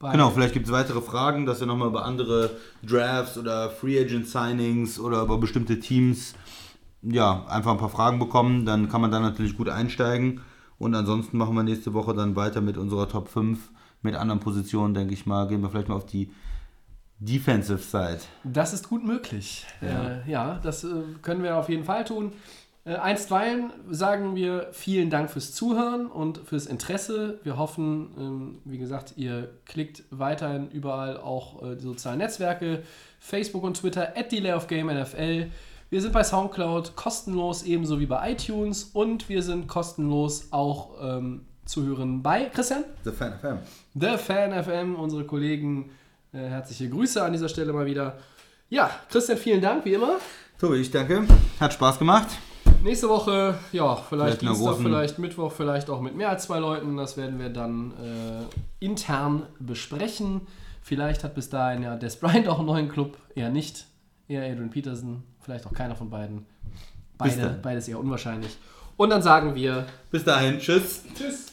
Genau, 0.00 0.30
vielleicht 0.30 0.54
gibt 0.54 0.64
es 0.64 0.72
weitere 0.72 1.02
Fragen, 1.02 1.44
dass 1.44 1.60
wir 1.60 1.66
nochmal 1.66 1.88
über 1.88 2.06
andere 2.06 2.56
Drafts 2.82 3.36
oder 3.36 3.68
Free 3.68 4.00
Agent 4.00 4.26
Signings 4.26 4.98
oder 4.98 5.20
über 5.20 5.36
bestimmte 5.36 5.78
Teams 5.78 6.34
ja, 7.02 7.44
einfach 7.46 7.72
ein 7.72 7.78
paar 7.78 7.88
Fragen 7.88 8.18
bekommen. 8.18 8.66
Dann 8.66 8.88
kann 8.88 9.00
man 9.00 9.10
da 9.10 9.20
natürlich 9.20 9.56
gut 9.56 9.68
einsteigen. 9.68 10.40
Und 10.78 10.94
ansonsten 10.94 11.36
machen 11.36 11.54
wir 11.54 11.62
nächste 11.62 11.92
Woche 11.92 12.14
dann 12.14 12.36
weiter 12.36 12.60
mit 12.60 12.78
unserer 12.78 13.08
Top 13.08 13.28
5 13.28 13.70
mit 14.02 14.14
anderen 14.14 14.40
Positionen, 14.40 14.94
denke 14.94 15.12
ich 15.12 15.26
mal. 15.26 15.46
Gehen 15.46 15.60
wir 15.60 15.68
vielleicht 15.68 15.88
mal 15.88 15.96
auf 15.96 16.06
die 16.06 16.30
Defensive 17.18 17.78
Side. 17.78 18.20
Das 18.44 18.72
ist 18.72 18.88
gut 18.88 19.04
möglich. 19.04 19.66
Ja, 19.82 20.08
äh, 20.08 20.30
ja 20.30 20.60
das 20.62 20.84
äh, 20.84 21.02
können 21.20 21.42
wir 21.42 21.56
auf 21.56 21.68
jeden 21.68 21.84
Fall 21.84 22.04
tun. 22.04 22.32
Äh, 22.86 22.94
einstweilen 22.94 23.74
sagen 23.90 24.34
wir 24.36 24.68
vielen 24.72 25.10
Dank 25.10 25.30
fürs 25.30 25.52
Zuhören 25.52 26.06
und 26.06 26.38
fürs 26.38 26.64
Interesse. 26.64 27.38
Wir 27.42 27.58
hoffen, 27.58 28.14
ähm, 28.18 28.58
wie 28.64 28.78
gesagt, 28.78 29.14
ihr 29.16 29.50
klickt 29.66 30.04
weiterhin 30.10 30.70
überall 30.70 31.18
auch 31.18 31.62
äh, 31.62 31.76
die 31.76 31.82
sozialen 31.82 32.18
Netzwerke, 32.18 32.82
Facebook 33.18 33.64
und 33.64 33.76
Twitter, 33.76 34.16
at 34.16 34.32
Delay 34.32 34.54
of 34.54 34.66
Game 34.66 34.86
NFL. 34.86 35.50
Wir 35.92 36.00
sind 36.00 36.12
bei 36.12 36.22
Soundcloud 36.22 36.94
kostenlos, 36.94 37.64
ebenso 37.64 37.98
wie 37.98 38.06
bei 38.06 38.30
iTunes 38.30 38.84
und 38.92 39.28
wir 39.28 39.42
sind 39.42 39.66
kostenlos 39.66 40.52
auch 40.52 40.90
ähm, 41.02 41.46
zuhören 41.64 42.22
bei 42.22 42.44
Christian. 42.44 42.84
The 43.02 43.10
Fan 43.10 43.32
FM. 43.40 43.58
The 43.96 44.16
Fan 44.16 44.62
FM, 44.62 44.94
unsere 44.94 45.24
Kollegen. 45.24 45.90
Äh, 46.32 46.46
herzliche 46.46 46.88
Grüße 46.88 47.20
an 47.20 47.32
dieser 47.32 47.48
Stelle 47.48 47.72
mal 47.72 47.86
wieder. 47.86 48.18
Ja, 48.68 48.88
Christian, 49.08 49.36
vielen 49.36 49.60
Dank, 49.60 49.84
wie 49.84 49.94
immer. 49.94 50.18
Tobi, 50.60 50.76
ich 50.76 50.92
danke. 50.92 51.24
Hat 51.58 51.72
Spaß 51.72 51.98
gemacht. 51.98 52.28
Nächste 52.84 53.08
Woche, 53.08 53.58
ja, 53.72 53.96
vielleicht, 53.96 54.38
Vielleicht 54.38 54.42
Dienstag, 54.42 54.76
vielleicht 54.76 55.18
Mittwoch, 55.18 55.50
vielleicht 55.50 55.90
auch 55.90 56.00
mit 56.00 56.14
mehr 56.14 56.28
als 56.28 56.44
zwei 56.44 56.60
Leuten. 56.60 56.96
Das 56.98 57.16
werden 57.16 57.40
wir 57.40 57.48
dann 57.48 57.94
äh, 57.94 58.44
intern 58.78 59.42
besprechen. 59.58 60.42
Vielleicht 60.82 61.24
hat 61.24 61.34
bis 61.34 61.50
dahin 61.50 61.82
ja 61.82 61.96
Des 61.96 62.14
Bryant 62.14 62.46
auch 62.46 62.58
einen 62.58 62.68
neuen 62.68 62.88
Club. 62.88 63.16
Eher 63.34 63.50
nicht. 63.50 63.86
Eher 64.28 64.44
Adrian 64.44 64.70
Peterson. 64.70 65.24
Vielleicht 65.40 65.66
auch 65.66 65.72
keiner 65.72 65.96
von 65.96 66.10
beiden. 66.10 66.46
Beide, 67.18 67.58
beides 67.62 67.88
eher 67.88 67.98
unwahrscheinlich. 67.98 68.56
Und 68.96 69.10
dann 69.10 69.22
sagen 69.22 69.54
wir 69.54 69.86
Bis 70.10 70.24
dahin. 70.24 70.58
Tschüss. 70.58 71.02
Tschüss. 71.14 71.49